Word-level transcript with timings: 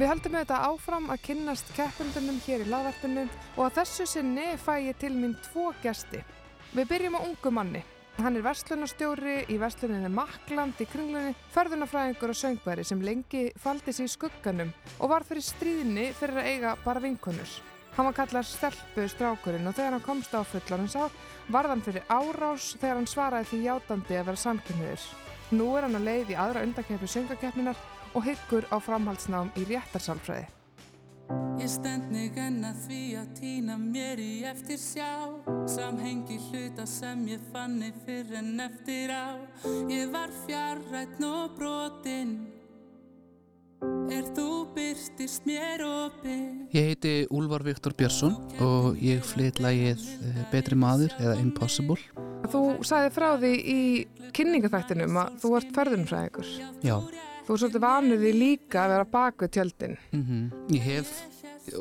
Við 0.00 0.08
höldum 0.08 0.36
auðvitað 0.38 0.62
áfram 0.64 1.08
að 1.12 1.18
kynnast 1.26 1.70
keppundunum 1.76 2.38
hér 2.46 2.62
í 2.64 2.68
laðvarpinu 2.72 3.26
og 3.58 3.58
að 3.66 3.74
þessu 3.82 4.06
sinni 4.08 4.46
fæ 4.56 4.70
ég 4.86 4.96
til 4.96 5.10
mín 5.12 5.34
tvo 5.44 5.74
gesti. 5.82 6.22
Við 6.72 6.88
byrjum 6.88 7.18
á 7.20 7.24
ungu 7.26 7.52
manni. 7.52 7.82
Hann 8.16 8.38
er 8.38 8.46
verslunarstjóri 8.46 9.34
í 9.52 9.58
versluninni 9.60 10.08
Makland 10.14 10.80
í 10.80 10.86
kringlunni, 10.88 11.34
förðunafræðingur 11.52 12.32
og 12.32 12.40
söngværi 12.40 12.88
sem 12.88 13.04
lengi 13.04 13.44
faldi 13.60 13.92
sér 13.92 14.08
í 14.08 14.14
skugganum 14.14 14.72
og 14.96 15.12
var 15.12 15.28
fyrir 15.28 15.44
stríðinni 15.44 16.08
fyrir 16.16 16.40
að 16.40 16.50
eiga 16.54 16.74
bara 16.86 17.04
vinkonur. 17.04 17.60
Hann 17.98 18.08
var 18.08 18.16
kallar 18.22 18.48
stelpu 18.48 19.04
strákurinn 19.04 19.68
og 19.68 19.76
þegar 19.76 19.98
hann 19.98 20.08
komst 20.08 20.32
á 20.32 20.40
fullanins 20.48 20.96
á 20.96 21.12
varð 21.52 21.74
hann 21.74 21.84
fyrir 21.84 22.08
árás 22.08 22.72
þegar 22.80 23.02
hann 23.02 23.12
svaraði 23.18 23.52
því 23.52 23.64
játandi 23.68 24.16
að 24.16 24.32
vera 24.32 24.46
samkynniður. 24.48 25.08
Nú 25.60 25.72
er 25.76 25.90
hann 25.90 26.00
að 26.00 26.08
leið 26.08 26.32
í 26.32 26.40
aðra 26.40 26.64
undakeppi 26.64 27.16
söngakeppninar 27.18 27.88
og 28.14 28.24
hyggur 28.26 28.66
á 28.70 28.76
framhaldsnám 28.82 29.52
í 29.58 29.66
réttarsálfræði. 29.70 30.48
Ég 31.60 31.68
stend 31.70 32.08
mig 32.10 32.34
enn 32.40 32.64
að 32.66 32.78
því 32.86 33.00
að 33.20 33.26
týna 33.38 33.76
mér 33.78 34.18
í 34.18 34.30
eftir 34.48 34.78
sjá 34.80 35.28
Samhengi 35.70 36.38
hluta 36.48 36.86
sem 36.88 37.20
ég 37.30 37.42
fanni 37.52 37.92
fyrir 38.06 38.40
en 38.40 38.64
eftir 38.64 39.12
á 39.14 39.38
Ég 39.92 40.10
var 40.10 40.32
fjarrætt 40.46 41.20
og 41.22 41.52
brotinn 41.58 42.32
Er 44.10 44.26
þú 44.34 44.48
byrstist 44.74 45.46
mér 45.46 45.84
opinn 45.86 46.66
Ég 46.74 46.90
heiti 46.90 47.14
Úlvar 47.30 47.62
Viktor 47.68 47.94
Björnsson 47.94 48.34
og 48.58 48.98
ég 48.98 49.22
flytt 49.22 49.62
lagið 49.62 50.02
eh, 50.26 50.42
Betri 50.50 50.76
maður 50.78 51.14
eða 51.20 51.38
Impossible. 51.44 52.00
Þú 52.50 52.62
sagði 52.86 53.14
frá 53.14 53.30
því 53.38 53.54
í 53.54 53.80
kynningaþættinum 54.34 55.18
að 55.22 55.40
þú 55.42 55.56
ert 55.58 55.74
ferðunfræðingur. 55.76 56.52
Já, 56.86 56.96
Þú 57.50 57.54
er 57.56 57.62
svolítið 57.64 57.82
vanuð 57.82 58.20
því 58.22 58.30
líka 58.38 58.82
að 58.84 58.92
vera 58.92 59.06
bak 59.10 59.42
við 59.42 59.48
tjöldin. 59.56 59.94
mm 60.14 60.42
ég 60.70 60.84
hef, 60.86 61.08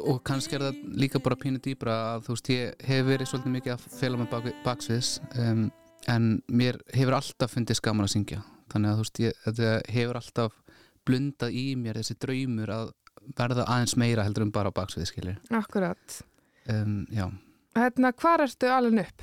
og 0.01 0.23
kannski 0.25 0.55
er 0.57 0.63
það 0.65 0.79
líka 0.97 1.19
bara 1.21 1.37
pínu 1.37 1.59
dýbra 1.61 1.97
að 2.15 2.23
þú 2.25 2.33
veist, 2.33 2.49
ég 2.49 2.87
hef 2.89 3.05
verið 3.05 3.29
svolítið 3.29 3.53
mikið 3.53 3.73
að 3.75 3.83
fela 3.99 4.17
með 4.17 4.29
bak, 4.31 4.47
baksviðs 4.65 5.11
um, 5.37 5.61
en 6.09 6.27
mér 6.49 6.79
hefur 6.95 7.13
alltaf 7.19 7.53
fundið 7.53 7.77
skaman 7.77 8.07
að 8.07 8.13
syngja. 8.15 8.41
Þannig 8.73 8.89
að 8.89 8.97
þú 8.97 9.05
veist, 9.05 9.21
ég, 9.21 9.85
hefur 9.93 10.19
alltaf 10.23 10.57
blundað 11.05 11.53
í 11.61 11.65
mér 11.77 12.01
þessi 12.01 12.17
draumur 12.25 12.73
að 12.73 12.91
verða 13.37 13.69
aðeins 13.69 13.95
meira 14.01 14.25
heldur 14.25 14.47
um 14.49 14.51
bara 14.51 14.71
baksviðs, 14.73 15.13
skilir. 15.13 15.37
Akkurat. 15.53 16.21
Um, 16.69 17.03
já, 17.13 17.29
Hérna, 17.77 18.09
hvar 18.17 18.41
ertu 18.41 18.73
alveg 18.73 19.05
upp? 19.05 19.21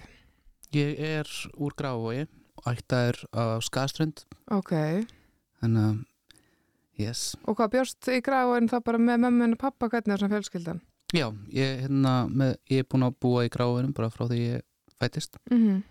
ég 0.78 0.98
er 1.02 1.26
úr 1.58 1.74
Grávói, 1.74 2.26
ættaður 2.66 3.24
á 3.34 3.58
Skaströnd, 3.66 4.22
Ok. 4.50 4.70
þannig 5.62 5.82
að, 5.90 6.04
yes. 7.00 7.34
Og 7.46 7.58
hvað 7.58 7.74
bjórst 7.76 8.12
í 8.12 8.20
gráin 8.24 8.70
það 8.70 8.86
bara 8.90 9.02
með 9.02 9.24
mömmun 9.26 9.56
og 9.56 9.62
pappa, 9.64 9.90
hvernig 9.92 10.14
er 10.14 10.22
svona 10.22 10.36
fjölskyldan? 10.36 10.80
Já, 11.14 11.28
ég, 11.54 11.84
hérna, 11.84 12.14
með, 12.26 12.56
ég 12.72 12.82
er 12.82 12.88
búin 12.90 13.06
að 13.06 13.20
búa 13.22 13.44
í 13.46 13.50
Gráinum 13.52 13.92
bara 13.94 14.10
frá 14.10 14.24
því 14.26 14.40
ég 14.42 14.64
fættist 14.98 15.38
Mm 15.52 15.84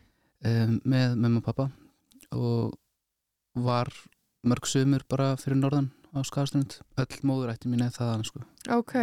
um, 0.46 0.80
með 0.84 1.16
mamma 1.20 1.42
og 1.42 1.46
pappa 1.46 1.70
og 2.36 2.76
var 3.66 3.92
mörg 4.46 4.68
sumur 4.70 5.06
bara 5.10 5.34
fyrir 5.40 5.60
norðan 5.60 5.90
á 6.16 6.20
Skagastund 6.28 6.80
öll 7.00 7.22
móðurætti 7.28 7.72
mín 7.72 7.86
eða 7.86 7.98
þaðan 8.00 8.28
sko. 8.28 8.44
Ok. 8.76 8.96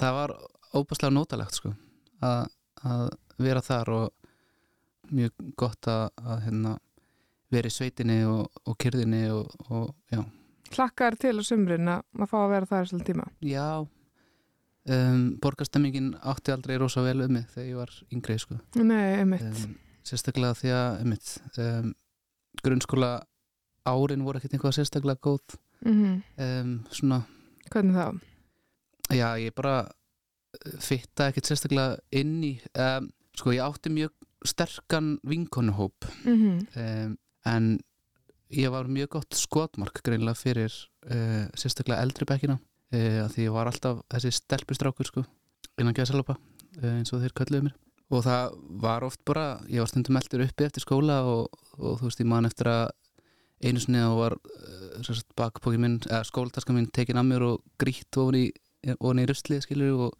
það 0.00 0.16
var 0.16 0.34
óbærslega 0.74 1.12
nótalegt 1.12 1.58
sko, 1.58 1.74
að, 2.22 2.46
að 2.86 3.08
vera 3.42 3.62
þar 3.64 3.92
og 3.96 5.10
mjög 5.10 5.34
gott 5.58 5.88
að, 5.90 6.06
að 6.22 6.44
hérna, 6.46 6.76
vera 7.50 7.70
í 7.70 7.74
sveitinni 7.74 8.20
og, 8.30 8.46
og 8.64 8.78
kyrðinni 8.78 9.24
og, 9.34 9.50
og 9.68 9.90
já, 10.12 10.22
Hlakkar 10.76 11.16
til 11.20 11.36
á 11.38 11.42
sumrin 11.46 11.88
að 11.90 12.04
maður 12.14 12.30
fá 12.30 12.38
að 12.40 12.50
vera 12.54 12.70
það 12.70 12.84
svolítið 12.90 13.10
tíma. 13.12 13.24
já 13.42 13.68
um, 14.90 15.24
borgarstemmingin 15.42 16.12
átti 16.22 16.52
aldrei 16.54 16.76
rosa 16.80 17.02
vel 17.04 17.20
um 17.26 17.32
mig 17.38 17.48
þegar 17.54 17.68
ég 17.68 17.80
var 17.80 17.94
yngri 18.14 18.38
sko. 18.38 18.58
Nei, 18.80 19.18
einmitt. 19.20 19.42
um, 19.64 19.74
sérstaklega 20.06 20.56
því 20.60 20.72
að 20.76 21.02
um, 21.64 21.90
grunnskóla 22.64 23.10
árin 23.88 24.24
voru 24.24 24.40
ekkert 24.40 24.56
einhvað 24.58 24.78
sérstaklega 24.80 25.20
góð 25.24 25.58
Mm 25.80 26.18
um, 26.36 26.72
svona, 26.92 27.22
Hvernig 27.72 27.94
þá? 27.96 28.20
já 29.16 29.28
ég 29.40 29.54
bara 29.56 29.76
uh, 29.88 30.74
fitta 30.78 31.30
ekkert 31.30 31.48
sérstaklega 31.48 31.96
inn 32.12 32.34
í 32.44 32.50
um, 32.76 33.06
sko 33.32 33.54
ég 33.56 33.64
átti 33.64 33.88
mjög 33.94 34.12
sterkan 34.44 35.14
vinkonuhóp 35.24 36.04
Mm 36.26 36.66
um, 36.76 37.16
en 37.48 37.70
ég 38.50 38.70
var 38.72 38.88
mjög 38.90 39.08
gott 39.16 39.34
skotmark 39.38 40.00
greinlega 40.06 40.34
fyrir 40.38 40.72
uh, 41.10 41.46
sérstaklega 41.54 42.02
eldri 42.02 42.26
bekkina 42.28 42.56
uh, 42.58 43.28
því 43.30 43.46
ég 43.46 43.54
var 43.54 43.70
alltaf 43.70 44.00
þessi 44.10 44.32
stelpustrákur 44.40 45.06
sko 45.06 45.24
innan 45.80 45.94
gæðsalapa 45.96 46.34
uh, 46.36 46.96
eins 46.98 47.12
og 47.14 47.22
þeir 47.22 47.36
kölluðu 47.38 47.68
mér 47.68 47.76
og 48.10 48.24
það 48.26 48.56
var 48.82 49.04
oft 49.06 49.20
bara, 49.24 49.60
ég 49.70 49.78
var 49.84 49.86
stundum 49.92 50.16
eldur 50.18 50.42
uppi 50.42 50.64
eftir 50.66 50.82
skóla 50.82 51.20
og, 51.30 51.46
og 51.78 52.00
þú 52.00 52.08
veist 52.08 52.20
ég 52.24 52.26
man 52.26 52.48
eftir 52.48 52.66
að 52.66 52.88
einu 53.62 53.78
sinni 53.84 54.00
og 54.02 54.16
var 54.18 54.34
bakpóki 55.38 55.78
minn, 55.78 55.98
eða 56.08 56.24
skóltaska 56.26 56.74
minn 56.74 56.88
tekin 56.90 57.20
að 57.20 57.28
mér 57.28 57.44
og 57.52 57.62
grýtt 57.78 58.18
ofan 58.18 58.38
í, 58.40 58.46
í 58.88 59.26
ruslið 59.30 59.62
skilur 59.66 60.06
og, 60.08 60.16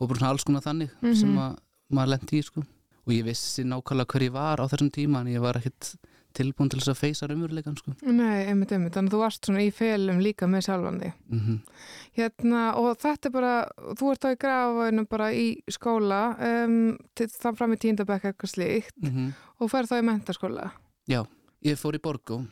og 0.00 0.10
bara 0.10 0.18
svona 0.20 0.32
alls 0.34 0.44
konar 0.44 0.64
þannig 0.66 0.90
Mhm. 1.00 1.14
sem 1.16 1.38
að 1.38 1.56
maður 1.94 2.12
lendi 2.16 2.38
í 2.40 2.44
sko 2.44 2.60
og 3.06 3.14
ég 3.14 3.24
vissi 3.24 3.64
nákvæmlega 3.64 4.12
hver 4.12 4.26
ég 4.28 4.32
var 4.36 4.60
á 4.60 4.68
þessum 4.68 4.90
tíma 4.92 5.22
en 5.24 5.32
ég 5.32 5.40
var 5.40 5.56
ekkert 5.56 5.94
tilbúin 6.36 6.70
til 6.70 6.80
þess 6.80 6.92
að 6.92 7.00
feysa 7.00 7.28
raunveruleikan 7.30 7.76
sko 7.78 7.94
Nei, 8.06 8.46
einmitt, 8.50 8.72
einmitt. 8.72 8.94
Þannig 8.94 9.10
að 9.10 9.16
þú 9.16 9.22
varst 9.24 9.48
svona 9.48 9.64
í 9.64 9.72
felum 9.74 10.22
líka 10.24 10.48
með 10.50 10.66
sjálfan 10.68 11.02
þig. 11.04 11.18
mm 11.28 11.60
Hérna, 12.20 12.62
og 12.76 12.98
þetta 13.00 13.28
er 13.28 13.32
bara, 13.32 13.52
þú 13.96 14.08
ert 14.10 14.24
á 14.26 14.28
í 14.34 14.38
grafaðinu 14.42 15.04
bara 15.08 15.28
í 15.32 15.44
skóla, 15.70 16.22
um, 16.42 16.96
til, 17.14 17.28
þann 17.30 17.56
fram 17.56 17.76
í 17.76 17.78
tíndabæk 17.80 18.24
eitthvað 18.30 18.50
slíkt 18.50 18.96
-hmm. 19.06 19.30
og 19.58 19.70
fer 19.70 19.86
þá 19.86 19.94
í 20.00 20.06
mentaskóla. 20.08 20.72
Já, 21.06 21.22
ég 21.62 21.78
fór 21.78 21.94
í 21.94 22.02
Borgó 22.02 22.42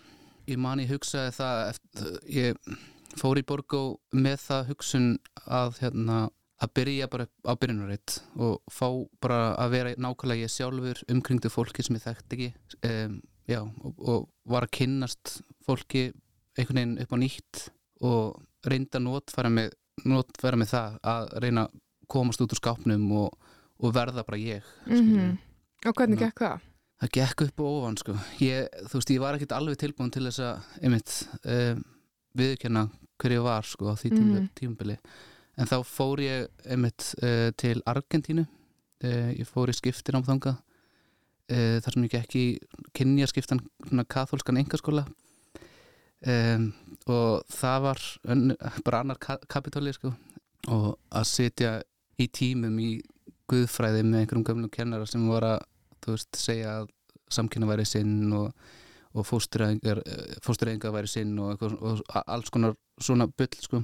ég 0.49 0.61
man 0.61 0.81
ég 0.83 0.93
hugsaði 0.93 1.35
það 1.37 1.63
eftir, 1.73 2.19
ég 2.33 2.77
fór 3.19 3.41
í 3.41 3.45
Borgó 3.47 3.83
með 4.17 4.43
það 4.47 4.69
hugsun 4.73 5.09
að 5.45 5.81
hérna, 5.83 6.21
að 6.59 6.75
byrja 6.79 7.09
bara 7.13 7.27
á 7.47 7.53
byrjunarreitt 7.55 8.19
og 8.43 8.59
fá 8.73 8.89
bara 9.23 9.41
að 9.61 9.75
vera 9.77 9.97
nákvæmlega 10.01 10.47
ég 10.47 10.55
sjálfur 10.55 11.03
umkringdu 11.13 11.53
fólki 11.53 11.85
sem 11.87 11.99
ég 11.99 12.07
þekkt 12.07 12.37
ekki 12.37 12.49
um, 12.89 13.21
já, 13.49 13.61
og, 13.65 13.95
og 13.99 14.29
var 14.49 14.67
að 14.67 14.75
kynnast 14.79 15.39
fólki 15.67 16.09
einhvern 16.59 16.79
veginn 16.79 16.99
upp 17.05 17.13
á 17.15 17.17
nýtt 17.23 17.63
og 18.05 18.69
reynda 18.69 19.01
notfæra 19.03 19.51
mig, 19.51 19.71
notfæra 20.05 20.59
mig 20.59 20.69
það 20.71 20.99
að 21.03 21.29
reyna 21.45 21.67
að 21.69 21.77
komast 22.09 22.41
út 22.45 22.53
úr 22.55 22.61
skápnum 22.61 23.05
og, 23.21 23.35
og 23.83 23.93
verða 23.95 24.25
bara 24.27 24.39
ég. 24.41 24.65
Mm 24.87 25.37
Og 25.87 25.95
hvernig 25.95 26.19
gekk 26.19 26.41
það? 26.43 26.63
Það 26.99 27.11
gekk 27.15 27.43
upp 27.45 27.61
og 27.63 27.75
ofan 27.79 27.97
sko. 28.01 28.15
Ég, 28.43 28.65
þú 28.91 28.97
veist, 28.99 29.11
ég 29.15 29.21
var 29.23 29.37
ekkert 29.37 29.53
alveg 29.55 29.77
tilbúin 29.79 30.11
til 30.11 30.25
þess 30.27 30.41
að, 30.43 30.65
einmitt, 30.83 31.13
um, 31.47 31.83
viðurkenna 32.35 32.83
hver 33.23 33.35
ég 33.37 33.45
var 33.47 33.63
sko 33.69 33.93
á 33.93 33.95
því 33.95 34.11
tíma, 34.11 34.41
Mhm. 34.41 34.49
tímabili. 34.59 34.97
En 35.57 35.67
þá 35.71 35.77
fór 35.87 36.19
ég, 36.25 36.49
einmitt, 36.67 37.15
uh, 37.23 37.53
til 37.57 37.83
Argentínu. 37.87 38.49
Uh, 39.05 39.31
ég 39.39 39.47
fór 39.47 39.71
í 39.71 39.77
skiptin 39.79 40.19
á 40.19 40.27
þangað. 40.27 40.59
Uh, 41.49 41.79
þar 41.81 41.95
sem 41.95 42.05
ég 42.05 42.13
gekk 42.13 42.35
í 42.37 42.47
kynjaskiptan, 42.97 43.63
katholskan 44.13 44.61
engaskóla. 44.61 45.07
Um, 46.27 46.73
og 47.07 47.45
það 47.55 47.85
var 47.85 48.03
ön, 48.35 48.51
bara 48.85 49.05
annar 49.05 49.21
ka 49.23 49.39
kapitóli 49.49 49.95
sko. 49.95 50.13
Og 50.75 50.91
að 51.15 51.29
sitja 51.31 51.71
í 52.19 52.27
tímum 52.35 52.77
í 52.83 52.91
guðfræði 53.49 54.03
með 54.05 54.25
einhverjum 54.25 54.47
gömlum 54.49 54.73
kennara 54.73 55.07
sem 55.09 55.25
var 55.31 55.47
að 55.47 55.61
veist, 56.09 56.37
segja 56.37 56.81
að 56.81 56.91
samkynna 57.33 57.69
væri 57.69 57.87
sinn 57.89 58.33
og, 58.37 58.51
og 59.15 59.27
fóstureyðingar 59.29 60.03
fóstureyðingar 60.45 60.95
væri 60.97 61.13
sinn 61.13 61.37
og, 61.39 61.55
eitthvað, 61.55 61.79
og 61.81 62.19
alls 62.25 62.53
konar 62.53 62.77
svona 63.01 63.29
bull 63.29 63.63
sko. 63.63 63.83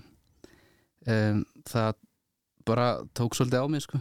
um, 1.07 1.45
það 1.69 1.95
bara 2.65 2.89
tók 3.13 3.37
svolítið 3.37 3.61
á 3.61 3.67
mig 3.69 3.85
sko. 3.85 4.01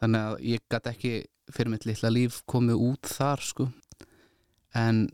Þannig 0.00 0.26
að 0.26 0.42
ég 0.48 0.66
gæti 0.72 0.92
ekki 0.94 1.14
fyrir 1.50 1.72
mitt 1.72 1.86
litla 1.88 2.12
líf 2.12 2.42
komið 2.50 2.84
út 2.88 3.10
þar 3.10 3.44
sko. 3.44 3.70
en 4.74 5.08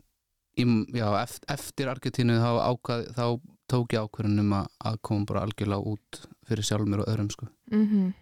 já, 0.93 1.07
eftir, 1.53 1.89
Argentínu 1.89 2.37
þá, 2.41 2.51
ákvað, 2.71 3.07
þá 3.17 3.25
tók 3.67 3.93
ég 3.93 4.05
ákvörðunum 4.05 4.53
að, 4.57 4.99
koma 5.01 5.27
bara 5.27 5.43
algjörlega 5.45 5.93
út 5.93 6.21
fyrir 6.47 6.65
sjálf 6.65 6.87
mér 6.87 7.03
og 7.03 7.11
öðrum 7.11 7.29
sko. 7.33 7.49
Mm 7.71 8.13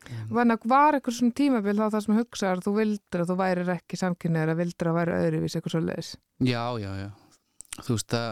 Þannig 0.00 0.56
að 0.56 0.70
var 0.70 0.96
eitthvað 0.96 1.14
svona 1.14 1.36
tímabil 1.36 1.76
þá 1.76 1.90
það 1.92 2.02
sem 2.04 2.16
hugsaðar 2.16 2.62
þú 2.64 2.72
vildir 2.78 3.20
að 3.20 3.30
þú 3.30 3.34
værir 3.36 3.72
ekki 3.74 3.98
samkynniður 4.00 4.52
að 4.54 4.60
vildir 4.62 4.88
að 4.88 4.96
væri 4.96 5.16
öðruvís 5.16 5.56
eitthvað 5.56 5.74
svo 5.74 5.82
leiðis. 5.84 6.12
Já, 6.40 6.62
já, 6.80 6.90
já. 6.96 7.10
Þú 7.84 7.96
veist 7.96 8.16
að 8.16 8.30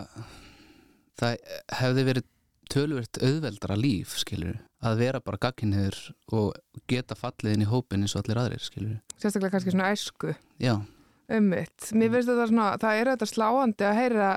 það 1.20 1.36
hefði 1.80 2.06
verið 2.08 2.30
tölvert 2.72 3.20
auðveldara 3.20 3.76
líf, 3.76 4.16
skilur, 4.22 4.56
að 4.82 5.00
vera 5.02 5.20
bara 5.20 5.40
gagginniður 5.42 5.98
og 6.32 6.82
geta 6.90 7.16
fallið 7.18 7.56
inn 7.56 7.64
í 7.66 7.70
hópin 7.70 8.04
eins 8.04 8.14
og 8.14 8.22
allir 8.22 8.38
aðrir, 8.44 8.62
skilur. 8.62 9.00
Sérstaklega 9.16 9.56
kannski 9.56 9.74
svona 9.74 9.90
æsku. 9.94 10.34
Já, 10.62 10.78
Ummitt. 11.28 11.90
Mér 11.92 12.12
finnst 12.14 12.30
þetta 12.30 12.44
svona, 12.48 12.66
það 12.80 12.98
er 12.98 13.10
þetta 13.12 13.26
sláandi 13.28 13.84
að 13.84 13.98
heyra 13.98 14.28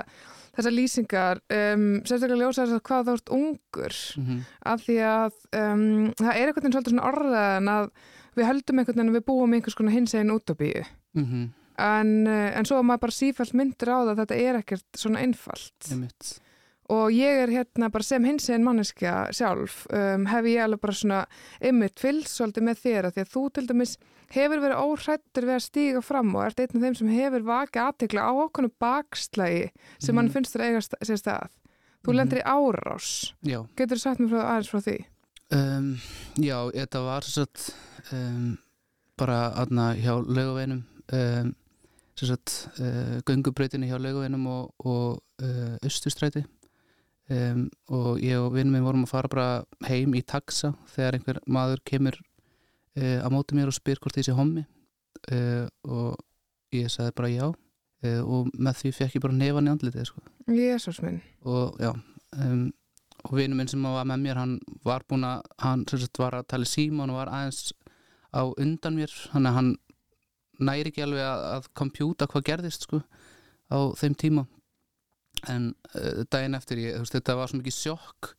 þessar 0.52 0.74
lýsingar 0.76 1.40
um, 1.56 1.86
sérstaklega 2.04 2.40
ljósa 2.42 2.66
þess 2.66 2.76
að 2.76 2.82
hvað 2.88 3.06
þú 3.06 3.14
ert 3.16 3.32
ungur 3.38 4.00
mm 4.20 4.42
af 4.72 4.84
því 4.84 4.96
að 5.08 5.38
um, 5.58 5.86
það 6.18 6.28
er 6.32 6.42
einhvern 6.42 6.60
veginn 6.60 6.74
svolítið 6.76 6.92
svona 6.92 7.08
orðaðan 7.08 7.70
að 7.72 7.88
við 8.36 8.48
höldum 8.48 8.78
einhvern 8.82 8.98
veginn 8.98 9.12
að 9.12 9.16
við 9.16 9.24
búum 9.30 9.56
einhvers 9.56 9.78
konar 9.78 9.96
hins 9.96 10.14
einn 10.14 10.34
útópíu 10.34 10.84
-hmm. 11.16 11.48
en, 11.78 12.12
uh, 12.26 12.50
en 12.58 12.68
svo 12.68 12.78
er 12.78 12.86
maður 12.86 13.04
bara 13.06 13.18
sífælt 13.18 13.54
myndir 13.54 13.88
á 13.88 13.96
það 13.96 14.12
að 14.12 14.20
þetta 14.20 14.40
er 14.44 14.60
ekkert 14.60 15.00
svona 15.00 15.24
einfalt 15.24 15.90
einmitt 15.90 16.36
og 16.92 17.12
ég 17.14 17.42
er 17.44 17.52
hérna 17.54 17.88
bara 17.94 18.04
sem 18.04 18.24
hins 18.28 18.48
einn 18.52 18.64
manneskja 18.66 19.12
sjálf 19.32 19.84
um, 19.94 20.26
hef 20.28 20.48
ég 20.50 20.62
alveg 20.64 20.80
bara 20.82 20.96
svona 20.98 21.20
ymmit 21.64 22.00
fylgst 22.02 22.34
svolítið 22.36 22.66
með 22.68 22.80
þér 22.84 23.08
að 23.08 23.14
því 23.16 23.22
að 23.24 23.30
þú 23.36 23.44
til 23.58 23.66
dæmis 23.70 23.94
hefur 24.32 24.62
verið 24.64 24.82
óhrættur 24.82 25.46
við 25.48 25.54
að 25.58 25.64
stíga 25.66 26.02
fram 26.04 26.34
og 26.36 26.44
ert 26.46 26.60
einn 26.64 26.76
af 26.78 26.84
þeim 26.86 26.98
sem 27.00 27.10
hefur 27.12 27.42
vakið 27.48 27.82
aðtekla 27.86 28.26
á 28.28 28.32
okkur 28.46 28.68
bakslægi 28.80 29.66
sem 29.98 30.14
mann 30.16 30.26
Mhm. 30.28 30.32
finnst 30.36 30.54
þér 30.56 30.64
eiga 30.68 30.80
sta- 30.84 31.00
sér 31.04 31.20
stað 31.20 31.50
þú 32.02 32.10
Mhm. 32.12 32.16
lendir 32.16 32.38
í 32.42 32.46
árás 32.48 33.08
Já, 33.44 33.60
getur 33.76 33.96
þú 33.96 34.00
sagt 34.00 34.20
mér 34.20 34.30
frá, 34.32 34.42
aðeins 34.50 34.70
frá 34.72 34.80
því? 34.82 34.96
um, 35.52 35.98
já 36.36 36.58
þetta 36.72 37.04
var 37.04 37.20
svo 37.22 37.44
sagt 37.44 37.74
um, 38.12 38.58
bara 39.18 39.52
aðna 39.54 39.94
hjá 40.00 40.14
laugaveinum 40.26 40.82
um, 41.12 41.54
svo 42.16 42.26
sagt 42.26 42.68
uh, 42.80 43.20
göngubrautinni 43.28 43.88
hjá 43.88 43.98
laugaveinum 44.00 44.46
og, 44.46 44.74
og 44.84 45.20
uh, 45.42 45.76
austustræti 45.84 46.44
um, 47.32 47.64
og 47.92 48.20
ég 48.22 48.40
og 48.40 48.52
vinnum 48.56 48.76
minn 48.76 48.86
vorum 48.86 49.06
að 49.06 49.14
fara 49.14 49.32
bara 49.32 49.88
heim 49.88 50.14
í 50.18 50.22
taxa 50.22 50.72
þegar 50.92 51.18
einhver 51.18 51.40
maður 51.46 51.82
kemur 51.88 52.18
uh, 52.20 53.18
á 53.24 53.28
móti 53.32 53.58
mér 53.58 53.72
og 53.72 53.76
spyr 53.76 54.00
hvort 54.02 54.20
sé 54.20 54.36
hommi. 54.36 54.66
Uh, 55.30 55.66
og 55.86 56.20
ég 56.74 56.90
sagði 56.90 57.16
bara 57.18 57.32
já 57.32 57.46
uh, 57.48 58.22
og 58.22 58.52
með 58.58 58.80
því 58.80 58.94
fekk 58.98 59.18
ég 59.18 59.24
bara 59.26 59.38
nefan 59.38 59.68
í 59.68 59.74
andlitið 59.74 60.08
sko. 60.10 60.22
Jésús 60.50 61.02
minn. 61.04 61.20
Og 61.46 61.76
já 61.82 61.92
um, 61.92 62.70
og 63.22 63.36
vinur 63.38 63.58
minn 63.58 63.70
sem 63.70 63.84
var 63.84 64.06
með 64.08 64.24
mér 64.24 64.40
hann 64.40 64.56
var 64.86 65.04
búin 65.08 65.26
að, 65.26 65.44
hann 65.62 65.84
sagt 65.90 66.18
var 66.18 66.38
að 66.38 66.48
tala 66.52 66.68
síma 66.68 67.06
og 67.06 67.16
var 67.16 67.30
aðeins 67.30 67.70
á 68.34 68.42
undan 68.50 68.98
mér 68.98 69.12
hann, 69.34 69.46
hann 69.46 69.70
næri 70.58 70.90
ekki 70.90 71.04
alveg 71.04 71.22
að, 71.26 71.44
að 71.56 71.68
kompjúta 71.78 72.28
hvað 72.30 72.46
gerðist 72.48 72.88
sko 72.88 73.02
á 73.70 73.78
þeim 73.98 74.16
tíma 74.18 74.46
en 75.50 75.70
uh, 75.94 76.22
daginn 76.30 76.58
eftir 76.58 76.82
ég, 76.82 76.98
veist, 77.02 77.14
þetta 77.16 77.38
var 77.38 77.50
svo 77.50 77.60
mikið 77.60 77.78
sjokk 77.78 78.32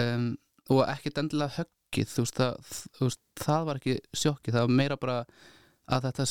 um, 0.00 0.30
og 0.72 0.84
ekkert 0.88 1.22
endilega 1.22 1.60
höggið 1.60 2.12
þú 2.12 2.26
veist, 2.26 2.38
það, 2.40 2.70
þú 2.98 3.08
veist, 3.08 3.24
það 3.42 3.66
var 3.68 3.80
ekki 3.80 3.98
sjokkið, 4.12 4.56
það 4.56 4.68
var 4.68 4.78
meira 4.82 5.00
bara 5.00 5.18
að 5.86 6.08
þetta 6.08 6.28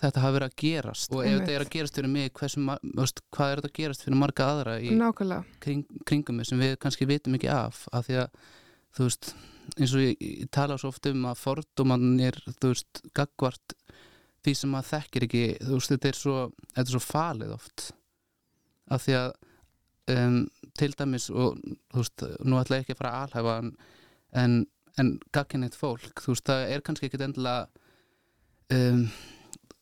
þetta 0.00 0.22
hafi 0.22 0.36
verið 0.36 0.48
að 0.50 0.56
gerast. 0.60 1.12
Og 1.12 1.22
ef 1.24 1.36
þetta 1.40 1.54
er 1.54 1.64
að 1.64 1.72
gerast 1.74 1.96
fyrir 1.98 2.12
mig 2.12 2.32
hversu, 2.38 2.62
veist, 2.98 3.22
hvað 3.34 3.52
er 3.52 3.60
þetta 3.60 3.70
að 3.70 3.78
gerast 3.80 4.04
fyrir 4.06 4.20
marga 4.20 4.48
aðra 4.54 4.76
í 4.80 4.92
kring, 5.64 5.84
kringum 6.08 6.42
sem 6.46 6.62
við 6.62 6.76
kannski 6.82 7.08
vitum 7.10 7.36
ekki 7.38 7.50
af 7.52 7.82
af 7.96 8.06
því 8.06 8.20
að 8.22 8.44
þú 8.96 9.08
veist 9.08 9.32
eins 9.76 9.94
og 9.94 10.04
ég, 10.04 10.14
ég 10.24 10.50
tala 10.54 10.78
svo 10.80 10.90
oft 10.90 11.06
um 11.10 11.26
að 11.30 11.42
fordómanir 11.44 12.38
þú 12.48 12.72
veist 12.72 13.02
gagvart 13.16 13.74
því 14.44 14.54
sem 14.56 14.72
maður 14.72 14.90
þekkir 14.94 15.26
ekki 15.28 15.44
þú 15.60 15.76
veist 15.76 15.94
þetta 15.94 16.10
er 16.10 16.20
svo, 16.20 16.36
þetta 16.74 16.86
er 16.86 16.94
svo 16.96 17.02
falið 17.04 17.56
oft 17.56 17.90
af 18.90 19.04
því 19.04 19.16
að 19.20 19.30
um, 20.14 20.38
til 20.78 20.92
dæmis 20.98 21.28
og 21.30 21.58
þú 21.90 22.02
veist 22.02 22.26
nú 22.46 22.60
ætla 22.60 22.80
ég 22.80 22.86
ekki 22.86 22.96
að 22.96 23.02
fara 23.02 23.12
að 23.16 23.26
alhæfa 23.26 23.56
en, 23.62 23.72
en, 24.42 24.56
en 25.00 25.12
gagkinnið 25.34 25.78
fólk 25.78 26.22
þú 26.24 26.34
veist 26.34 26.48
það 26.50 26.64
er 26.74 26.84
kannski 26.86 27.10
ekki 27.10 27.22
endilega 27.26 27.68
um, 28.76 29.04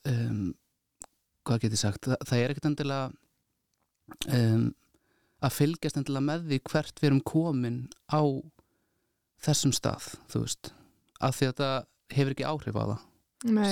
um, 0.08 0.42
hvað 1.48 1.64
get 1.64 1.76
ég 1.76 1.82
sagt 1.82 2.10
það, 2.10 2.22
það 2.28 2.42
er 2.42 2.54
ekkert 2.54 2.70
endilega 2.72 3.10
um, 4.38 4.64
að 5.38 5.54
fylgjast 5.54 6.00
endilega 6.00 6.28
með 6.28 6.48
því 6.50 6.62
hvert 6.72 7.02
við 7.02 7.10
erum 7.10 7.24
komin 7.32 7.82
á 8.10 8.22
þessum 9.44 9.72
stað, 9.76 10.10
þú 10.32 10.42
veist 10.46 10.72
af 11.22 11.36
því 11.38 11.52
að 11.52 11.60
það 11.60 11.76
hefur 12.16 12.34
ekki 12.34 12.48
áhrif 12.48 12.78
á 12.78 12.84
það 12.84 13.06
Nei, 13.46 13.68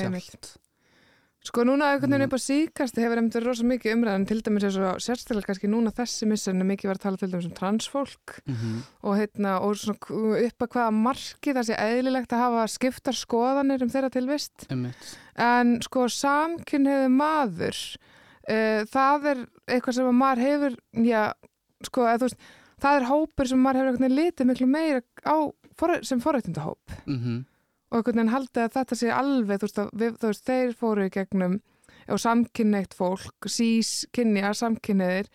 Sko 1.47 1.63
núna 1.63 1.93
einhvern 1.93 2.11
veginn 2.11 2.27
Mm. 2.27 2.33
upp 2.33 2.39
á 2.39 2.41
síkast 2.43 2.97
hefur 2.99 3.21
einmitt 3.21 3.37
verið 3.37 3.47
rosa 3.47 3.65
mikið 3.65 3.95
umræðan 3.95 4.27
til 4.27 4.41
dæmis 4.43 4.65
eins 4.67 4.79
og 4.83 4.99
sérstaklega 5.05 5.47
kannski 5.47 5.71
núna 5.71 5.93
þessi 5.95 6.27
missun 6.27 6.61
er 6.61 6.67
mikið 6.67 6.91
verið 6.91 6.99
að 6.99 7.05
tala 7.05 7.21
til 7.21 7.31
dæmis 7.31 7.47
um 7.47 7.55
transfólk 7.55 8.41
mm 8.47 8.55
-hmm. 8.55 8.81
og, 9.03 9.17
heitna, 9.17 9.61
og 9.61 9.77
upp 10.11 10.59
að 10.63 10.71
hvaða 10.75 10.91
marki 10.91 11.55
það 11.55 11.69
sé 11.69 11.75
eðlilegt 11.79 12.33
að 12.33 12.43
hafa 12.43 12.67
skiptar 12.67 13.15
skoðanir 13.15 13.83
um 13.83 13.89
þeirra 13.89 14.11
tilvist 14.11 14.67
einmitt 14.71 15.19
en 15.37 15.83
sko 15.83 16.09
samkynniðu 16.09 17.09
maður 17.15 17.77
uh, 18.51 18.83
það 18.91 19.27
er 19.31 19.39
eitthvað 19.69 19.95
sem 19.95 20.07
að 20.07 20.21
maður 20.23 20.43
hefur 20.47 20.77
já, 21.05 21.33
sko, 21.83 22.01
eða, 22.07 22.19
þú 22.19 22.27
veist 22.27 22.41
það 22.83 22.97
er 22.97 23.09
hópur 23.11 23.49
sem 23.49 23.61
maður 23.63 23.93
hefur 23.93 24.09
litið 24.09 24.47
miklu 24.47 24.67
meira 24.67 25.03
á 25.23 25.37
sem 26.03 26.21
forrættindahóp 26.21 26.97
mm 27.07 27.45
og 27.91 27.99
einhvern 28.01 28.17
veginn 28.21 28.33
haldið 28.35 28.63
að 28.65 28.75
þetta 28.81 28.99
sé 29.01 29.11
alveg 29.15 29.61
þú 29.63 29.69
veist, 29.69 29.81
við, 30.03 30.17
þú 30.21 30.31
veist 30.33 30.47
þeir 30.51 30.73
fóru 30.81 31.07
í 31.07 31.13
gegnum 31.15 31.59
og 32.09 32.21
samkynneitt 32.23 32.95
fólk 32.95 33.49
sís 33.51 33.93
kynja, 34.15 34.53
samkynniðir 34.55 35.29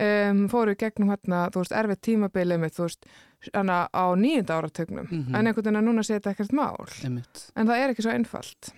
um, 0.00 0.44
fóru 0.52 0.72
í 0.74 0.80
gegnum 0.80 1.10
hérna 1.12 1.46
þú 1.52 1.62
veist, 1.64 1.72
erfið 1.76 2.00
tímabilið 2.08 2.60
mitt, 2.62 2.76
þú 2.76 2.86
veist 2.88 3.08
hana 3.52 3.82
á 3.92 4.04
nýjunda 4.16 4.56
áratögnum 4.56 5.08
Mhm. 5.10 5.34
en 5.36 5.46
einhvern 5.46 5.64
veginn 5.64 5.76
að 5.82 5.84
núna 5.90 6.02
sé 6.04 6.14
þetta 6.16 6.30
ekkert 6.32 6.52
mál. 6.56 6.86
Einmitt. 7.04 7.42
En 7.56 7.66
það 7.68 7.82
er 7.84 7.90
ekki 7.92 8.02
svo 8.06 8.12
einfalt. 8.14 8.70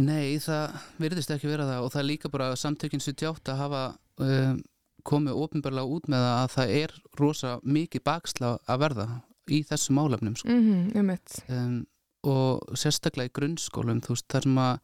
Nei, 0.00 0.38
það 0.40 0.76
virðist 1.02 1.30
ekki 1.34 1.50
vera 1.50 1.66
það 1.68 1.84
og 1.84 1.92
það 1.92 2.00
er 2.02 2.08
líka 2.08 2.30
bara 2.32 2.52
samtökin 2.56 3.02
78 3.04 3.52
að 3.52 3.58
hafa 3.60 3.82
um, 4.24 4.60
komið 5.04 5.36
ofinbarlega 5.44 5.92
út 5.96 6.06
með 6.08 6.22
það 6.24 6.38
að 6.40 6.54
það 6.54 6.72
er 6.80 6.94
rosa 7.20 7.52
mikið 7.64 8.04
baksla 8.06 8.52
að 8.70 8.80
verða 8.84 9.06
í 9.50 9.62
þessu 9.68 9.92
málefnum 9.96 10.36
sko. 10.36 10.48
mm 10.48 10.62
-hmm, 10.94 11.50
um 11.50 11.86
og 12.22 12.76
sérstaklega 12.76 13.30
í 13.30 13.32
grunnskólum 13.32 14.00
þú 14.04 14.08
veist, 14.12 14.26
þar 14.28 14.42
sem 14.42 14.58
að 14.58 14.80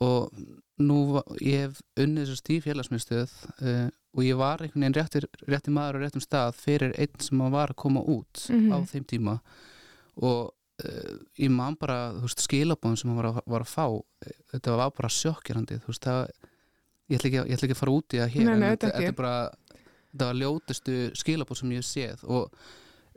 og 0.00 0.30
nú, 0.80 1.20
ég 1.42 1.66
hef 1.66 1.80
unnið 1.98 2.26
þessast 2.28 2.50
í 2.54 2.60
félagsmyndstöð 2.64 3.32
uh, 3.62 3.88
og 4.16 4.22
ég 4.24 4.36
var 4.38 4.62
einhvern 4.62 4.80
veginn 4.86 4.94
réttir, 4.96 5.26
réttir 5.50 5.72
maður 5.74 5.98
á 5.98 6.02
réttum 6.06 6.22
stað 6.24 6.54
fyrir 6.54 6.94
einn 6.96 7.18
sem 7.20 7.38
var 7.52 7.68
að 7.74 7.76
koma 7.82 8.00
út 8.00 8.46
Mhm. 8.48 8.72
á 8.72 8.78
þeim 8.86 9.04
tíma 9.04 9.40
og 10.16 10.52
uh, 10.84 11.18
ég 11.38 11.50
man 11.50 11.76
bara, 11.76 12.12
þú 12.12 12.22
veist, 12.22 12.40
skilabóðum 12.46 12.96
sem 12.96 13.10
hann 13.10 13.18
var 13.22 13.42
var 13.46 13.60
að 13.60 13.74
fá 13.74 13.86
eh, 14.26 14.32
þetta 14.52 14.76
var 14.76 14.90
bara 14.96 15.08
sjokkirandi 15.08 15.80
þú 15.82 15.86
veist, 15.92 16.04
það 16.06 16.30
ég 17.10 17.18
ætla 17.18 17.28
ekki, 17.28 17.36
ég 17.50 17.56
ætla 17.58 17.66
ekki 17.68 17.76
að 17.76 17.82
fara 17.82 17.92
út 17.98 18.14
í 18.14 18.18
það 18.22 18.30
hér 18.34 18.44
Nei, 18.44 18.54
en 18.54 18.78
þetta, 18.78 19.02
er 19.02 19.12
bara 19.12 19.50
þetta 20.12 20.24
var 20.30 20.34
ljótustu 20.40 21.10
skilabóð 21.14 21.56
sem 21.58 21.70
ég 21.72 21.82
séð 21.84 22.24
og 22.24 22.52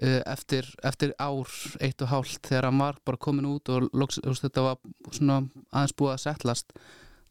eftir, 0.01 0.67
eftir 0.83 1.13
ár 1.21 1.49
eitt 1.83 2.01
og 2.01 2.09
hálft 2.09 2.47
þegar 2.49 2.69
hann 2.69 2.81
var 2.81 2.97
bara 3.05 3.21
komin 3.21 3.45
út 3.45 3.69
og 3.69 3.89
loks, 3.93 4.19
þetta 4.23 4.65
var 4.65 4.79
svona 5.11 5.43
aðeins 5.71 5.95
búið 5.99 6.15
að 6.15 6.23
settlast 6.25 6.73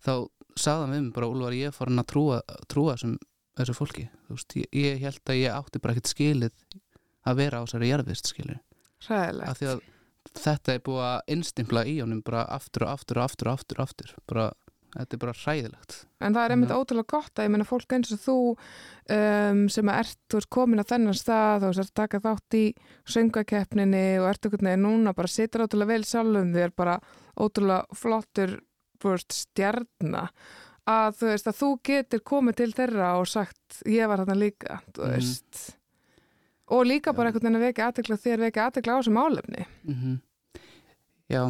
þá 0.03 0.15
sagði 0.59 0.85
hann 0.85 0.95
við 0.95 1.03
mig 1.07 1.15
bara 1.17 1.31
Úlfar 1.33 1.57
ég 1.57 1.71
er 1.71 1.77
farin 1.77 2.03
að 2.03 2.09
trúa, 2.13 2.41
trúa 2.71 2.95
þessum, 2.95 3.17
þessu 3.59 3.77
fólki 3.77 4.07
veist, 4.29 4.57
ég, 4.59 4.69
ég 4.77 5.03
held 5.03 5.33
að 5.33 5.41
ég 5.41 5.57
átti 5.57 5.83
bara 5.83 5.97
ekkert 5.97 6.13
skilið 6.13 6.79
að 7.27 7.41
vera 7.43 7.63
á 7.63 7.65
þessari 7.65 7.91
jarðvist 7.91 8.31
skilur 8.31 8.61
af 9.09 9.63
Ræðilegt. 9.63 9.89
þetta 10.39 10.75
er 10.75 10.85
búið 10.87 11.05
að 11.09 11.35
innstimpla 11.35 11.85
í 11.89 11.97
honum 12.01 12.23
bara 12.25 12.45
aftur 12.55 12.87
og 12.87 12.95
aftur 12.95 13.19
og 13.19 13.27
aftur 13.27 13.51
og 13.51 13.59
aftur, 13.59 13.83
aftur. 13.83 14.15
bara, 14.31 14.51
þetta 14.93 15.17
er 15.17 15.21
bara 15.23 15.33
hræðilegt. 15.33 15.95
En 16.21 16.35
það 16.37 16.45
er 16.45 16.55
einmitt 16.55 16.75
ótrúlega 16.77 17.09
gott 17.15 17.39
að 17.41 17.47
ég 17.47 17.53
meina 17.55 17.65
fólk 17.69 17.93
eins 17.97 18.13
og 18.13 18.21
þú 18.23 18.35
um, 19.17 19.63
sem 19.73 19.89
að 19.89 20.01
ert, 20.03 20.19
þú 20.31 20.41
ert 20.43 20.51
komin 20.53 20.83
á 20.85 20.91
þennan 20.93 21.17
stað 21.17 21.65
og 21.69 21.79
ert 21.81 21.95
taka 21.97 22.21
þátt 22.21 22.57
í 22.59 22.65
söngakeppninni 23.09 24.05
og 24.21 24.29
ert 24.31 24.45
einhvern 24.49 24.69
veginn 24.69 24.85
núna 24.87 25.15
bara 25.17 25.31
situr 25.33 25.65
ótrúlega 25.67 25.93
vel 25.95 26.05
sjálfum 26.05 26.53
þér 26.57 26.75
bara 26.77 26.99
ótrúlega 27.41 27.97
flottur 27.97 28.59
þú 29.03 29.15
veist, 29.17 29.33
stjarna. 29.35 30.27
Að 30.87 31.17
þú 31.21 31.29
veist 31.31 31.47
að 31.49 31.59
þú 31.61 31.71
getur 31.89 32.21
komið 32.27 32.57
til 32.61 32.73
þeirra 32.75 33.13
og 33.21 33.29
sagt 33.31 33.83
ég 33.87 34.09
var 34.11 34.19
þarna 34.23 34.37
líka 34.39 34.81
þú 34.93 35.07
Mhm. 35.07 35.13
veist. 35.17 35.63
Og 36.73 36.85
líka 36.87 37.13
bara 37.15 37.29
einhvern 37.31 37.43
veginn 37.49 37.61
að 37.61 37.67
vekja 37.69 37.87
aðtekla 37.91 38.17
þér 38.23 38.39
vekja 38.47 38.67
aðtekla 38.69 38.93
á 38.93 38.99
þessu 39.01 39.13
málefni. 39.17 39.67
Mm 39.89 40.21
já. 41.33 41.43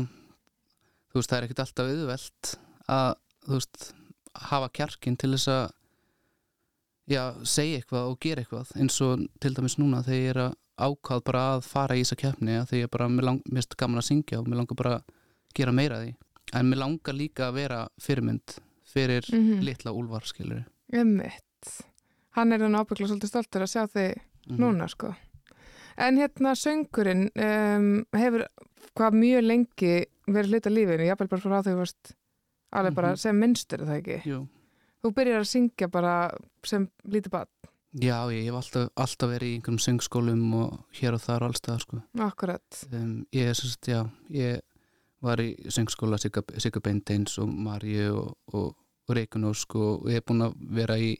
Þú 1.13 1.19
veist 1.21 1.31
það 1.31 1.39
er 1.39 1.45
ekkert 1.49 1.63
alltaf 1.67 1.89
auðvelt 1.93 2.51
að 2.89 3.15
þú 3.47 3.59
veist 3.59 3.93
hafa 4.51 4.69
kjarkin 4.73 5.17
til 5.21 5.33
þess 5.35 5.49
að 5.53 5.71
já, 7.13 7.23
segja 7.45 7.81
eitthvað 7.81 8.11
og 8.13 8.19
gera 8.23 8.43
eitthvað 8.45 8.73
eins 8.81 8.99
og 9.05 9.25
til 9.43 9.55
dæmis 9.57 9.79
núna 9.81 10.03
þegar 10.07 10.23
ég 10.23 10.31
er 10.35 10.43
að 10.47 10.59
ákvað 10.83 11.25
bara 11.29 11.43
að 11.57 11.65
fara 11.69 11.97
í 11.99 12.03
þessa 12.05 12.17
keppni 12.23 12.55
að 12.59 12.69
því 12.71 12.81
ég 12.85 12.91
bara, 12.91 13.09
mér, 13.13 13.29
finnst 13.53 13.77
gaman 13.79 14.01
að 14.01 14.07
syngja 14.09 14.39
og 14.41 14.49
mér 14.49 14.63
langar 14.63 14.79
bara 14.79 14.95
að 14.99 15.17
gera 15.59 15.73
meira 15.77 15.99
því 16.03 16.15
en 16.59 16.71
mér 16.71 16.81
langar 16.83 17.15
líka 17.19 17.49
að 17.51 17.59
vera 17.61 17.81
fyrirmynd 18.03 18.57
fyrir 18.93 19.25
Mhm. 19.33 19.61
litla 19.65 19.93
úlvar 19.93 20.25
skilur 20.27 20.65
Ummitt. 20.93 21.85
Hann 22.37 22.53
er 22.53 22.59
hann 22.61 22.75
ábyggla 22.77 23.07
svolítið 23.09 23.29
stoltur 23.31 23.63
að 23.63 23.73
sjá 23.73 23.87
þig 23.89 24.21
Mhm. 24.49 24.59
núna 24.59 24.89
sko. 24.89 25.15
En 25.97 26.17
hérna 26.17 26.53
söngurinn 26.57 27.31
um, 27.37 28.05
hefur 28.13 28.47
hvað 28.97 29.13
mjög 29.15 29.43
lengi 29.47 30.05
verið 30.29 30.51
hluta 30.51 30.71
lífinu, 30.71 31.07
jafnvel 31.07 31.29
bara 31.29 31.41
frá 31.41 31.63
því 31.63 31.73
þú 31.73 31.77
varst 31.79 32.13
alveg 32.73 32.95
bara 32.95 33.11
Mhm. 33.13 33.17
sem 33.17 33.39
minnstur 33.39 33.81
er 33.83 33.87
það 33.87 34.01
ekki. 34.03 34.23
Jú, 34.31 34.49
Þú 35.03 35.11
byrjar 35.15 35.41
að 35.43 35.49
syngja 35.51 35.89
bara 35.91 36.31
sem 36.65 36.89
lítið 37.09 37.31
barn. 37.31 37.49
Já, 38.01 38.23
ég 38.31 38.45
hef 38.47 38.55
alltaf, 38.55 38.89
alltaf 38.97 39.29
verið 39.31 39.49
í 39.51 39.57
einhverjum 39.59 39.81
söngskólum 39.83 40.55
og 40.55 40.85
hér 40.95 41.13
og 41.15 41.21
þar 41.21 41.43
og 41.43 41.51
allstað 41.53 41.81
sko. 41.81 42.03
Akkurat. 42.19 42.85
um, 42.93 43.27
ég 43.33 43.49
er 43.51 43.53
sérst, 43.55 43.83
já 43.91 44.09
ég 44.31 44.61
var 45.21 45.37
í 45.39 45.57
söngskóla 45.67 46.19
Sigga, 46.19 46.81
Beinteins 46.81 47.37
og 47.39 47.49
Marju 47.49 48.15
og, 48.17 48.37
og, 48.55 48.77
og 49.09 49.17
Reikunósk 49.17 49.75
og 49.75 50.07
ég 50.09 50.17
er 50.17 50.21
búin 50.23 50.43
að 50.47 50.55
vera 50.71 50.95
í 50.97 51.17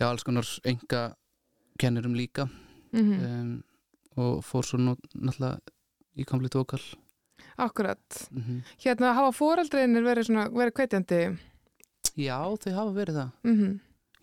já, 0.00 0.08
alls 0.10 0.24
konar 0.24 0.44
enga 0.64 1.14
kennurum 1.78 2.14
líka 2.14 2.48
Mm 2.92 3.20
um, 3.24 3.62
og 4.16 4.42
fór 4.44 4.62
svo 4.64 4.78
náttúrulega 4.78 5.58
í 6.16 6.24
komplít 6.24 6.54
vokal 6.54 6.80
Akkurat. 7.56 8.28
mm 8.30 8.42
-hmm. 8.42 8.62
Hérna 8.78 9.14
hafa 9.14 9.32
foreldreinir 9.32 10.02
verið, 10.02 10.26
svona, 10.26 10.48
verið 10.48 10.72
kveitjandi. 10.72 11.38
Já, 12.16 12.38
þau 12.58 12.72
hafa 12.74 12.92
verið 12.92 13.14
það 13.14 13.30
Mm 13.42 13.80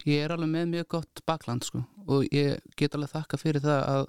ég 0.08 0.26
er 0.26 0.34
alveg 0.34 0.50
með 0.50 0.72
mjög 0.76 0.88
gott 0.96 1.22
bakland 1.28 1.66
sko. 1.66 1.84
og 2.08 2.26
ég 2.34 2.60
get 2.78 2.96
alveg 2.96 3.12
þakka 3.12 3.38
fyrir 3.38 3.64
það 3.64 3.84
að 3.94 4.06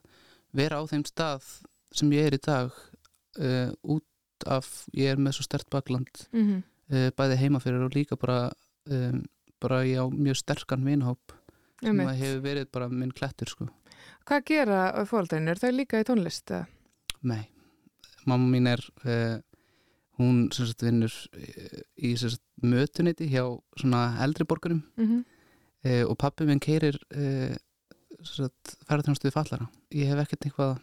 vera 0.56 0.80
á 0.80 0.82
þeim 0.88 1.04
stað 1.08 1.48
sem 1.92 2.12
ég 2.12 2.28
er 2.28 2.36
í 2.36 2.40
dag 2.42 2.72
uh, 2.72 3.70
út 3.82 4.46
af, 4.48 4.86
ég 4.96 5.12
er 5.12 5.20
með 5.20 5.36
svo 5.36 5.46
stert 5.46 5.68
bakland 5.70 6.26
-hmm. 6.32 6.62
uh, 6.92 7.10
bæði 7.16 7.38
heima 7.44 7.60
fyrir 7.60 7.84
og 7.84 7.94
líka 7.94 8.16
bara 8.16 8.50
um, 8.90 9.22
bara 9.60 9.84
ég 9.84 10.00
á 10.00 10.06
mjög 10.10 10.36
sterkan 10.36 10.84
vinhóp 10.84 11.32
sem 11.82 12.00
að 12.00 12.16
hefur 12.16 12.42
verið 12.42 12.70
bara 12.72 12.88
minn 12.88 13.12
klettur 13.12 13.48
sko. 13.48 13.68
Hvað 14.26 14.44
gera 14.46 15.04
foreldreinir? 15.04 15.50
Er 15.50 15.58
þau 15.58 15.72
líka 15.74 16.00
í 16.00 16.06
tónlist? 16.06 16.50
eða? 16.50 16.66
Nei, 17.22 17.48
mamma 18.26 18.48
mín 18.52 18.68
er 18.70 18.80
uh, 19.06 19.40
hún 20.18 20.48
sem 20.52 20.66
sagt 20.66 20.82
vinnur 20.86 21.12
uh, 21.34 21.80
í 21.98 22.14
sem 22.20 22.30
sagt 22.34 22.42
mötuniti 22.62 23.28
hjá 23.32 23.44
svona 23.80 24.18
eldri 24.24 24.44
borgurum 24.44 24.82
Mhm. 24.96 25.24
uh, 25.84 26.04
og 26.10 26.16
pappi 26.18 26.44
minn 26.46 26.60
keirir 26.60 26.98
uh, 27.16 27.56
ferðarþjónustuði 28.22 29.32
fallara 29.34 29.66
ég 29.94 30.10
hef 30.12 30.20
ekkert 30.24 30.46
eitthvað 30.46 30.78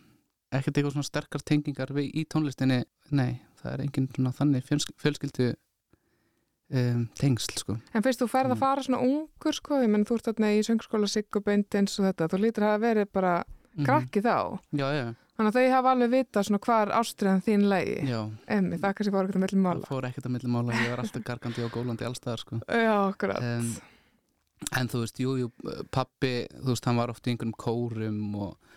ekkert 0.51 0.77
eitthvað 0.79 0.93
svona 0.95 1.07
sterkar 1.07 1.43
tengingar 1.45 1.91
við, 1.93 2.09
í 2.17 2.25
tónlistinni 2.25 2.81
nei, 3.15 3.39
það 3.61 3.73
er 3.75 3.83
engin 3.85 4.07
svona 4.15 4.31
þannig 4.33 4.65
fjölsk- 4.65 4.95
fjölskyldu 4.99 5.51
um, 6.73 7.05
tengsl 7.19 7.55
sko 7.61 7.77
En 7.93 8.03
fyrst 8.05 8.21
þú 8.23 8.27
ferð 8.33 8.51
að 8.51 8.57
Mm. 8.57 8.63
fara 8.65 8.83
svona 8.85 9.01
ungur 9.05 9.53
sko, 9.55 9.79
ég 9.83 9.89
menn 9.93 10.05
þú 10.05 10.17
ert 10.17 10.27
þarna 10.31 10.51
í 10.57 10.63
söngskóla 10.65 11.07
Siggubind 11.09 11.69
eins 11.77 11.99
og 11.99 12.09
þetta, 12.09 12.27
þú 12.33 12.41
lítur 12.43 12.65
að 12.65 12.73
hafa 12.73 12.83
verið 12.87 13.11
bara 13.13 13.33
Mhm. 13.77 13.85
krakki 13.85 14.21
þá. 14.25 14.59
já, 14.73 14.87
já, 14.97 15.15
Þannig 15.39 15.53
að 15.53 15.55
þau 15.55 15.71
hafa 15.71 15.91
alveg 15.95 16.09
vita 16.11 16.41
svona 16.43 16.59
hvar 16.65 16.89
ástriðan 16.99 17.43
þín 17.45 17.61
lægi. 17.71 17.93
já 18.09 18.17
Emmi, 18.51 18.75
það 18.81 18.95
kannski 18.97 19.13
fór 19.13 19.23
ekkert 19.29 19.37
að 19.39 19.43
millum 19.45 19.61
það 19.61 19.69
mála. 19.69 19.87
fór 19.87 20.07
ekkert 20.09 20.25
að 20.27 20.33
milli 20.35 20.49
mála, 20.51 20.73
ég 20.83 20.89
var 20.91 21.01
alltaf 21.05 21.23
gargandi 21.29 21.63
og 21.63 21.71
gólandi 21.77 22.07
allstaðar 22.09 22.41
sko 22.43 22.59
Já, 22.67 22.95
akkurat. 23.07 23.45
um, 23.47 23.69
en 24.81 24.91
þú 24.91 25.03
veist, 25.05 25.21
jú, 25.23 25.35
jú 25.39 25.49
pappi, 25.95 26.33
þú 26.59 26.73
veist, 26.73 26.89
hann 26.91 26.99
var 26.99 27.13
oft 27.13 27.23
í 27.23 27.31
einhverjum 27.31 27.55
kórum 27.55 28.19
og, 28.35 28.75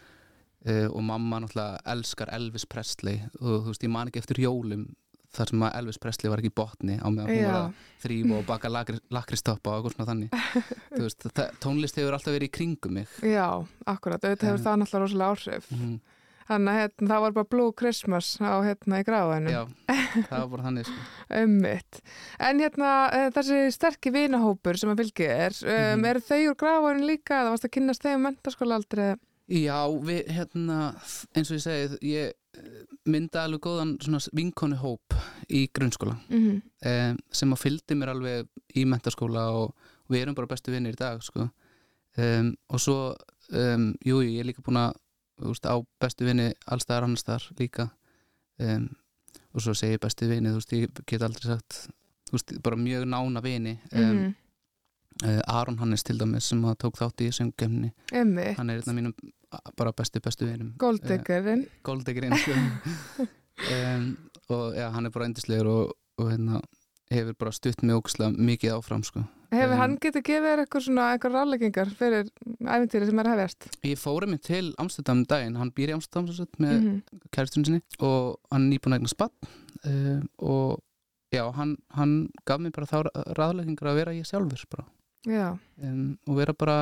uh, 0.70 0.86
og 0.92 1.02
mamma 1.10 1.42
náttúrulega 1.42 1.82
elskar 1.96 2.30
Elvis 2.38 2.68
Presley 2.70 3.18
og 3.40 3.66
þú 3.66 3.72
veist, 3.74 3.82
ég 3.88 3.94
man 3.98 4.12
ekki 4.12 4.22
eftir 4.22 4.44
jólum 4.46 4.86
þar 5.32 5.48
sem 5.48 5.62
að 5.66 5.76
Elvis 5.80 5.98
Presley 5.98 6.28
var 6.30 6.38
ekki 6.44 6.52
í 6.52 6.56
botni 6.62 6.98
á 7.02 7.08
meðan 7.10 7.26
hún 7.32 7.44
var 7.48 7.58
að 7.58 7.84
þrýfa 8.04 8.38
og 8.38 8.46
baka 8.46 8.70
lakristoppa 9.10 9.74
og 9.74 9.78
eitthvað 9.80 9.94
svona 9.96 10.10
þannig 10.12 10.34
veist, 11.02 11.24
það, 11.32 11.54
tónlist 11.64 11.96
hefur 11.98 12.14
alltaf 12.18 12.34
verið 12.36 12.50
í 12.50 12.54
kringum 12.54 12.98
mig 13.00 13.14
já, 13.24 13.46
akkurat. 13.88 14.22
Auðvitað 14.22 14.50
hefur 14.52 14.66
það 14.68 14.82
náttúrulega 14.82 15.06
rosalega 15.08 15.34
áhrif. 15.34 15.70
mm 15.74 16.00
Þannig 16.48 16.72
að 16.72 16.78
hérna, 16.82 17.08
það 17.12 17.20
var 17.26 17.34
bara 17.38 17.50
Blue 17.54 17.72
Christmas 17.78 18.30
á 18.42 18.54
hérna 18.66 19.00
í 19.00 19.06
gráðinu. 19.06 19.50
já, 19.54 19.62
það 20.30 20.38
var 20.38 20.48
bara 20.56 20.62
þannig 20.68 20.88
sko. 20.90 21.00
Ummitt. 21.42 22.00
En 22.40 22.60
hérna, 22.64 22.92
eh, 23.12 23.28
þessi 23.36 23.60
sterkir 23.76 24.12
vinahópur 24.16 24.78
sem 24.80 24.90
að 24.92 25.02
fylgi 25.04 25.28
er, 25.30 25.52
um, 25.64 26.00
Mhm. 26.02 26.06
eru 26.12 26.20
þau 26.20 26.40
úr 26.50 26.56
gráðinu 26.62 27.06
líka 27.12 27.40
eða 27.42 27.50
varst 27.54 27.64
að 27.68 27.74
kynast 27.78 28.02
þeim 28.06 28.26
mentaskóla 28.28 28.78
aldrei? 28.80 29.12
já, 29.52 29.76
við, 30.00 30.20
hérna 30.32 30.76
eins 31.34 31.50
og 31.50 31.56
ég 31.58 31.62
segi, 31.64 31.98
ég 32.08 32.32
eh, 32.56 32.84
mynda 33.10 33.42
alveg 33.44 33.60
góðan 33.66 33.90
svona 34.00 34.20
vinkonu 34.32 34.76
hóp 34.80 35.16
í 35.50 35.66
grunnskóla 35.74 36.14
Mm 36.30 36.62
um, 36.86 37.18
sem 37.30 37.52
að 37.52 37.60
fylgdi 37.60 37.96
mér 37.98 38.12
alveg 38.14 38.46
í 38.78 38.84
mentaskóla 38.88 39.42
og, 39.52 39.74
við 40.08 40.22
erum 40.22 40.34
bara 40.38 40.46
bestu 40.50 40.72
vinnir 40.72 40.94
í 40.94 41.00
dag 41.00 41.20
sko. 41.22 41.50
um, 42.18 42.54
og 42.70 42.80
svo 42.80 42.96
um, 43.52 43.90
jú, 44.04 44.20
ég 44.22 44.40
er 44.40 44.48
líka 44.48 44.62
búin 44.64 44.78
að 44.80 44.94
veist, 45.48 45.66
á 45.66 45.76
bestu 46.00 46.28
vinni 46.28 46.52
allstaðar 46.66 47.08
annarstaðar 47.08 47.48
líka 47.58 47.88
um, 48.58 48.88
og 49.52 49.64
svo 49.64 49.74
segi 49.74 49.98
bestu 50.02 50.28
vinni 50.30 50.52
þú 50.52 50.60
veist, 50.60 50.72
ég 50.76 51.02
get 51.06 51.26
aldrei 51.26 51.50
sagt 51.52 51.82
þú 52.28 52.38
veist, 52.38 52.54
bara 52.62 52.76
mjög 52.76 53.06
nána 53.08 53.42
vini 53.42 53.78
um, 53.92 54.00
-hmm. 54.00 54.34
uh, 55.24 55.40
Aron 55.46 55.78
Hannes 55.78 56.02
til 56.02 56.18
dæmis 56.18 56.44
sem 56.44 56.64
að 56.64 56.78
tók 56.84 56.98
þátt 56.98 57.20
í 57.20 57.30
Ummitt. 58.12 58.56
hann 58.56 58.70
er 58.70 58.76
einn 58.76 58.88
af 58.88 58.94
mínum 58.94 59.14
bara 59.76 59.92
bestu 59.92 60.20
bestu 60.20 60.46
vinum 60.46 60.74
Golddiggerinn. 60.78 61.66
Goldeggerinn 61.82 62.36
sko. 62.38 62.52
um, 63.74 64.16
og 64.48 64.74
já, 64.76 64.88
hann 64.90 65.06
er 65.06 65.10
bara 65.10 65.28
endislegur 65.28 65.66
og, 65.66 65.92
og 66.18 66.30
hérna 66.30 66.60
hefur 67.12 67.36
bara 67.38 67.52
stutt 67.52 67.82
ókslega 67.82 68.32
mikið 68.36 68.76
áfram 68.76 69.04
sko. 69.04 69.24
Hefur 69.52 69.74
Um, 69.74 69.80
hann 69.82 69.96
getið 70.00 70.22
gefið 70.24 70.46
þér 70.48 70.60
eitthvað 70.62 70.84
svona 70.86 71.06
eitthvað 71.12 71.34
rálleggingar 71.36 71.90
fyrir 71.98 72.30
æfintýri 72.64 73.08
sem 73.08 73.18
er 73.20 73.28
að 73.28 73.34
hefjast? 73.36 73.66
ég 73.84 73.98
fóri 74.00 74.28
mig 74.30 74.40
til 74.46 74.70
Amsterdam 74.80 75.20
um 75.20 75.26
daginn, 75.28 75.58
hann 75.60 75.72
býr 75.76 75.92
í 75.92 75.96
Amsterdam 75.96 76.30
sem 76.30 76.38
sagt, 76.40 76.56
með 76.62 76.78
Mm 76.78 77.02
kæristunni 77.32 77.68
sinni 77.68 77.82
og 78.04 78.38
hann 78.52 78.66
er 78.66 78.72
nýbúin 78.74 78.94
að 78.94 79.00
eigna 79.00 79.12
spatt 79.12 79.46
um, 79.88 80.24
og 80.38 80.82
já, 81.32 81.44
hann, 81.56 81.76
hann 81.96 82.16
gaf 82.48 82.60
mér 82.60 82.74
bara 82.76 82.90
þá 82.90 82.98
ráðleggingar 83.38 83.92
að 83.92 84.00
vera 84.00 84.16
ég 84.16 84.28
sjálfur 84.28 84.66
bara. 84.72 84.84
Um, 85.80 86.18
og 86.28 86.36
vera 86.40 86.54
bara 86.56 86.76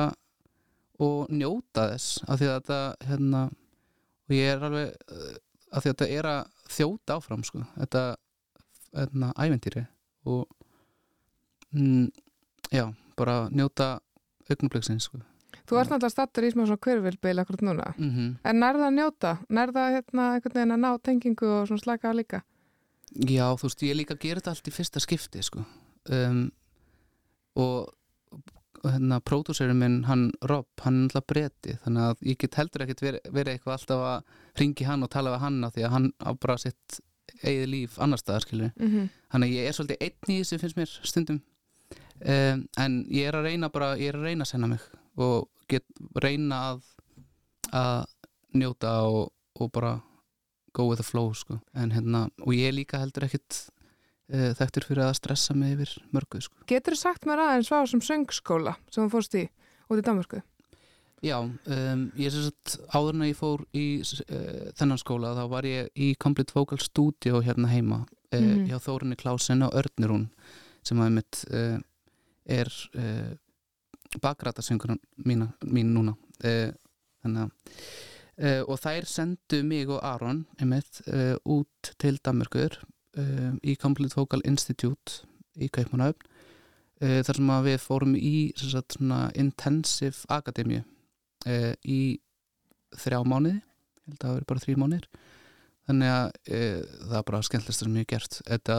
og 1.01 1.31
njóta 1.33 1.87
þess 1.93 2.23
af 2.27 2.41
því 2.41 2.49
að 2.49 2.57
þetta 2.57 2.79
hérna, 3.09 3.43
og 4.27 4.35
ég 4.35 4.51
er 4.51 4.65
alveg 4.67 4.91
uh, 4.91 5.37
af 5.71 5.83
því 5.83 5.93
að 5.93 5.95
þetta 5.95 6.09
er 6.17 6.29
að 6.31 6.41
þjóta 6.75 7.17
áfram 7.17 7.45
sko, 7.47 7.63
þetta 7.77 8.03
hérna, 8.91 9.31
æventýri 9.39 9.85
og 10.27 10.43
mm, 11.71 12.11
já, 12.71 12.93
bara 13.17 13.49
njóta 13.49 13.99
augnabliksins 14.49 15.03
sko. 15.09 15.19
þú 15.67 15.77
ert 15.79 15.89
náttúrulega 15.91 16.09
stattur 16.11 16.43
í 16.43 16.51
smá 16.51 16.65
svona 16.65 16.77
hverfylbeil 16.81 17.39
akkurat 17.39 17.61
núna. 17.61 17.93
mm 17.97 18.37
En 18.43 18.59
nærða 18.59 18.87
að 18.89 18.95
njóta? 18.97 19.37
Nærða 19.49 19.85
hérna 19.95 20.33
einhvern 20.35 20.53
veginn 20.55 20.75
að 20.75 20.83
ná 20.85 20.91
tengingu 21.03 21.45
og 21.47 21.67
svona 21.67 21.83
slaka 21.83 22.11
á 22.11 22.13
líka? 22.15 22.41
Já, 23.15 23.47
þú 23.59 23.63
veist, 23.67 23.81
ég 23.83 23.95
líka 23.95 24.15
gera 24.15 24.39
þetta 24.39 24.51
allt 24.51 24.67
í 24.67 24.71
fyrsta 24.71 24.99
skipti 24.99 25.43
sko. 25.43 25.65
um, 26.09 26.51
og 27.55 27.91
hérna, 28.83 29.19
pródúserinn 29.21 29.77
minn, 29.77 30.03
hann 30.07 30.31
Rob, 30.49 30.65
hann 30.81 31.03
er 31.03 31.09
alltaf 31.11 31.27
breyti 31.29 31.75
þannig 31.83 32.01
að 32.07 32.23
ég 32.31 32.37
get 32.41 32.55
heldur 32.57 32.81
ekkert 32.85 33.03
verið 33.05 33.31
veri 33.35 33.53
eitthvað 33.53 33.75
alltaf 33.77 34.05
að 34.09 34.23
ringi 34.61 34.87
hann 34.87 35.03
og 35.05 35.09
tala 35.13 35.35
við 35.35 35.43
hann 35.43 35.63
af 35.67 35.73
því 35.75 35.83
að 35.85 35.91
hann 35.95 36.07
á 36.17 36.29
bara 36.33 36.57
sitt 36.57 36.99
eigið 37.43 37.67
líf 37.69 37.99
annar 38.01 38.17
staðar, 38.17 38.41
skilur 38.41 38.71
Mm 38.75 38.87
-hmm. 38.89 39.09
þannig 39.31 39.47
að 39.49 39.55
ég 39.55 39.67
er 39.67 39.73
svolítið 39.77 40.01
einn 40.01 40.33
í 40.33 40.39
þessu 40.41 40.59
finnst 40.59 40.77
mér 40.77 40.89
stundum 41.03 41.41
um, 42.25 42.63
en 42.77 42.97
ég 43.09 43.27
er 43.29 43.37
að 43.39 43.47
reyna 43.49 43.69
bara, 43.73 43.93
ég 43.97 44.11
er 44.13 44.19
að 44.19 44.27
reyna 44.29 44.45
að 44.45 44.51
senna 44.53 44.67
mig 44.67 44.79
og 45.17 45.49
get 45.71 45.83
reyna 46.21 46.61
að 46.71 46.81
að 47.71 48.05
njóta 48.59 48.91
og, 49.07 49.29
og 49.59 49.69
bara 49.71 49.93
go 50.75 50.87
with 50.89 50.99
the 50.99 51.07
flow 51.07 51.31
sko. 51.35 51.59
en 51.75 51.91
hérna, 51.91 52.25
og 52.43 52.53
ég 52.55 52.73
líka 52.75 52.99
heldur 52.99 53.25
ekkit 53.27 53.57
uh, 54.33 54.51
þekktur 54.57 54.85
fyrir 54.87 55.05
að 55.07 55.17
stressa 55.19 55.53
mig 55.55 55.75
yfir 55.77 55.93
mörgu 56.15 56.41
sko. 56.43 56.55
Getur 56.67 56.95
þú 56.95 56.99
sagt 56.99 57.25
mér 57.27 57.39
aðeins 57.43 57.69
frá 57.71 57.85
sem 57.87 58.01
söngskóla 58.03 58.75
sem 58.91 59.05
þú 59.05 59.11
fórst 59.15 59.35
í 59.39 59.45
út 59.91 59.99
í 59.99 60.05
Danmörku? 60.07 60.41
Já, 61.21 61.37
um, 61.43 62.05
ég 62.17 62.33
en 62.33 63.21
að 63.27 63.29
ég 63.29 63.37
fór 63.37 63.61
í 63.77 63.85
uh, 64.01 64.71
þennan 64.79 64.97
skóla 64.99 65.35
þá 65.37 65.43
var 65.51 65.67
ég 65.69 65.91
í 65.95 66.13
Complete 66.19 66.55
Vocal 66.55 66.79
Studio 66.81 67.43
hérna 67.45 67.69
heima 67.71 68.01
uh, 68.03 68.07
Mhm. 68.39 68.65
hjá 68.71 68.79
Þórunni 68.81 69.17
Klausen 69.19 69.61
og 69.67 69.75
Örnirún 69.75 70.29
sem 70.87 70.97
að 71.03 71.11
mitt 71.19 71.41
uh, 71.51 71.77
er 72.45 72.71
uh, 72.97 73.33
bakrætasöngur 74.21 74.95
mín, 75.25 75.47
mín 75.65 75.93
núna. 75.95 76.15
Uh, 76.43 76.71
þannig 77.21 77.45
að 77.45 77.51
uh, 78.41 78.61
og 78.65 78.79
þær 78.81 79.05
sendu 79.09 79.61
mig 79.67 79.89
og 79.91 80.01
Aron 80.01 80.45
einmitt, 80.59 81.03
út 81.45 81.93
til 82.01 82.17
Danmörkur 82.25 82.79
uh, 83.17 83.53
í 83.61 83.75
Complete 83.79 84.17
Vocal 84.17 84.43
Institute 84.47 85.25
í 85.59 85.69
Kaupmannahöfn 85.73 86.25
uh, 87.01 87.19
þar 87.25 87.39
sem 87.39 87.51
að 87.53 87.67
við 87.69 87.83
fórum 87.83 88.15
í 88.17 88.35
sagt, 88.59 88.97
svona 88.97 89.25
intensive 89.39 90.25
akademíu 90.31 90.81
uh, 90.81 91.73
í 91.83 92.01
þrjá 92.97 93.21
mánuði. 93.23 93.61
Held 94.07 94.17
að 94.17 94.25
það 94.25 94.35
veri 94.35 94.49
bara 94.49 94.65
þrjú 94.65 94.81
mánuðir. 94.81 95.05
Þannig 95.87 96.09
að 96.11 96.27
það 96.45 97.13
er 97.17 97.23
bara 97.27 97.39
skemmtilegst 97.45 97.81
sem 97.81 97.95
ég 97.97 98.03
hef 98.03 98.09
gert. 98.11 98.35
Þetta, 98.45 98.75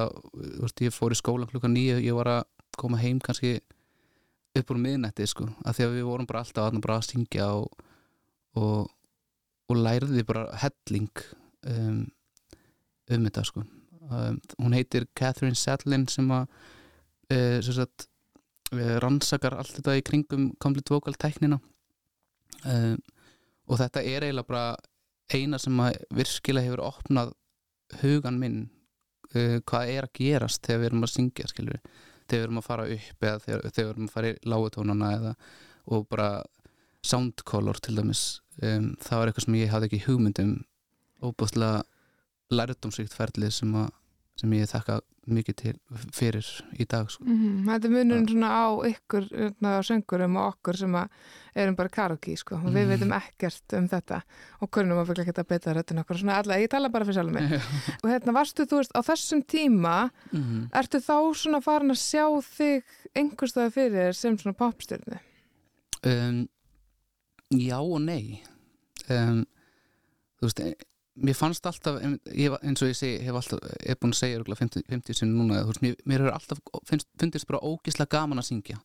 veist, 0.62 0.82
ég 0.84 0.94
fór 0.94 1.14
í 1.14 1.16
skóla 1.18 1.48
klukkan 1.50 1.72
nýju, 1.74 1.96
ég 2.04 2.16
var 2.16 2.30
að 2.30 2.42
koma 2.78 3.00
heim 3.00 3.20
kannski 3.22 3.58
upp 4.58 4.72
úr 4.72 4.80
miðnætti 4.80 5.26
sko, 5.28 5.46
af 5.64 5.76
því 5.76 5.86
að 5.86 5.94
við 5.96 6.08
vorum 6.08 6.28
bara 6.28 6.42
alltaf 6.44 6.66
þarna 6.66 6.82
bara 6.84 6.98
að 7.00 7.06
syngja 7.08 7.48
og, 7.56 7.84
og, 8.60 8.90
og 9.72 9.80
læriði 9.80 10.24
bara 10.28 10.44
helling 10.60 11.24
um, 11.72 12.02
um 13.08 13.26
þetta 13.28 13.46
sko. 13.48 13.64
Um, 14.12 14.38
hún 14.58 14.76
heitir 14.76 15.06
Catherine 15.16 15.56
Sadlin 15.56 16.04
sem 16.10 16.28
að 16.34 16.44
uh, 17.32 17.58
sem 17.64 17.76
sagt, 17.78 18.08
uh, 18.74 18.96
rannsakar 19.04 19.56
allt 19.56 19.72
þetta 19.78 19.96
í 19.96 20.04
kringum 20.04 20.50
complete 20.60 20.92
vocal 20.92 21.16
tæknina. 21.16 21.60
Um, 22.68 22.98
og 23.70 23.80
þetta 23.80 24.02
er 24.04 24.26
eiginlega 24.26 24.48
bara 24.50 24.66
eina 25.32 25.58
sem 25.62 25.80
að 25.80 25.96
virkilega 26.12 26.68
hefur 26.68 26.84
opnað 26.84 27.32
hugan 28.02 28.38
minn 28.40 28.58
uh, 29.32 29.58
hvað 29.64 29.94
er 29.96 30.08
að 30.08 30.16
gerast 30.18 30.66
þegar 30.66 30.82
við 30.82 30.90
erum 30.90 31.06
að 31.06 31.14
syngja 31.14 31.48
skilur 31.50 31.80
þegar 32.28 32.40
við 32.40 32.46
erum 32.46 32.60
að 32.60 32.68
fara 32.68 32.88
upp 32.96 33.26
eða 33.28 33.44
þegar, 33.44 33.62
þegar 33.68 33.86
við 33.86 33.92
erum 33.94 34.08
að 34.08 34.16
fara 34.16 34.32
í 34.32 34.36
lágutónana 34.52 35.12
eða 35.18 35.34
og 35.92 36.04
bara 36.10 36.28
sound 37.02 37.42
color 37.48 37.80
til 37.82 37.96
dæmis 37.98 38.22
um, 38.62 38.92
það 39.02 39.18
var 39.18 39.30
eitthvað 39.30 39.46
sem 39.46 39.58
ég 39.58 39.72
hafði 39.72 39.90
ekki 39.90 40.04
hugmyndum 40.06 40.52
óbúðslega 41.22 41.82
lærdomsvíkt 42.52 43.14
ferlið 43.16 43.54
sem, 43.56 43.74
að, 43.78 43.90
sem 44.40 44.52
ég 44.56 44.68
þakka 44.70 45.00
mikið 45.32 45.54
til 45.60 45.72
fyrir 46.10 46.46
í 46.82 46.84
dag 46.90 47.06
sko. 47.12 47.22
Mm 47.22 47.66
Þetta 47.68 47.86
er 47.86 47.92
munurinn 47.94 48.26
svona 48.26 48.48
á 48.50 48.66
ykkur 48.88 49.26
hérna, 49.30 49.74
söngurum 49.86 50.34
og 50.40 50.48
okkur 50.56 50.78
sem 50.80 50.96
erum 51.54 51.76
bara 51.78 51.88
karaoke 51.92 52.34
sko 52.36 52.56
og 52.56 52.64
við 52.74 52.88
Mhm. 52.88 52.90
veitum 52.90 53.12
ekkert 53.14 53.76
um 53.78 53.86
þetta 53.88 54.22
og 54.62 54.70
kunnum 54.70 54.98
að 54.98 55.06
fyrir 55.12 55.22
ekki 55.26 55.36
að 55.44 55.48
beita 55.52 55.74
röttin 55.76 56.00
okkur 56.02 56.18
svona 56.18 56.38
alla, 56.42 56.58
ég 56.58 56.68
tala 56.70 56.88
bara 56.88 57.04
fyrir 57.04 57.20
sjálfum 57.20 57.34
mig 57.38 57.52
og 58.02 58.10
hérna 58.10 58.32
varstu 58.34 58.66
þú 58.66 58.80
veist 58.80 58.96
á 58.98 59.00
þessum 59.06 59.44
tíma 59.46 60.10
Mhm. 60.32 60.70
ertu 60.72 60.98
þá 60.98 61.34
svona 61.38 61.62
farin 61.62 61.90
að 61.90 62.02
sjá 62.02 62.26
þig 62.42 62.82
einhverstaði 63.14 63.70
fyrir 63.72 64.12
sem 64.14 64.36
svona 64.38 64.56
popstjörnu 64.58 65.20
um, 66.04 66.48
Já 67.52 67.78
og 67.78 68.00
nei 68.00 68.42
um, 69.08 69.44
Þú 70.40 70.48
veist 70.48 70.74
mér 71.14 71.36
fannst 71.36 71.66
alltaf 71.68 71.98
eins 72.00 72.82
og 72.82 72.88
ég 72.88 72.96
segi, 72.96 73.18
hef 73.26 73.36
alltaf 73.36 73.60
er 73.80 73.98
búin 74.00 74.14
að 74.14 74.20
segja 74.20 74.38
örugglega 74.38 74.62
50, 74.62 74.86
50 74.88 75.18
sinni 75.18 75.36
núna 75.36 75.62
veist, 75.68 75.82
mér, 75.84 75.96
mér 76.08 76.24
hefur 76.24 76.36
alltaf 76.36 76.62
finnst, 76.88 77.08
fundist 77.20 77.48
bara 77.50 77.60
ógislega 77.60 78.16
gaman 78.16 78.40
að 78.40 78.48
syngja. 78.48 78.78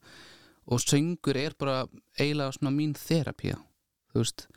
Og 0.67 0.83
söngur 0.83 1.39
er 1.39 1.55
bara 1.59 1.85
eiginlega 2.19 2.57
svona 2.57 2.73
mín 2.75 2.95
þerapía 2.97 3.55
þú 4.11 4.23
veist. 4.23 4.47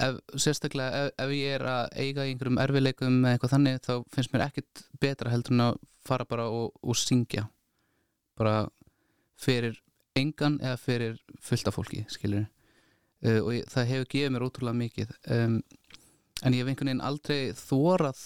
Ef, 0.00 0.18
sérstaklega 0.40 1.04
ef, 1.04 1.10
ef 1.20 1.32
ég 1.36 1.56
er 1.58 1.66
að 1.68 1.90
eiga 2.00 2.24
í 2.24 2.32
einhverjum 2.32 2.60
erfileikum 2.62 3.18
eða 3.20 3.36
eitthvað 3.36 3.54
þannig 3.54 3.82
þá 3.84 3.94
finnst 4.14 4.34
mér 4.34 4.46
ekkit 4.46 4.84
betra 5.02 5.32
heldur 5.32 5.56
en 5.56 5.66
að 5.66 5.80
fara 6.08 6.26
bara 6.28 6.46
og, 6.50 6.72
og 6.80 6.96
syngja. 6.96 7.46
Bara 8.40 8.70
fyrir 9.40 9.76
engan 10.18 10.56
eða 10.62 10.78
fyrir 10.80 11.20
fullt 11.44 11.68
af 11.68 11.76
fólki 11.76 12.02
skilur 12.10 12.46
uh, 12.46 13.40
og 13.44 13.52
ég, 13.54 13.68
það 13.70 13.92
hefur 13.92 14.10
gefið 14.14 14.32
mér 14.34 14.46
ótrúlega 14.48 14.80
mikið. 14.80 15.12
Um, 15.36 15.60
en 16.44 16.56
ég 16.56 16.62
hef 16.62 16.72
einhvern 16.72 16.92
veginn 16.92 17.06
aldrei 17.06 17.40
þórað 17.56 18.20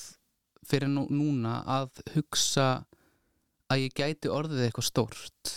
fyrir 0.64 0.90
nú, 0.90 1.06
núna 1.12 1.61
að 1.66 2.02
hugsa 2.14 2.68
að 3.73 3.87
ég 3.87 3.97
gæti 3.97 4.33
orðið 4.33 4.66
eitthvað 4.66 4.90
stórt 4.90 5.54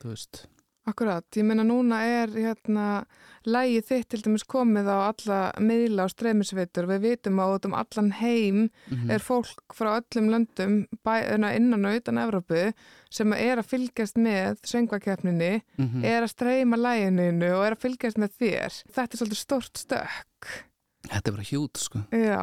þú 0.00 0.12
veist 0.12 0.44
Akkurat, 0.84 1.24
ég 1.32 1.46
meina 1.48 1.64
núna 1.64 2.02
er 2.04 2.28
hérna 2.28 3.06
lægið 3.48 3.86
þitt 3.88 4.08
til 4.12 4.18
dæmis 4.26 4.42
komið 4.44 4.90
á 4.92 4.96
alla 5.06 5.38
miðla 5.56 6.04
og 6.04 6.12
streymisveitur 6.12 6.88
við 6.90 7.06
vitum 7.06 7.40
að 7.40 7.54
út 7.54 7.68
um 7.70 7.76
allan 7.78 8.10
heim 8.18 8.58
mm 8.92 9.14
er 9.14 9.24
fólk 9.24 9.72
frá 9.72 9.94
öllum 9.94 10.28
löndum 10.32 10.76
bæ, 11.00 11.38
na, 11.40 11.54
innan 11.56 11.88
og 11.88 11.96
utan 11.96 12.20
Evrópu 12.20 12.66
sem 13.08 13.32
er 13.32 13.62
að 13.62 13.70
fylgjast 13.72 14.20
með 14.20 14.60
söngvakeppninni, 14.68 15.62
-hmm. 15.78 16.04
er 16.04 16.22
að 16.22 16.34
streyma 16.34 16.76
lægininu 16.76 17.50
og 17.56 17.64
er 17.64 17.72
að 17.72 17.84
fylgjast 17.84 18.18
með 18.18 18.30
þér. 18.40 18.72
Þetta 18.92 19.12
er 19.12 19.18
svolítið 19.18 19.40
stort 19.40 19.78
stökk. 19.78 20.64
Þetta 21.10 21.28
er 21.30 21.36
bara 21.38 21.48
hjút 21.50 21.80
sko 21.82 22.02
Já, 22.14 22.40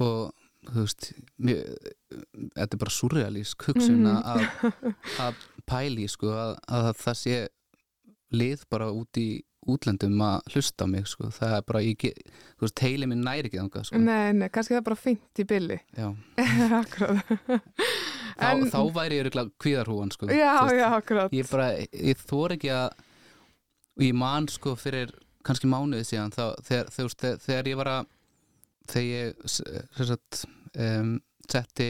og 0.00 0.32
þú 0.68 0.84
veist 0.84 1.10
mér, 1.40 1.60
þetta 2.56 2.72
er 2.74 2.82
bara 2.84 2.94
surrealísk 2.98 3.68
hugsun 3.70 4.02
Mhm. 4.04 4.16
að, 4.22 4.72
að 5.26 5.44
pæli 5.68 6.08
sko 6.10 6.32
að, 6.34 6.56
að 6.68 6.88
það 7.02 7.16
sé 7.24 7.36
lið 8.32 8.64
bara 8.70 8.90
út 8.92 9.16
í 9.20 9.28
útlendum 9.68 10.16
að 10.24 10.46
hlusta 10.54 10.84
á 10.84 10.88
mig 10.88 11.06
sko 11.10 11.28
það 11.34 11.54
er 11.58 11.64
bara, 11.68 11.80
ég, 11.84 12.04
þú 12.56 12.64
veist, 12.64 12.80
heili 12.84 13.06
minn 13.10 13.20
næri 13.24 13.48
ekki 13.50 13.58
þangað 13.60 13.84
sko 13.90 13.98
nei, 14.00 14.32
nei, 14.32 14.48
kannski 14.48 14.72
það 14.76 14.80
er 14.80 14.86
bara 14.86 14.96
fint 15.02 15.40
í 15.42 15.44
billi. 15.48 15.76
Já. 15.98 16.08
akkurat. 16.80 17.32
þá, 18.38 18.48
En- 18.48 18.70
þá 18.72 18.78
væri 18.96 19.18
ég 19.18 19.24
örugglega 19.26 19.52
kvíðarhúan 19.60 20.12
sko 20.14 20.28
Já, 20.30 20.52
veist, 20.62 20.78
já, 20.78 20.86
akkurat. 20.96 21.32
ég 21.36 21.50
bara, 21.50 21.68
ég 21.92 22.22
þor 22.28 22.54
ekki 22.56 22.70
að 22.72 22.88
og 23.98 24.04
ég 24.06 24.14
man 24.14 24.46
sko 24.48 24.76
fyrir 24.78 25.12
kannski 25.48 25.70
mánuði 25.70 26.04
síðan 26.08 26.32
þá, 26.34 26.44
þegar, 26.68 26.92
þegar, 26.94 27.14
þegar, 27.22 27.40
þegar 27.46 27.70
ég 27.72 27.80
var 27.80 27.90
að 27.94 28.06
þegar 28.88 29.08
ég 29.08 29.48
sagt, 30.08 30.44
um, 30.78 31.14
setti 31.48 31.88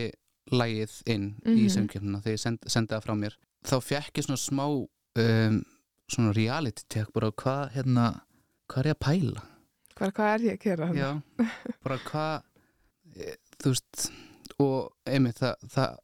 lægið 0.50 0.94
inn 1.12 1.26
í 1.44 1.66
Mhm. 1.66 1.72
söngkjöfnuna 1.74 2.22
þegar 2.24 2.36
ég 2.38 2.40
send, 2.42 2.58
sendi 2.66 2.94
það 2.94 3.04
frá 3.04 3.14
mér 3.18 3.36
þá 3.68 3.76
fekk 3.84 4.18
ég 4.22 4.24
svona 4.28 4.40
smá 4.40 4.64
um, 4.70 5.58
svona 6.08 6.32
reality 6.36 6.82
check 6.88 7.12
bara 7.12 7.30
hvað 7.32 7.72
hérna, 7.74 8.06
hvað 8.70 8.78
er 8.84 8.90
ég 8.92 8.96
að 8.96 9.04
pæla 9.06 9.42
Hvað, 9.98 10.12
hvað 10.14 10.28
er 10.34 10.44
ég 10.46 10.54
að 10.54 10.62
gera? 10.62 10.88
já, 10.94 11.08
bara 11.82 11.98
hvað 11.98 12.42
e, 13.18 13.34
þú 13.58 13.72
veist 13.74 14.10
og 14.62 14.92
einmitt 15.06 15.38
það, 15.42 15.54
það, 15.74 15.98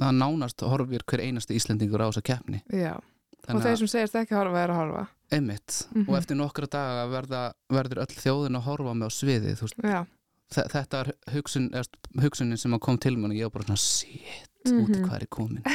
það 0.00 0.16
nánast 0.18 0.64
horfir 0.64 1.04
hver 1.06 1.22
einasti 1.26 1.54
Íslendingur 1.60 2.00
á 2.02 2.08
þessa 2.10 2.24
keppni 2.24 2.62
Já, 2.72 2.96
og 2.96 3.44
Þannig 3.46 3.62
þeir 3.62 3.72
að- 3.76 3.78
sem 3.84 3.88
segist 3.94 4.16
ekki 4.18 4.34
horfa 4.36 4.64
er 4.64 4.72
að 4.74 4.80
horfa. 4.82 5.04
Einmitt, 5.30 5.88
Mhm. 5.94 6.08
og 6.08 6.16
eftir 6.18 6.36
nokkra 6.36 6.66
daga 6.70 7.06
verða, 7.12 7.52
verður 7.70 7.98
öll 8.04 8.14
þjóðin 8.16 8.56
að 8.56 8.62
horfa 8.64 8.94
með 8.96 9.06
á 9.08 9.10
sviði 9.12 9.56
þú 9.58 9.66
veist, 9.66 9.82
Já, 9.84 10.06
þe- 10.54 10.68
þetta 10.72 11.00
er 11.00 11.12
hugsun, 11.34 11.74
er 11.74 11.84
hugsunin 12.22 12.58
sem 12.58 12.78
kom 12.78 12.96
til 12.98 13.16
mér 13.16 13.30
og 13.30 13.36
ég 13.36 13.42
var 13.42 13.50
bara 13.50 13.64
svona 13.64 13.78
shit, 13.78 14.48
út 14.64 14.88
í 14.88 14.98
Mhm. 14.98 15.04
hvað 15.08 15.22
er 15.22 15.26
komin 15.26 15.62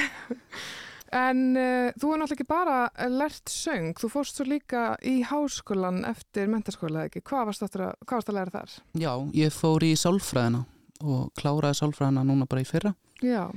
En 1.13 1.55
uh, 1.55 1.91
þú 2.01 2.09
er 2.09 2.17
náttúrulega 2.17 2.33
ekki 2.39 2.47
bara 2.49 2.89
lært 3.07 3.45
söng, 3.45 3.91
þú 3.93 4.09
fórst 4.09 4.33
svo 4.39 4.45
líka 4.49 4.97
í 5.05 5.21
háskólan 5.23 5.99
eftir 6.09 6.47
mentaskóla 6.49 7.03
eða 7.03 7.09
ekki. 7.11 7.21
Hvað 7.21 7.45
varst, 7.45 7.61
varst 8.09 8.29
að 8.31 8.33
læra 8.33 8.49
þar? 8.55 8.69
Já, 8.97 9.11
ég 9.37 9.53
fór 9.53 9.85
í 9.85 9.91
sálfræðina 9.93 10.65
og 11.03 11.29
kláraði 11.37 11.77
sálfræðina 11.77 12.23
núna 12.25 12.47
bara 12.49 12.61
í 12.61 12.65
fyrra 12.65 12.95
Já, 13.21 13.51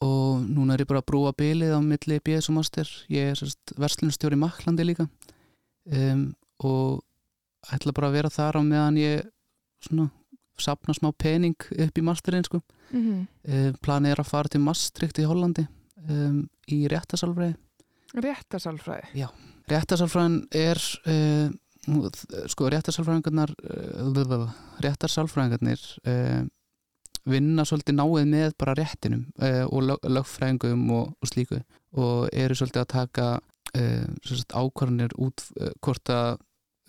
og 0.00 0.40
núna 0.48 0.74
er 0.74 0.80
ég 0.84 0.88
bara 0.88 1.02
að 1.02 1.08
brúa 1.10 1.32
bilið 1.36 1.74
á 1.76 1.80
milli 1.84 2.20
BS 2.24 2.48
og 2.50 2.54
master, 2.56 2.88
ég 3.12 3.32
er 3.34 3.54
verslunstjóri 3.80 4.38
í 4.38 4.40
Maklandi 4.40 4.84
líka 4.86 5.08
um, 5.92 6.34
og 6.64 7.02
ætla 7.74 7.92
bara 7.92 8.08
að 8.08 8.16
vera 8.16 8.30
þar 8.32 8.56
á 8.56 8.62
meðan 8.64 8.96
ég 9.00 9.26
svona 9.84 10.10
sapna 10.60 10.92
smá 10.96 11.10
pening 11.16 11.56
upp 11.56 11.98
í 11.98 12.02
masterinn 12.04 12.44
sko 12.44 12.60
mm 12.92 13.00
-hmm. 13.00 13.26
Uh, 13.48 13.72
planið 13.82 14.10
er 14.12 14.20
að 14.20 14.28
fara 14.28 14.48
til 14.48 14.60
Maastricht 14.60 15.18
í 15.18 15.24
Hollandi 15.24 15.66
um, 16.08 16.48
í 16.68 16.86
réttasalfræði. 16.88 17.54
réttasálfræði. 18.14 19.06
Réttasalfræðin 19.70 20.46
er, 20.52 20.76
þ- 21.86 22.48
sko, 22.48 22.68
réttasalfræðingarnar, 22.68 23.50
uh, 23.64 24.50
réttasalfræðingarnir 24.84 25.80
vinna 27.32 27.64
svolítið 27.68 27.96
náið 27.98 28.28
með 28.34 28.56
bara 28.60 28.76
réttinum 28.78 29.24
uh, 29.42 29.64
og 29.68 29.86
lög, 29.88 30.10
lögfræðingum 30.18 30.84
og, 30.96 31.14
og 31.20 31.30
slíku 31.30 31.62
og 31.96 32.28
eru 32.32 32.58
svolítið 32.58 32.84
að 32.84 32.92
taka 32.94 33.30
uh, 33.76 34.60
ákvarðanir 34.62 35.16
út 35.20 35.46
uh, 35.60 35.72
hvort 35.84 36.12
að 36.14 36.36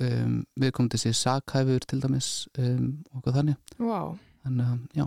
um, 0.01 0.41
viðkomandi 0.59 0.99
sér 1.01 1.17
sakhæfur 1.17 1.87
til 1.87 2.01
dæmis 2.03 2.33
um, 2.57 3.01
og 3.13 3.23
hvað 3.25 3.41
þannig. 3.41 3.73
Vá, 3.77 4.01
Þannig 4.41 4.69
að, 4.71 4.77
já. 4.97 5.03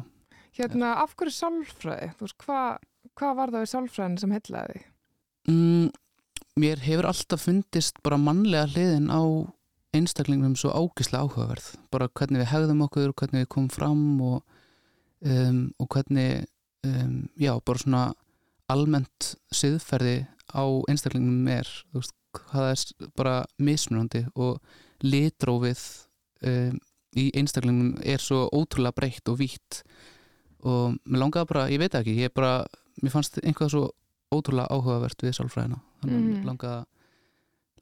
hérna 0.61 0.91
af 1.03 1.15
hverju 1.19 1.35
sálfræði? 1.35 2.13
Hvað 2.39 2.83
hva 3.19 3.35
var 3.37 3.53
það 3.53 3.65
við 3.65 3.71
sálfræðin 3.73 4.17
sem 4.21 4.33
heitlaði 4.35 4.79
þig? 4.79 4.87
Mm, 5.51 5.89
mér 6.63 6.83
hefur 6.85 7.11
alltaf 7.11 7.45
fundist 7.45 8.01
bara 8.07 8.21
mannlega 8.21 8.71
hliðin 8.73 9.11
á 9.13 9.23
einstaklingum 9.95 10.57
svo 10.59 10.73
ágislega 10.75 11.27
áhugaverð 11.27 11.69
bara 11.95 12.09
hvernig 12.11 12.43
við 12.43 12.51
hegðum 12.51 12.85
okkur, 12.87 13.13
hvernig 13.15 13.45
við 13.45 13.51
komum 13.55 13.71
fram 13.71 14.05
og, 14.25 14.41
um, 15.25 15.73
og 15.81 15.89
hvernig 15.95 16.45
um, 16.87 17.29
já, 17.41 17.53
bara 17.65 17.79
svona 17.83 18.05
almennt 18.73 19.35
siðferði 19.55 20.27
á 20.55 20.65
einstaklingum 20.89 21.49
er 21.49 21.69
veist, 21.95 22.15
hvað 22.35 22.71
er 22.73 23.09
bara 23.17 23.35
mismunandi 23.59 24.25
og 24.35 24.61
litrófið 25.05 25.83
um, 26.47 26.79
í 27.17 27.29
einstaklingum 27.39 27.99
er 28.03 28.23
svo 28.23 28.47
ótrúlega 28.53 28.97
breytt 28.97 29.29
og 29.31 29.39
vítt 29.39 29.83
og 30.65 30.97
mér 31.05 31.21
langaði 31.21 31.51
bara, 31.51 31.67
ég 31.71 31.79
veit 31.83 31.93
það 31.93 32.01
ekki, 32.07 32.17
ég 32.25 32.33
bara 32.35 32.55
mér 33.03 33.13
fannst 33.13 33.39
einhvað 33.43 33.75
svo 33.75 33.85
ótrúlega 34.35 34.73
áhugavert 34.73 35.23
við 35.23 35.37
sálfræðina 35.37 35.79
þannig 36.01 36.15
að 36.17 36.25
Mhm. 36.25 36.35
mm. 36.35 36.47
langaði, 36.49 36.85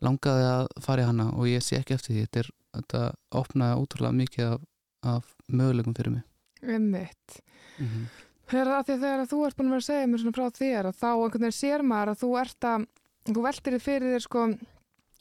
langaði 0.03 0.45
að 0.51 0.67
fara 0.85 1.03
í 1.03 1.07
hana 1.07 1.29
og 1.37 1.47
ég 1.47 1.63
sé 1.63 1.79
ekki 1.79 1.95
eftir 1.95 2.15
því 2.17 2.25
þetta, 2.27 2.43
er, 2.43 2.51
þetta 2.77 3.03
opnaði 3.43 3.79
ótrúlega 3.83 4.19
mikið 4.19 4.53
af, 4.53 4.61
af 5.03 5.25
möguleikum 5.49 5.95
fyrir 5.97 6.11
mig 6.19 6.23
Ummitt. 6.63 7.41
mm 7.79 7.87
-hmm. 7.87 8.05
Þegar, 8.53 8.85
þegar 8.85 9.27
þú 9.27 9.47
ert 9.47 9.57
búin 9.57 9.67
að 9.67 9.73
vera 9.73 9.83
að 9.83 9.89
segja 9.89 10.07
mér 10.07 10.21
svona 10.21 10.37
frá 10.37 10.47
þér 10.51 10.87
að 10.87 10.99
þá 11.01 11.11
einhvern 11.13 11.45
veginn 11.47 11.61
sér 11.63 11.83
maður 11.83 12.11
að 12.13 12.21
þú 12.23 12.31
ert 12.41 12.65
að 12.65 12.87
þú 13.33 13.43
veltir 13.43 13.73
þið 13.73 13.83
fyrir 13.87 14.13
þér 14.13 14.25
sko 14.27 14.43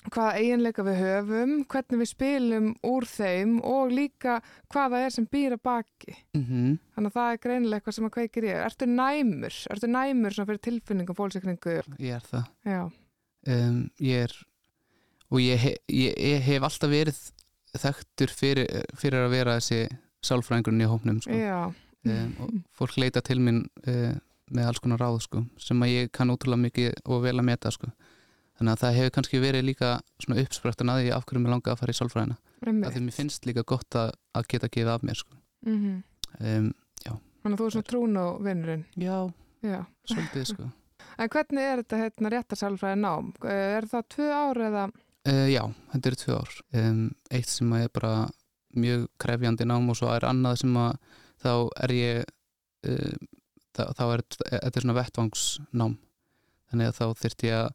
hvaða 0.10 0.38
eiginleika 0.42 0.84
við 0.86 0.98
höfum, 0.98 1.52
hvernig 1.70 2.02
við 2.02 2.10
spilum 2.10 2.70
úr 2.90 3.06
þeim 3.06 3.52
og 3.62 3.92
líka 3.94 4.40
hvaða 4.74 5.04
er 5.06 5.14
sem 5.14 5.28
býr 5.30 5.54
að 5.54 5.64
baki. 5.64 6.16
Mhm. 6.34 6.80
Þannig 6.96 7.12
að 7.12 7.18
það 7.20 7.32
er 7.32 7.42
greinilega 7.46 7.80
eitthvað 7.80 7.98
sem 7.98 8.06
að 8.06 8.16
kveikir 8.18 8.48
ég. 8.50 8.66
Ertu 8.66 8.88
næmur? 8.90 9.60
Ertu 9.70 9.88
næmur 9.88 10.34
svona 10.34 10.50
fyrir 10.50 10.64
tilfinningum 10.68 11.16
fólksikringu? 11.16 11.76
ég 12.00 12.16
er 12.16 12.26
það 12.32 12.46
Já. 12.66 12.92
um, 13.48 13.90
ég 14.00 14.24
er 14.26 14.34
og 15.32 15.40
ég, 15.40 15.58
he, 15.58 15.76
ég, 15.88 16.18
ég 16.18 16.42
hef 16.42 16.64
alltaf 16.64 16.90
verið 16.90 17.20
þekktur 17.78 18.34
fyrir, 18.36 18.68
fyrir 19.00 19.26
að 19.26 19.32
vera 19.32 19.60
þessi 19.60 19.86
sálfræðingurinn 20.26 20.84
í 20.86 20.90
hópnum 20.92 21.22
sko. 21.24 21.38
Um, 22.02 22.32
og 22.42 22.54
fólk 22.74 22.96
leita 22.98 23.22
til 23.22 23.38
mín 23.44 23.60
uh, 23.88 24.16
með 24.52 24.68
alls 24.72 24.80
konar 24.82 25.00
ráð 25.04 25.20
sko, 25.28 25.44
sem 25.62 25.84
að 25.86 25.92
ég 25.94 26.10
kann 26.16 26.32
ótrúlega 26.34 26.64
mikið 26.66 26.96
og 27.06 27.22
vel 27.24 27.38
að 27.38 27.46
meta 27.48 27.72
sko. 27.72 27.92
þannig 28.58 28.74
að 28.74 28.82
það 28.82 28.96
hefur 28.98 29.14
kannski 29.16 29.40
verið 29.42 29.64
líka 29.70 29.92
svona 30.22 30.42
uppsprættan 30.42 30.90
að 30.94 31.00
því 31.04 31.12
af 31.16 31.24
hverju 31.30 31.42
mér 31.44 31.54
langa 31.56 31.72
að 31.76 31.80
fara 31.82 31.94
í 31.94 31.98
sálfræðina 32.00 32.36
af 32.88 32.94
því 32.96 33.04
mér 33.06 33.16
finnst 33.16 33.46
líka 33.50 33.64
gott 33.66 33.96
að, 33.98 34.12
að 34.38 34.48
geta 34.54 34.70
gefið 34.70 34.92
af 34.96 35.06
mér 35.08 35.22
sko. 35.22 35.38
Mm 35.66 36.02
um, 36.42 36.72
Þannig 37.42 37.56
að 37.56 37.62
þú 37.62 37.66
er 37.66 37.74
svona 37.74 37.88
trún 37.90 38.18
og 38.22 38.42
vinnurinn. 38.46 38.84
já, 39.02 39.16
Já. 39.66 39.80
svolítið 40.06 40.44
sko. 40.52 40.68
En 41.22 41.30
hvernig 41.34 41.66
er 41.66 41.80
þetta 41.82 41.98
hérna 42.02 42.30
réttarsálfræði 42.34 43.00
nám? 43.02 43.32
Er 43.50 43.86
það 43.90 44.04
tvö 44.14 44.28
ár 44.34 44.60
eða? 44.68 44.84
uh, 45.28 45.48
já, 45.50 45.64
þetta 45.94 46.12
eru 46.12 46.20
tvö 46.22 46.36
ár 46.38 46.54
um, 46.82 47.02
eitt 47.34 47.50
sem 47.50 47.74
að 47.74 47.84
er 47.88 47.92
bara 47.98 48.12
mjög 48.76 49.08
krefjandi 49.22 49.66
nám 49.68 49.90
og 49.92 49.98
svo 50.00 50.12
er 50.16 50.26
annað 50.30 50.60
sem 50.64 50.78
að 50.78 50.98
þá 51.44 51.52
er 51.84 51.94
ég 51.98 52.24
uh, 52.88 53.16
þá, 53.76 53.84
þá 53.98 54.04
er 54.16 54.24
þetta 54.40 54.76
er 54.78 54.82
svona 54.86 54.98
vettvangsnám 55.00 55.96
þannig 56.72 56.88
að 56.92 57.00
þá 57.00 57.06
þyrfti 57.24 57.50
ég 57.52 57.62
að 57.62 57.72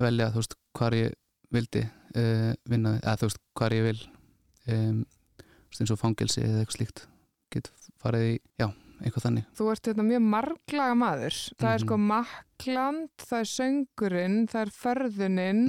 velja 0.00 0.30
þú 0.32 0.42
veist 0.42 0.54
hvar 0.78 0.96
ég 0.96 1.16
vildi 1.50 1.82
uh, 2.16 2.52
vinna, 2.70 2.96
eða 3.02 3.16
þú 3.20 3.28
veist 3.30 3.42
hvar 3.58 3.74
ég 3.76 3.88
vil 3.90 3.98
um, 4.70 5.00
eins 5.80 5.90
og 5.94 5.98
fangelsi 6.00 6.42
eða 6.44 6.62
eitthvað 6.62 6.76
slíkt 6.78 7.02
get 7.50 7.68
farið 8.00 8.24
í, 8.30 8.34
já, 8.60 8.68
eitthvað 9.02 9.24
þannig 9.26 9.46
Þú 9.58 9.66
ert 9.72 9.88
hérna 9.90 10.04
mjög 10.06 10.22
marglaga 10.30 10.94
maður. 10.98 11.36
Það 11.58 11.70
er 11.74 11.80
Mhm. 11.80 11.84
sko 11.84 11.96
makland, 11.98 13.10
það 13.18 13.40
er 13.40 13.48
söngurinn, 13.50 14.38
það 14.50 14.60
er 14.62 14.70
förðuninn 14.76 15.62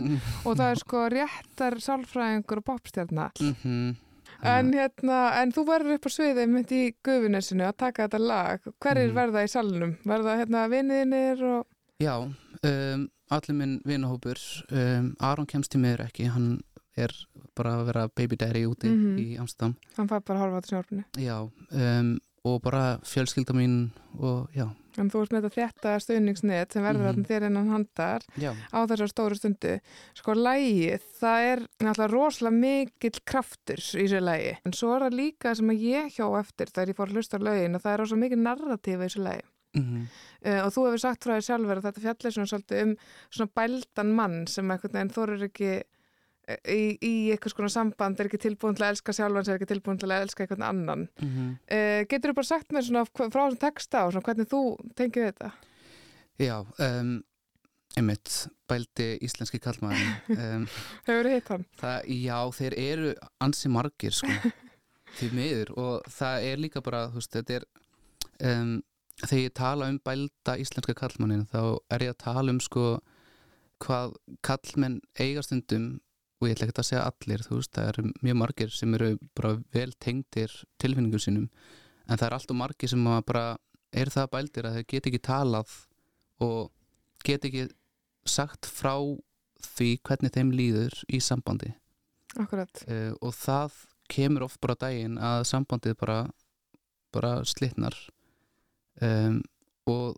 og 0.46 0.56
það 0.60 0.68
er 0.72 0.82
sko 0.84 1.02
réttar 1.16 1.78
sálfræðingur 1.82 2.62
og 2.62 2.66
popstjarnar. 2.70 3.32
mm 3.42 3.96
En, 4.44 4.72
hérna, 4.74 5.18
en 5.42 5.52
þú 5.54 5.66
verður 5.68 5.94
upp 6.00 6.06
á 6.08 6.12
sviðið 6.12 6.48
mitt 6.50 6.72
í 6.74 6.82
gufinesinu 7.06 7.68
að 7.68 7.78
taka 7.78 8.08
þetta 8.08 8.20
lag. 8.20 8.60
Hverjir 8.82 9.12
Mhm. 9.12 9.16
verða 9.16 9.44
í 9.46 9.50
salnum? 9.52 9.98
Verða 10.06 10.38
hérna 10.40 10.64
viniðinir 10.72 11.44
og... 11.44 11.68
Já, 12.02 12.16
um, 12.64 13.10
allir 13.30 13.54
minn 13.56 13.82
vinahópur 13.86 14.38
um, 14.72 15.16
Aron 15.20 15.46
kemst 15.46 15.72
til 15.72 15.82
miður 15.82 16.06
ekki 16.08 16.28
hann 16.34 16.62
er 16.98 17.10
bara 17.56 17.76
að 17.78 17.86
vera 17.86 18.08
baby 18.16 18.36
daddy 18.36 18.66
úti 18.66 18.90
Mhm. 18.90 19.18
í 19.20 19.40
Amsterdam 19.40 19.76
Hann 19.98 20.08
fær 20.10 20.20
bara 20.26 20.40
að 20.40 20.42
horfa 20.42 20.58
á 20.58 20.62
þetta 20.62 20.74
sjálfinu. 20.74 21.04
Já, 21.18 21.52
um, 21.72 22.20
og 22.44 22.62
bara 22.64 22.98
fjölskylda 23.06 23.54
mín 23.54 23.92
og 24.20 24.50
já, 24.56 24.68
En 25.00 25.12
þú 25.12 25.24
ert 25.24 25.36
með 25.36 25.48
þetta 25.48 25.62
þétta 25.62 25.94
stuðningsnett 26.06 26.76
sem 26.76 26.86
verður 26.86 27.16
mm 27.16 27.28
þér 27.30 27.48
innan 27.48 27.72
handar 27.72 28.26
já, 28.42 28.52
á 28.52 28.80
þessar 28.90 29.12
stóru 29.12 29.38
stundu. 29.38 29.78
Sko, 30.18 30.36
lægið, 30.36 31.08
það 31.22 31.48
er 31.52 31.64
náttúrulega 31.80 32.12
rosalega 32.12 32.58
mikill 32.58 33.24
kraftur 33.24 33.80
í 33.80 34.06
þessu 34.08 34.22
lægi. 34.26 34.54
En 34.66 34.76
svo 34.76 34.92
er 34.96 35.08
það 35.08 35.18
líka 35.22 35.56
sem 35.56 35.72
að 35.72 35.88
ég 35.88 36.12
hjá 36.18 36.26
eftir 36.42 36.74
þegar 36.74 36.92
ég 36.92 37.00
fór 37.00 37.10
að 37.12 37.20
hlusta 37.20 37.42
lögin 37.42 37.78
að 37.78 37.86
það 37.86 37.94
er 37.94 38.04
rosalega 38.04 38.26
mikið 38.26 38.46
narratíf 38.48 38.98
í 38.98 39.02
þessu 39.06 39.26
lægi. 39.30 39.50
mm 39.78 40.06
Uh, 40.42 40.66
og 40.66 40.72
þú 40.74 40.84
hefur 40.88 41.02
sagt 41.04 41.22
frá 41.22 41.36
því 41.36 41.44
sjálfur 41.46 41.78
að 41.78 41.84
þetta 41.86 42.02
fjallir 42.02 42.34
svona 42.34 42.50
svolítið 42.50 42.80
um 42.82 42.94
svona 43.30 43.52
bældan 43.60 44.14
mann 44.18 44.48
sem 44.50 44.72
einhvern 44.74 44.96
veginn 44.96 45.12
þorir 45.14 45.44
ekki 45.46 45.68
eh, 45.70 45.84
í, 46.50 46.98
í 46.98 47.14
eitthvað 47.34 47.54
skona 47.56 47.72
samband, 47.72 48.20
er 48.20 48.30
ekki 48.30 48.40
tilbúin 48.42 48.78
til 48.78 48.86
að 48.86 48.96
elska 48.96 49.16
sjálfans, 49.16 49.50
er 49.50 49.60
ekki 49.60 49.70
tilbúin 49.72 50.00
til 50.02 50.10
að 50.10 50.26
elska 50.26 50.46
einhvern 50.46 50.68
annan. 50.68 51.08
-hmm. 51.22 51.52
Uh, 51.72 52.02
getur 52.10 52.32
þú 52.32 52.38
bara 52.40 52.52
sagt 52.52 52.72
mér 52.72 52.88
svona 52.88 53.06
frá 53.06 53.44
þessum 53.44 53.60
texta 53.60 54.06
og 54.06 54.14
svona 54.14 54.26
hvernig 54.26 54.50
þú 54.52 54.62
tengið 54.96 55.28
þetta? 55.30 55.52
Já, 56.42 56.66
um, 56.80 57.24
einmitt 57.98 58.48
bældi 58.68 59.18
íslenski 59.22 59.60
kallmaður 59.60 60.08
um, 60.30 60.68
Hefur 61.08 61.28
þið 61.28 61.36
hitt 61.36 61.48
hann? 61.48 61.66
það, 61.82 61.98
Já, 62.08 62.38
þeir 62.52 62.74
eru 62.78 63.14
ansi 63.40 63.70
margir 63.70 64.16
sko, 64.16 64.32
því 65.18 65.32
miður 65.36 65.74
og 65.78 66.08
það 66.10 66.48
er 66.52 66.58
líka 66.58 66.82
bara, 66.82 67.08
þú 67.12 67.20
veist, 67.20 67.36
þetta 67.36 67.60
er 67.60 67.66
um, 68.48 68.78
þegar 69.28 69.44
ég 69.44 69.54
tala 69.58 69.90
um 69.92 70.00
bælda 70.04 70.56
íslenska 70.62 70.96
kallmannin 70.98 71.48
þá 71.52 71.78
er 71.92 72.08
ég 72.08 72.16
að 72.16 72.24
tala 72.24 72.54
um 72.54 72.62
sko 72.64 72.86
hvað 73.82 74.16
kallmenn 74.46 75.02
eiga 75.20 75.44
stundum 75.46 76.00
og 76.42 76.50
ég 76.50 76.56
ætla 76.56 76.68
ekki 76.68 76.82
að 76.82 76.88
segja 76.88 77.04
allir, 77.06 77.44
þú 77.46 77.58
veist, 77.60 77.72
það 77.76 77.90
eru 77.92 78.12
mjög 78.26 78.38
margir 78.42 78.72
sem 78.74 78.96
eru 78.98 79.10
bara 79.38 79.52
vel 79.76 79.92
tengdir 80.02 80.54
tilfinningum 80.82 81.22
sínum, 81.22 81.50
en 82.08 82.18
það 82.18 82.28
er 82.28 82.36
alltaf 82.38 82.58
margir 82.58 82.90
sem 82.90 83.10
bara 83.28 83.44
er 83.92 84.10
það 84.10 84.32
bældir 84.34 84.68
að 84.68 84.78
þeir 84.80 84.88
get 84.94 85.10
ekki 85.12 85.22
talað 85.28 85.76
og 86.42 86.72
get 87.28 87.46
ekki 87.46 87.68
sagt 88.26 88.66
frá 88.66 88.96
því 89.62 89.92
hvernig 90.08 90.34
þeim 90.34 90.52
líður 90.56 90.98
í 91.14 91.22
sambandi. 91.22 91.76
Akkurat. 92.40 92.84
uh, 92.88 93.14
og 93.22 93.36
það 93.36 93.78
kemur 94.12 94.48
oft 94.48 94.60
bara 94.64 94.76
á 94.80 94.82
daginn 94.88 95.20
að 95.20 95.46
sambandið 95.52 95.98
bara, 96.00 96.20
bara 97.14 97.32
slitnar. 97.48 97.96
Um, 99.02 99.42
og 99.86 100.18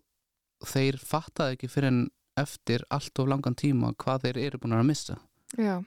þeir 0.64 0.96
fattaði 1.02 1.58
ekki 1.58 1.70
fyrir 1.70 1.90
en 1.90 2.02
eftir 2.38 2.82
allt 2.94 3.18
of 3.20 3.28
langan 3.30 3.56
tíma 3.58 3.92
hvað 4.00 4.26
þeir 4.26 4.40
eru 4.48 4.62
búin 4.62 4.76
að 4.78 4.88
missa 4.88 5.18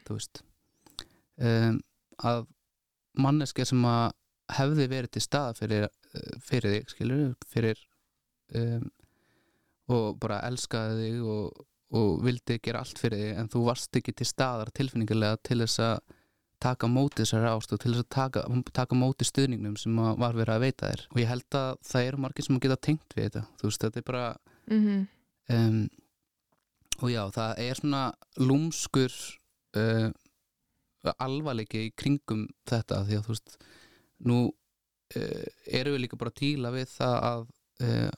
þú 0.07 0.17
veist. 0.17 0.43
Um, 1.37 1.79
að 2.25 2.45
manneski 3.17 3.65
sem 3.67 3.83
að 3.85 4.11
hefði 4.57 4.87
verið 4.89 5.13
til 5.13 5.23
stað 5.25 5.57
fyrir, 5.59 5.87
eh, 6.15 6.35
fyrir 6.41 6.75
þig 6.75 6.93
skilur 6.93 7.33
fyrir 7.51 7.81
um, 8.55 8.85
og 9.91 10.19
bara 10.21 10.39
elskaði 10.47 11.01
þig 11.01 11.25
og, 11.33 11.65
og 11.97 12.21
vildi 12.23 12.59
gera 12.63 12.83
allt 12.83 13.01
fyrir 13.01 13.23
þig 13.23 13.41
en 13.41 13.51
þú 13.51 13.65
varst 13.67 13.99
ekki 13.99 14.15
til 14.15 14.29
staðar 14.29 14.71
tilfinningilega 14.75 15.41
til 15.43 15.59
þess 15.63 15.83
að 15.83 16.15
taka 16.63 16.89
móti 16.89 17.21
þessari 17.21 17.51
ástu 17.51 17.77
til 17.77 17.91
þess 17.93 18.05
að 18.05 18.09
taka, 18.15 18.45
taka 18.73 18.97
móti 18.97 19.27
stuðningnum 19.27 19.75
sem 19.77 19.99
var 20.17 20.33
verið 20.33 20.55
að 20.55 20.63
veita 20.63 20.89
þér. 20.89 21.03
Og 21.11 21.21
ég 21.21 21.29
held 21.29 21.57
að 21.59 21.69
það 21.85 22.07
eru 22.07 22.21
margir 22.23 22.47
sem 22.47 22.61
geta 22.63 22.79
tengt 22.87 23.13
við 23.13 23.27
þetta. 23.27 23.43
Þú 23.59 23.69
veist 23.69 23.85
þetta 23.85 24.01
er 24.01 24.07
bara 24.07 24.25
mm 24.71 25.05
um, 25.53 25.89
og 27.01 27.11
já, 27.11 27.21
það 27.29 27.59
er 27.61 27.77
svona 27.77 28.03
lúmskur 28.41 29.13
uh, 29.77 31.13
alvarleiki 31.23 31.85
í 31.87 31.91
kringum 31.95 32.45
þetta 32.67 33.03
því 33.07 33.17
að 33.19 33.25
þú 33.27 33.35
veist 33.35 33.57
nú 34.27 34.39
uh, 34.47 35.45
erum 35.79 35.95
við 35.97 36.03
líka 36.05 36.19
bara 36.19 36.33
að 36.33 36.39
díla 36.41 36.71
við 36.75 36.87
það 36.95 37.17
að, 37.31 37.43
uh, 37.87 38.09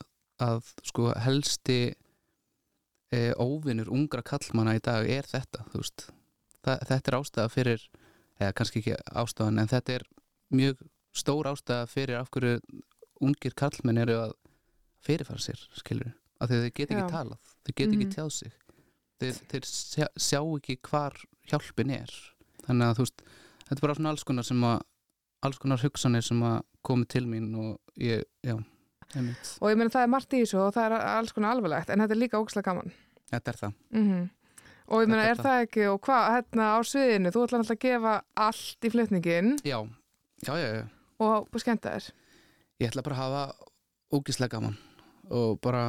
að 0.48 0.72
sko 0.90 1.10
helsti 1.26 1.80
uh, 3.14 3.32
óvinnur 3.42 3.90
ungra 3.92 4.22
kallmanna 4.26 4.76
í 4.78 4.82
dag 4.84 5.08
er 5.10 5.28
þetta 5.28 5.66
þú 5.72 5.82
veist 5.84 6.08
Þa, 6.60 6.74
þetta 6.90 7.08
er 7.08 7.14
ástæða 7.16 7.48
fyrir 7.54 7.84
eða 8.40 8.52
kannski 8.58 8.80
ekki 8.82 8.96
ástæðan 9.16 9.62
en 9.62 9.68
þetta 9.70 9.94
er 9.94 10.02
mjög 10.52 10.82
stór 11.16 11.46
ástæða 11.48 11.86
fyrir 11.88 12.18
af 12.18 12.28
hverju 12.34 12.58
ungir 13.24 13.54
kallmenn 13.56 14.00
eru 14.02 14.18
að 14.26 14.34
fyrirfara 15.04 15.40
sér, 15.40 15.62
skilur 15.80 16.10
að 16.40 16.52
þeir 16.52 16.66
get 16.76 16.92
ekki 16.92 17.00
Já. 17.00 17.08
talað, 17.14 17.54
þeir 17.64 17.74
get 17.78 17.94
ekki 17.94 18.04
Mhm. 18.04 18.12
tjáð 18.12 18.30
sig 18.36 18.52
þeir, 19.20 19.38
þeir 19.52 19.68
sjá, 19.68 20.06
sjá 20.16 20.40
ekki 20.56 20.78
hvar 20.88 21.16
hjálpin 21.50 21.92
er. 22.00 22.12
Þannig 22.66 22.86
að 22.90 22.98
þú 23.00 23.06
veist, 23.06 23.22
þetta 23.66 23.78
er 23.78 23.84
bara 23.86 23.96
svona 23.98 24.12
alls 24.14 24.24
konar 24.28 24.46
sem 24.48 24.66
að 24.68 24.80
alls 25.48 25.58
konar 25.62 25.80
hugsanir 25.84 26.24
sem 26.26 26.42
að 26.44 26.58
komi 26.84 27.06
til 27.08 27.24
mín 27.28 27.48
og 27.56 27.78
ég, 28.00 28.24
já 28.44 28.56
einmitt. 29.16 29.54
og 29.60 29.70
ég 29.72 29.78
meina 29.80 29.90
það 29.92 30.04
er 30.06 30.10
margt 30.12 30.34
í 30.36 30.42
þessu 30.44 30.58
og 30.60 30.74
það 30.76 30.84
er 30.90 31.06
alls 31.14 31.32
konar 31.36 31.54
alvarlegt 31.56 31.90
en 31.90 32.02
þetta 32.04 32.14
er 32.16 32.20
líka 32.20 32.40
ókslega 32.42 32.66
gaman. 32.70 32.92
þetta 33.32 33.50
er 33.54 33.58
það. 33.64 33.74
Mm 33.96 34.28
Og 34.90 35.04
ég 35.04 35.06
meina, 35.06 35.22
Þetta 35.22 35.30
er 35.30 35.38
er 35.38 35.44
það. 35.46 35.64
ekki, 35.64 35.82
og 35.86 35.98
hvað, 36.02 36.24
hérna 36.34 36.64
á 36.74 36.78
sviðinu, 36.82 37.30
þú 37.30 37.42
ætlar 37.46 37.60
alltaf 37.60 37.76
að 37.76 37.82
gefa 37.84 38.14
allt 38.42 38.86
í 38.86 38.90
flutningin 38.90 39.50
já, 39.62 39.76
já, 40.42 40.54
já, 40.58 40.68
já, 40.80 40.86
og 41.22 41.60
skemmta 41.62 41.92
þér. 41.94 42.08
ég 42.82 42.88
ætla 42.90 43.04
bara 43.06 43.14
að 43.14 43.20
hafa 43.22 43.42
ógislega 44.18 44.50
gaman 44.56 44.74
og 45.30 45.60
bara 45.62 45.84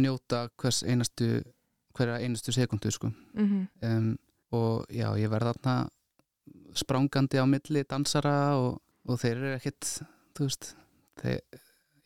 njóta 0.00 0.46
hvers 0.56 0.78
einastu 0.88 1.42
hverja 1.96 2.20
einastu 2.22 2.52
sekundu 2.54 2.90
sko. 2.94 3.10
Mm 3.34 3.66
um, 3.82 4.16
og 4.54 4.84
já, 4.94 5.08
ég 5.18 5.28
verð 5.32 5.48
þarna 5.50 5.72
sprangandi 6.76 7.40
á 7.42 7.44
milli 7.48 7.82
dansara 7.88 8.34
og, 8.60 8.76
og 9.08 9.18
þeir 9.20 9.36
eru 9.40 9.52
ekkit 9.56 9.88
þú 10.36 10.46
veist 10.46 10.68
þeir, 11.20 11.40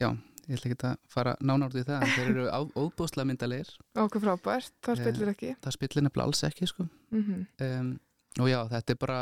já, 0.01 0.09
ég 0.47 0.57
ætla 0.57 0.71
ekki 0.71 0.79
að 0.89 0.97
fara 1.13 1.35
nánárt 1.45 1.77
í 1.77 1.85
það 1.87 2.05
en 2.07 2.15
þeir 2.15 2.31
eru 2.31 2.47
óbúslega 2.81 3.29
myndalegir 3.29 3.73
Okkur 4.01 4.25
frábært, 4.25 4.73
það 4.85 4.95
Eh, 4.97 5.03
spillir 5.05 5.33
ekki. 5.35 5.51
það 5.67 5.77
spillir 5.77 6.07
nefnilega 6.07 6.27
alls 6.31 6.43
ekki 6.49 6.71
sko. 6.71 6.87
Mm 7.13 7.47
um, 7.67 7.93
og 8.41 8.47
já, 8.49 8.61
þetta 8.71 8.95
er 8.95 9.01
bara 9.05 9.21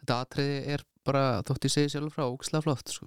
þetta 0.00 0.20
atriði 0.24 0.58
er 0.74 0.84
bara 1.06 1.40
þótt 1.48 1.64
ég 1.64 1.72
segi 1.72 1.88
sjálfur 1.94 2.12
frá 2.12 2.24
ógislega 2.28 2.62
flott 2.66 2.90
sko, 2.92 3.06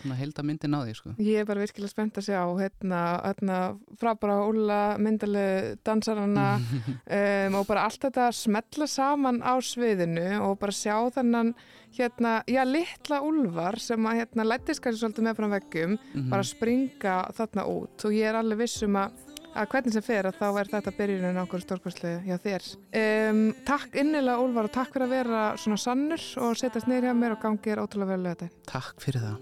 svona 0.00 0.16
heilda 0.18 0.42
myndin 0.42 0.74
á 0.74 0.80
því 0.82 0.94
sko. 0.98 1.12
Ég 1.22 1.38
er 1.42 1.46
bara 1.46 1.62
virkilega 1.62 1.92
spennt 1.92 2.18
að 2.18 2.26
sjá 2.28 2.40
hérna, 2.58 3.02
hérna 3.22 3.58
frábæra 4.00 4.40
Úlla 4.48 4.80
myndalegu 4.98 5.76
dansarana 5.86 6.48
um, 7.18 7.58
og 7.60 7.66
bara 7.70 7.84
allt 7.86 8.02
þetta 8.08 8.26
smetla 8.34 8.88
saman 8.90 9.38
á 9.42 9.54
sviðinu 9.62 10.26
og 10.48 10.58
bara 10.58 10.74
sjá 10.74 10.96
þennan 11.14 11.54
hérna, 11.92 12.38
já, 12.48 12.62
litla 12.66 13.20
úlvar 13.22 13.78
sem 13.78 14.00
að 14.08 14.22
hérna 14.22 14.46
lættist 14.48 14.80
kannski 14.82 15.04
svolítið 15.04 15.28
með 15.28 15.38
frá 15.38 15.48
veggjum 15.58 15.98
Mhm. 16.12 16.28
bara 16.32 16.42
springa 16.44 17.14
þarna 17.36 17.62
út. 17.68 18.04
Og 18.04 18.12
ég 18.16 18.26
er 18.28 18.34
alveg 18.40 18.58
viss 18.64 18.82
um 18.82 18.96
að 18.96 19.12
að 19.52 19.68
hvernig 19.74 19.94
sem 19.96 20.04
fer 20.06 20.28
að 20.28 20.38
þá 20.40 20.48
er 20.50 20.70
þetta 20.72 20.92
byrjunin 20.98 21.38
á 21.38 21.44
okkur 21.44 21.64
stórkvæslu 21.64 22.12
hjá 22.26 22.36
þér. 22.42 22.62
Um, 23.02 23.42
takk 23.68 23.90
innilega 24.02 24.42
Úlfar 24.42 24.68
og 24.68 24.74
takk 24.74 24.90
fyrir 24.94 25.06
að 25.08 25.16
vera 25.18 25.40
svona 25.60 25.80
sannur 25.80 26.22
og 26.42 26.52
setjast 26.60 26.90
neyri 26.90 27.06
hjá 27.10 27.16
mér 27.18 27.36
og 27.36 27.42
gangið 27.44 27.74
er 27.76 27.82
ótrúlega 27.84 28.12
vel 28.14 28.22
lögði. 28.28 28.46
Takk 28.72 28.96
fyrir 29.02 29.20
það. 29.26 29.34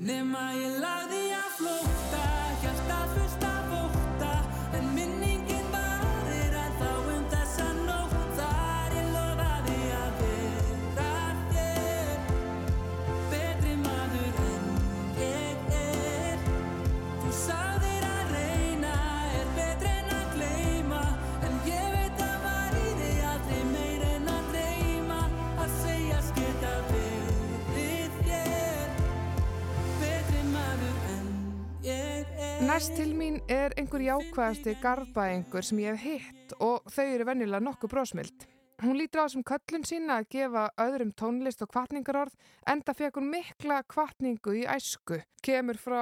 Næst 32.80 32.96
til 32.96 33.10
mín 33.12 33.34
er 33.52 33.74
einhver 33.76 34.00
jákvæðasti 34.00 34.72
garðbæingur 34.80 35.66
sem 35.68 35.82
ég 35.82 35.98
hef 36.00 36.22
hitt 36.24 36.52
og 36.64 36.86
þau 36.88 37.02
eru 37.04 37.24
venjulega 37.28 37.60
nokkuð 37.60 37.90
brósmild. 37.92 38.44
Hún 38.80 38.96
lítur 38.96 39.20
á 39.20 39.24
þessum 39.26 39.42
köllun 39.50 39.82
sína 39.84 40.14
að 40.22 40.28
gefa 40.32 40.62
öðrum 40.80 41.10
tónlist 41.12 41.60
og 41.60 41.68
kvartningarorð 41.74 42.38
enda 42.72 42.94
fekk 42.96 43.18
hún 43.20 43.28
mikla 43.34 43.82
kvartningu 43.84 44.54
í 44.56 44.64
æsku. 44.64 45.18
Kemur 45.44 45.76
frá 45.76 46.00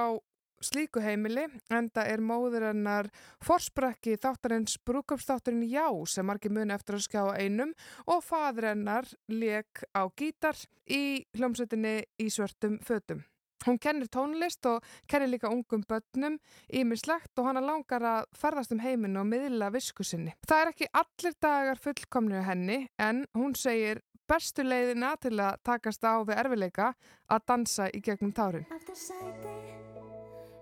slíku 0.63 1.03
heimili 1.03 1.49
enda 1.67 2.05
er 2.07 2.23
móður 2.23 2.69
hennar 2.69 3.09
forsprakki 3.43 4.15
þáttarins 4.15 4.77
brúköpsþátturinn 4.87 5.67
Já 5.67 5.89
sem 6.07 6.31
margir 6.31 6.53
muni 6.55 6.77
eftir 6.77 6.95
að 6.95 7.03
skjá 7.09 7.25
einum 7.41 7.73
og 8.07 8.23
fadur 8.23 8.69
hennar 8.71 9.11
leik 9.27 9.83
á 9.91 10.07
gítar 10.15 10.55
í 10.87 11.27
hljómsveitinni 11.35 11.97
í 12.23 12.29
svörtum 12.31 12.79
fötum. 12.87 13.25
Hún 13.65 13.79
kennir 13.81 14.09
tónlist 14.11 14.65
og 14.69 14.85
kennir 15.09 15.33
líka 15.33 15.51
ungum 15.51 15.83
börnum 15.87 16.37
ímislegt 16.71 17.39
og 17.39 17.49
hana 17.49 17.63
langar 17.63 18.05
að 18.05 18.29
ferðast 18.39 18.75
um 18.75 18.83
heiminu 18.83 19.21
og 19.23 19.27
miðla 19.29 19.71
visku 19.73 20.05
sinni. 20.07 20.35
Það 20.47 20.61
er 20.61 20.73
ekki 20.73 20.91
allir 21.01 21.35
dagar 21.41 21.81
fullkomnir 21.83 22.47
henni 22.47 22.79
en 22.99 23.25
hún 23.37 23.55
segir 23.59 24.03
bestu 24.29 24.63
leiðina 24.63 25.15
til 25.21 25.35
að 25.41 25.59
takast 25.65 26.05
á 26.05 26.21
við 26.21 26.37
erfileika 26.37 26.93
að 27.29 27.45
dansa 27.49 27.89
í 27.89 28.01
gegnum 28.05 28.33
tárin. 28.35 28.67
Eftir 28.75 28.97
sæti, 28.97 29.55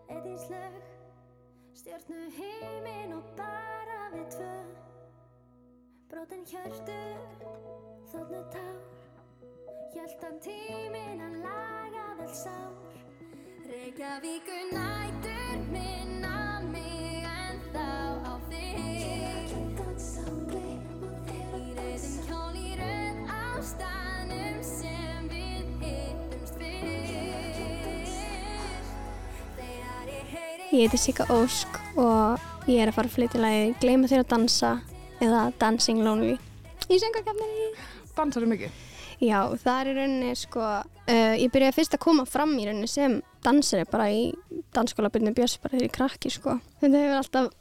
eitt 0.07 0.27
í 0.27 0.38
slög 0.47 0.83
Stjórnu 1.77 2.23
heiminn 2.33 3.12
og 3.13 3.27
bara 3.38 4.07
við 4.15 4.23
tvö 4.33 4.53
Brotin 6.10 6.45
hjörtu, 6.49 6.95
þóttnu 8.10 8.41
tár 8.55 8.79
Hjöltan 9.93 10.39
tíminn 10.41 11.21
að 11.21 11.38
laga 11.45 12.07
vel 12.17 12.33
sár 12.33 12.87
Reykjavíkur 13.67 14.71
nætur 14.71 15.60
minna 15.71 16.60
mig 16.71 17.23
en 17.27 17.60
þá 17.73 17.89
á 18.23 18.39
þig 18.47 18.80
Í 18.80 18.82
reyðum 21.75 22.23
kjól 22.30 22.56
í 22.56 22.80
röð 22.80 23.19
á 23.27 23.60
staðnum 23.67 24.63
sem 24.63 25.27
við 25.34 25.67
hittumst 25.84 26.56
Þegar 29.60 30.08
ég 30.15 30.23
Ég 30.71 30.88
heiti 30.88 30.95
Sika 31.03 31.27
Ósk 31.27 31.67
og 31.99 32.39
ég 32.71 32.80
er 32.80 32.88
að 32.88 32.95
fara 33.01 33.12
að 33.12 33.19
flytja 33.19 33.43
lagið 33.43 33.75
Gleima 33.84 34.08
þér 34.08 34.23
að 34.23 34.32
dansa 34.38 34.80
eða 35.19 35.51
Dancing 35.60 36.08
Lonely 36.08 36.39
í 36.88 36.95
söngakefninni. 37.03 37.75
Dansar 38.15 38.47
þau 38.47 38.51
mikið? 38.56 38.71
Já, 39.17 39.49
það 39.60 39.80
er 39.82 39.88
rauninni 39.97 40.36
sko, 40.38 40.62
uh, 40.62 41.34
ég 41.36 41.49
byrjaði 41.51 41.75
fyrst 41.82 41.95
að 41.97 42.06
koma 42.06 42.23
fram 42.30 42.53
í 42.56 42.65
rauninni 42.69 42.88
sem 42.88 43.17
dansari 43.47 43.86
bara 43.91 44.10
í 44.13 44.23
dansskóla 44.75 45.10
Byrni 45.13 45.31
Björns 45.38 45.57
bara 45.63 45.73
þegar 45.77 45.88
ég 45.88 45.95
krakki 45.97 46.31
sko. 46.33 46.57
Þetta 46.81 47.03
hefur 47.03 47.21
alltaf 47.21 47.53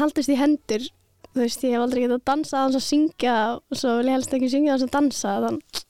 haldist 0.00 0.32
í 0.32 0.36
hendur, 0.40 0.86
þú 1.34 1.42
veist, 1.44 1.62
ég 1.64 1.76
hef 1.76 1.84
aldrei 1.84 2.02
getað 2.06 2.18
að 2.20 2.24
dansa 2.32 2.62
aðeins 2.62 2.80
að 2.80 2.86
syngja 2.88 3.36
og 3.58 3.76
svo 3.82 3.94
vil 4.00 4.08
ég 4.10 4.16
helst 4.18 4.34
ekki 4.38 4.50
syngja 4.52 4.74
aðeins 4.74 4.88
að 4.88 4.96
dansa, 4.98 5.34
þannig 5.46 5.84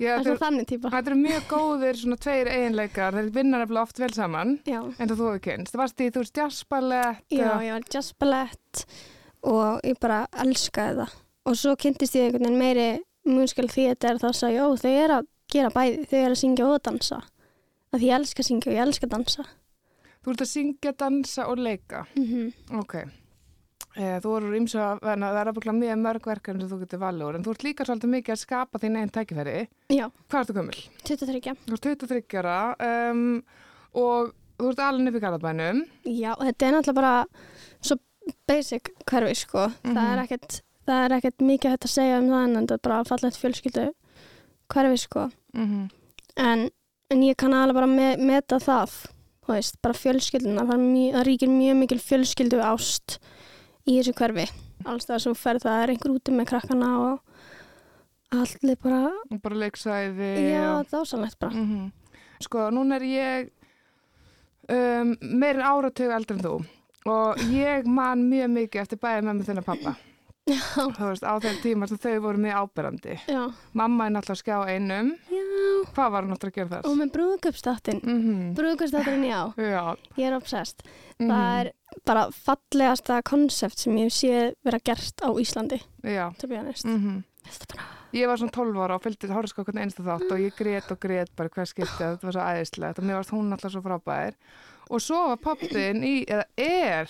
Já, 0.00 0.14
að 0.16 0.20
það 0.24 0.26
er 0.26 0.32
er- 0.32 0.40
þannig 0.40 0.66
típa. 0.70 0.90
þetta 0.94 1.10
eru 1.12 1.20
mjög 1.20 1.42
góðir 1.50 1.98
svona 2.00 2.16
tveir 2.24 2.48
eiginleikar, 2.48 3.16
þeir 3.18 3.30
vinna 3.34 3.58
nefnilega 3.60 3.82
oft 3.84 3.98
vel 4.00 4.12
saman 4.16 4.54
Já. 4.64 4.78
en 4.98 5.08
þú 5.10 5.16
hefur 5.20 5.40
kynst. 5.44 5.72
Það 5.74 5.82
varst 5.82 6.00
í, 6.00 6.06
þú 6.14 6.22
veist, 6.24 6.38
jazzballett 6.40 7.34
Já, 7.36 7.50
ég 7.60 7.72
var 7.76 7.84
jazzballett 7.92 8.84
og 9.44 9.80
ég 9.84 9.98
bara 10.00 10.22
elskaði 10.44 11.02
það. 11.02 11.18
Og 11.48 11.56
svo 11.56 11.74
kynntist 11.80 12.16
ég 12.16 12.28
einhvern 12.30 12.48
veginn 12.48 12.60
meiri 12.60 12.88
múnskjöld 13.28 13.72
því 13.74 13.84
þetta 13.92 14.08
er 14.14 14.18
það 14.24 14.30
að 14.32 14.38
segja, 14.40 14.64
ó, 14.64 14.68
þau 14.80 14.90
eru 15.04 15.18
að 15.20 15.28
gera 15.52 15.70
bæði, 15.76 16.00
þau 16.08 16.18
eru 16.24 16.32
að 16.34 16.40
syngja 16.44 16.66
og 16.70 16.82
dansa. 16.88 17.20
Því 17.90 18.06
ég 18.06 18.18
elska 18.20 18.42
að 18.42 18.50
syngja 18.50 18.70
og 18.70 18.76
ég 18.76 18.84
elska 18.86 19.06
að 19.08 19.14
dansa. 19.16 19.46
Þú 20.20 20.34
ert 20.34 20.44
að 20.44 20.52
syngja, 20.52 20.92
dansa 20.92 21.48
og 21.50 21.58
leika. 21.58 22.06
Mm 22.16 22.52
Ok. 22.78 22.94
Eh, 23.98 24.20
þú 24.22 24.36
eru 24.38 24.50
ímsu 24.54 24.78
að 24.78 25.00
verna, 25.02 25.32
það 25.34 25.40
er 25.40 25.48
að 25.50 25.78
mjög 25.80 25.96
mörg 25.98 26.26
verkefni 26.30 26.62
sem 26.62 26.70
þú 26.70 26.76
getur 26.84 27.00
valið 27.02 27.26
úr 27.26 27.36
en 27.36 27.42
þú 27.42 27.54
ert 27.56 27.64
líka 27.66 27.86
svolítið 27.88 28.12
mikið 28.12 28.34
að 28.36 28.38
skapa 28.44 28.78
þín 28.78 28.98
einn 29.00 29.10
tækifæri. 29.10 29.68
Já, 29.90 30.04
Hvað 30.30 30.44
ertu 30.44 30.54
gömul? 30.54 30.76
23. 31.08 31.54
Þú 31.66 31.74
ert 31.74 31.88
23 32.06 32.38
ára 32.38 32.76
um, 33.10 33.42
og 33.98 34.30
þú 34.60 34.70
ert 34.70 34.82
alveg 34.86 35.18
í 35.18 35.22
Garðabænum. 35.24 35.82
Já, 36.06 36.30
þetta 36.38 36.68
er 36.68 36.76
náttúrulega 36.76 37.00
bara 37.00 37.14
svo 37.80 37.98
basic 38.46 38.92
hverfi, 39.10 39.34
sko. 39.42 39.66
það, 39.82 40.02
er 40.04 40.22
ekkert, 40.22 40.60
það 40.86 41.04
er 41.04 41.16
ekkert 41.18 41.46
mikið 41.50 41.74
hægt 41.74 41.88
að 41.88 41.94
segja 41.96 42.20
um 42.22 42.30
það 42.30 42.44
en 42.44 42.58
þetta 42.60 42.76
er 42.76 42.84
bara 42.86 43.00
fallegt 43.10 43.40
fjölskyldu 43.40 43.86
hverfi, 44.70 45.02
sko. 45.02 45.26
Mm 45.56 45.66
-hmm. 45.66 45.90
en, 46.36 46.68
en 47.10 47.22
ég 47.26 47.36
kann 47.38 47.54
alveg 47.56 47.78
bara 47.80 47.90
me 47.90 48.10
meta 48.22 48.58
það 48.62 48.96
þú 49.46 49.54
veist, 49.54 49.78
bara 49.82 49.96
fjölskylduna 49.98 50.66
það, 50.68 50.84
það 51.16 51.24
ríkir 51.26 51.50
mjög 51.52 51.78
mikil 51.82 52.00
fjölskyldu 52.04 52.60
ást 52.64 53.18
í 53.88 53.96
þessu 53.98 54.14
hverfi 54.18 54.46
alls 54.88 55.08
það 55.08 55.22
sem 55.24 55.34
þú 55.34 55.40
ferð 55.42 55.66
það 55.66 55.82
er 55.84 55.92
einhver 55.94 56.14
úti 56.16 56.34
með 56.34 56.50
krakkana 56.52 56.90
og 57.04 57.16
allir 58.30 58.78
bara 58.82 59.10
Og 59.30 59.40
bara 59.42 59.58
leiksæði. 59.64 60.28
já, 60.52 60.66
og... 60.78 60.86
dásanlegt 60.92 61.38
bara 61.40 61.54
Mm 61.56 61.90
Sko, 62.40 62.70
núna 62.72 62.96
er 62.96 63.02
ég 63.04 63.48
um, 64.72 65.10
meirinn 65.20 65.60
áratug 65.60 66.08
eldri 66.14 66.38
en 66.38 66.44
þú 66.46 66.52
og 67.10 67.42
ég 67.52 67.84
man 67.84 68.22
mjög 68.30 68.48
mikið 68.54 68.80
eftir 68.80 69.00
bæði 69.00 69.26
með 69.26 69.36
mig 69.36 69.48
þinna 69.48 69.64
pappa. 69.66 69.92
Veist, 71.10 71.24
á 71.26 71.34
þeim 71.42 71.58
tíma 71.62 71.88
sem 71.90 71.98
þau 72.00 72.14
voru 72.24 72.38
mjög 72.42 72.58
áberandi. 72.62 73.16
já, 73.28 73.42
Mamma 73.72 74.06
er 74.06 74.14
náttúrulega 74.16 74.36
að 74.36 74.42
skjá 74.42 74.56
einum. 74.74 75.12
já 75.30 75.44
Hvað 75.94 76.10
var 76.14 76.22
hann 76.22 76.30
náttúrulega 76.34 76.50
að 76.50 76.58
gera 76.60 76.70
þar? 76.74 76.88
og 76.90 76.96
með 77.00 77.12
brúðköpstáttin 77.16 78.00
Mm 78.02 78.20
-hmm. 78.24 78.54
brúðköpstáttin, 78.58 79.24
já, 79.24 79.40
Já. 79.74 79.96
ég 80.16 80.26
er 80.26 80.36
obsessed 80.36 80.82
mhm, 81.18 81.30
það 81.30 81.60
er 81.60 81.72
bara 82.06 82.26
fallegasta 82.30 83.22
konsept 83.22 83.78
sem 83.78 83.96
ég 83.96 84.10
sé 84.12 84.54
vera 84.64 84.78
gert 84.84 85.20
á 85.22 85.28
Íslandi, 85.38 85.80
Já. 86.02 86.30
Mm 86.84 87.24
er 87.62 87.66
bara, 87.74 87.84
Ég 88.12 88.26
var 88.26 88.36
svona 88.36 88.50
12 88.52 88.76
ára 88.82 88.94
og 88.96 89.02
fylgdi 89.02 89.28
hvernig 89.64 89.82
einstu 89.82 90.02
þátt 90.02 90.32
og 90.32 90.38
ég 90.38 90.52
grét 90.58 90.90
og 90.90 90.98
grét 90.98 91.28
bara 91.36 91.48
hver 91.48 91.64
skipti 91.66 92.02
að 92.02 92.16
þetta 92.18 92.26
var 92.26 92.32
svo 92.32 92.42
æðislegt 92.42 92.98
og 92.98 93.04
mér 93.04 93.14
varst 93.20 93.30
hún 93.30 93.52
alltaf 93.52 93.70
svo 93.72 93.80
frábær. 93.82 94.34
Og 94.90 95.00
svo 95.00 95.28
var 95.28 95.36
pappin 95.36 96.02
í, 96.02 96.24
eða 96.26 96.44
er, 96.58 97.06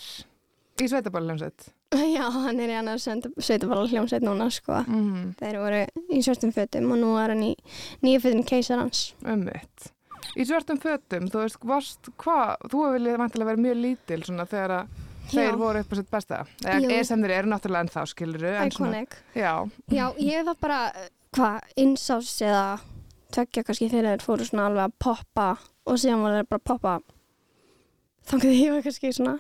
í 0.81 0.88
sveitaballumsett. 0.88 1.72
já, 2.16 2.24
hann 2.31 2.61
er 2.62 2.70
í 2.70 2.76
annar 2.79 3.00
sveitabala 3.03 3.88
hljómsveit 3.90 4.22
núna, 4.26 4.50
sko 4.55 4.83
Mm 4.87 5.33
Þeir 5.40 5.59
voru 5.59 5.81
í 6.14 6.20
svörtum 6.22 6.53
fötum 6.55 6.92
og 6.94 7.00
nú 7.03 7.14
er 7.18 7.35
hann 7.35 7.42
í 7.42 7.55
nýju 8.05 8.22
fötum 8.26 8.44
keisarans. 8.46 9.11
Ummitt. 9.26 9.90
Í 10.38 10.46
svörtum 10.46 10.79
fötum, 10.79 11.26
þú 11.33 11.42
veist, 11.42 11.62
varst, 11.66 12.11
hvað, 12.20 12.68
þú 12.70 12.83
viljað 12.94 13.22
vantilega 13.24 13.50
verið 13.50 13.64
mjög 13.64 13.81
lítil 13.85 14.20
svona 14.26 14.46
þegar 14.50 14.76
að 14.76 14.98
þeir 15.31 15.59
voru 15.59 15.83
upp 15.83 15.90
á 15.90 15.94
sitt 15.98 16.11
besta. 16.11 16.40
Eða 16.62 17.00
sem 17.07 17.24
þeir 17.24 17.35
eru 17.38 17.50
náttúrulega 17.50 17.87
ennþá, 17.87 18.05
skiluru. 18.11 18.53
Iconic. 18.66 19.16
Já, 19.35 19.53
Já, 19.90 20.05
ég 20.18 20.46
var 20.46 20.59
bara, 20.61 20.81
hvað, 21.35 21.72
insás 21.81 22.37
eða 22.44 22.79
tökja 23.35 23.64
kannski 23.66 23.90
þegar 23.90 24.14
þeir 24.14 24.26
fóru 24.26 24.46
svona 24.46 24.68
alveg 24.70 24.87
að 24.88 24.96
poppa 25.07 25.48
og 25.87 25.98
síðan 25.98 26.24
voru 26.24 26.38
þeir 26.40 26.48
bara 26.50 26.62
að 26.62 26.70
poppa 26.70 26.94
þannig 28.31 28.48
að 28.50 28.59
ég 28.61 28.74
var 28.74 28.87
kannski 28.87 29.12
svona, 29.14 29.37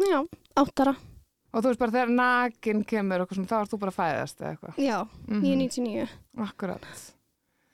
já, 0.00 0.18
áttara. 0.60 0.96
Og 1.54 1.62
þú 1.62 1.70
veist 1.70 1.80
bara 1.80 1.94
þegar 1.94 2.10
nakin 2.18 2.84
kemur 2.90 3.22
og 3.24 3.30
þá 3.30 3.56
ert 3.62 3.70
þú 3.72 3.78
bara 3.84 3.92
að 3.94 3.98
fæðast 4.00 4.40
eða 4.42 4.50
eitthvað. 4.56 4.80
Já, 4.82 4.98
Mhm. 5.28 5.42
ég 5.44 5.52
er 5.52 5.56
99. 5.62 6.08
Akkurat. 6.48 6.86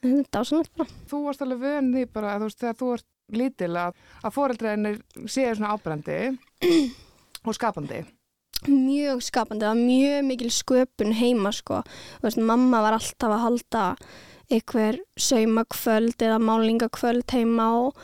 Þetta 0.02 0.20
er 0.20 0.28
dásanlegt 0.32 0.76
bara. 0.76 0.88
Þú 1.08 1.24
varst 1.24 1.42
alveg 1.42 1.58
vön 1.64 1.90
því 1.94 2.04
bara, 2.12 2.38
þú 2.38 2.46
veist, 2.48 2.60
þegar 2.60 2.78
þú 2.80 2.92
ert 2.94 3.06
lítil 3.32 3.74
að, 3.78 3.94
að 4.24 4.32
fóreldreginir 4.34 5.00
séu 5.26 5.54
svona 5.56 5.74
ábrendi 5.76 6.38
og 7.46 7.54
skapandi. 7.54 8.04
Mjög 8.68 9.22
skapandi, 9.24 9.64
það 9.64 9.72
var 9.72 9.82
mjög 9.86 10.24
mikil 10.28 10.50
sköpun 10.52 11.14
heima 11.16 11.52
sko. 11.52 11.82
Þú 12.20 12.26
veist, 12.28 12.40
mamma 12.44 12.82
var 12.84 12.92
alltaf 12.98 13.30
að 13.32 13.44
halda 13.46 13.84
einhver 14.50 14.98
saumakvöld 15.16 16.16
eða 16.26 16.40
málingakvöld 16.42 17.30
heima 17.32 17.68
og, 17.86 17.94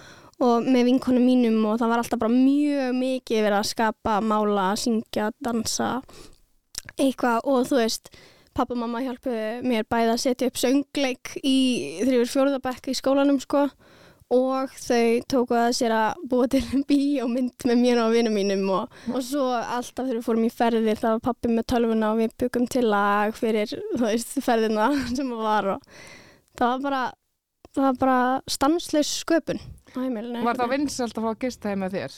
og 0.44 0.66
með 0.68 0.90
vinkonum 0.90 1.24
mínum 1.24 1.58
og 1.70 1.78
það 1.80 1.92
var 1.92 2.02
alltaf 2.02 2.20
bara 2.20 2.32
mjög 2.32 2.96
mikið 2.98 3.44
verið 3.46 3.58
að 3.58 3.68
skapa, 3.70 4.16
mála, 4.20 4.70
syngja, 4.80 5.30
dansa 5.40 5.90
eitthvað. 6.96 7.44
Og 7.48 7.68
þú 7.70 7.80
veist 7.80 8.10
pappa 8.56 8.76
og 8.76 8.80
mamma 8.80 9.04
hjálpuðu 9.04 9.68
mér 9.68 9.86
bæði 9.88 10.12
að 10.12 10.22
setja 10.22 10.50
upp 10.50 10.60
söngleik 10.60 11.36
í 11.42 11.56
þrjúfur 12.02 12.32
fjórðabekk 12.34 12.90
í 12.92 12.96
skólanum 12.96 13.40
sko. 13.42 13.66
Og 14.34 14.72
þau 14.82 15.22
tóku 15.30 15.54
að 15.54 15.68
sér 15.78 15.92
að 15.94 16.22
búa 16.26 16.48
til 16.50 16.64
bíómynd 16.90 17.66
með 17.68 17.82
mér 17.84 18.00
og 18.02 18.14
vinum 18.16 18.34
mínum 18.34 18.64
og, 18.74 18.96
og 19.12 19.20
svo 19.22 19.44
alltaf 19.54 20.08
þegar 20.08 20.18
við 20.18 20.24
fórum 20.26 20.48
í 20.48 20.50
ferðir 20.52 20.98
það 20.98 21.14
var 21.14 21.26
pappi 21.28 21.52
með 21.52 21.68
tölvuna 21.72 22.10
og 22.10 22.24
við 22.24 22.34
byggum 22.42 22.66
til 22.74 22.88
lag 22.90 23.36
fyrir 23.38 23.70
þú 23.70 24.02
veist 24.02 24.34
ferðina 24.42 24.88
sem 25.14 25.30
það 25.30 25.46
var 25.46 25.70
og 25.76 26.02
það 26.58 26.72
var 26.72 26.82
bara 26.88 27.04
það 27.82 27.90
var 27.90 27.98
bara 28.00 28.18
stanslaus 28.48 29.10
sköpun 29.24 29.60
á 29.60 29.98
heimilinu 30.00 30.42
Var 30.44 30.58
það 30.60 30.72
vinsalt 30.76 31.16
að 31.18 31.22
fá 31.26 31.30
að 31.32 31.38
gista 31.46 31.68
heim 31.72 31.80
með 31.84 31.96
þér? 31.96 32.16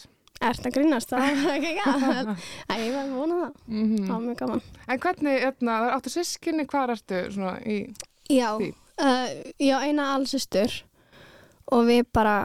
Er 0.48 0.54
það 0.62 0.74
grínast? 0.76 1.10
Það 1.10 1.40
var 1.44 1.54
ekki 1.56 1.70
gæt. 1.78 2.28
Æ, 2.70 2.74
ég 2.78 2.92
var 2.94 3.00
að 3.02 3.14
vona 3.18 3.38
það. 3.40 3.54
Mm 3.66 3.94
Það 4.04 4.12
var 4.12 4.20
mjög 4.26 4.36
gaman. 4.42 4.60
En 4.88 5.00
hvernig, 5.02 5.38
hérna, 5.42 5.78
áttu 5.96 6.12
sískinni, 6.14 6.66
hvað 6.70 6.92
ertu 6.94 7.22
svona 7.34 7.54
í... 7.66 7.78
Já, 8.30 8.50
Því? 8.60 8.68
uh, 9.02 9.32
já, 9.58 9.74
eina 9.82 10.06
allsistur 10.14 10.76
og 11.74 11.82
við 11.88 12.04
bara 12.14 12.36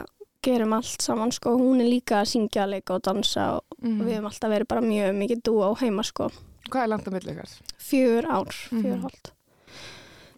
gerum 0.44 0.74
allt 0.76 1.00
saman, 1.06 1.30
sko. 1.32 1.54
Hún 1.56 1.80
er 1.80 1.88
líka 1.88 2.18
að 2.24 2.32
syngja, 2.34 2.66
leika 2.68 2.98
og 2.98 3.04
dansa 3.06 3.52
og 3.60 3.62
Mm. 3.84 3.98
við 4.00 4.14
hefum 4.16 4.26
alltaf 4.30 4.48
verið 4.50 4.68
bara 4.68 4.80
mjög 4.80 5.14
mikið 5.18 5.40
dúa 5.44 5.66
á 5.68 5.72
heima, 5.84 6.02
sko. 6.08 6.30
Hvað 6.72 6.82
er 6.82 6.88
langt 6.88 7.08
á 7.08 7.10
milli 7.12 7.32
ykkar? 7.34 7.50
Fjör 7.78 8.24
ár, 8.32 8.48
fjör 8.70 8.82
Mhm. 8.96 9.02
hálft. 9.04 9.30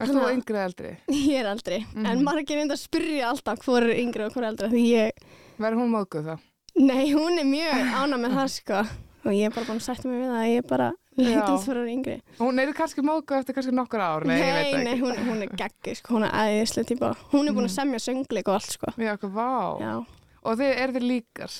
Erst 0.00 0.12
þú 0.12 0.26
yngri 0.32 0.56
eða 0.58 0.66
eldri? 0.68 0.90
Ég 1.32 1.38
er 1.40 1.46
eldri, 1.54 1.78
Mhm. 1.94 2.06
en 2.06 2.24
margir 2.24 2.58
reynda 2.60 2.74
að 2.76 2.82
spyrja 2.84 3.30
alltaf 3.30 3.62
hvor 3.64 3.82
er 3.82 3.94
yngri 3.96 4.26
og 4.26 4.32
hvor 4.34 4.44
er 4.44 4.50
eldri, 4.52 4.68
því 4.68 4.84
ég, 4.92 5.10
Verður 5.58 5.80
hún 5.80 5.94
móðguð 5.94 6.26
þá? 6.28 6.36
nei, 6.76 7.06
hún 7.14 7.38
er 7.40 7.44
mjög 7.48 7.92
ána 8.02 8.16
með 8.20 8.34
það, 8.36 8.50
sko. 8.58 8.80
Og 9.26 9.32
ég 9.32 9.46
er 9.48 9.54
bara 9.56 9.66
búin 9.66 9.80
að 9.80 9.86
sætta 9.88 10.06
mig 10.08 10.20
við 10.20 10.28
það 10.28 10.42
að 10.42 10.50
ég 10.52 10.58
er 10.60 10.66
bara 10.68 10.88
leitast 11.16 11.64
fyrir 11.66 11.80
að 11.80 11.86
vera 11.86 11.94
yngri. 11.96 12.16
Hún 12.38 12.60
er 12.60 12.72
kannski 12.76 13.02
móðguð 13.02 13.38
eftir 13.40 13.54
kannski 13.56 13.72
nokkur 13.74 14.02
ár, 14.04 14.26
nei, 14.28 14.36
ég 14.36 14.52
veit 14.54 14.84
nei, 14.84 14.92
ekki. 14.92 15.00
hún, 15.00 15.16
hún 15.30 15.42
er 15.42 15.48
geggi, 15.56 15.94
sko, 15.96 16.14
hún 16.14 16.26
er 16.28 16.36
æðislega 16.36 16.86
típa. 16.92 17.08
Hún 17.32 17.48
er 17.48 17.52
búin 17.56 17.64
að 17.66 17.72
Mhm. 17.72 17.78
semja 17.78 17.98
söngleik 18.04 18.46
og 18.52 18.54
allt, 18.60 18.70
sko. 18.76 18.92
Já, 19.00 19.16
okkur, 19.16 19.32
vá. 19.32 19.80
Já. 19.80 20.06
Og 20.44 20.58
þið 20.58 20.76
eru 20.84 20.92
þið 20.92 21.08
líkar? 21.10 21.50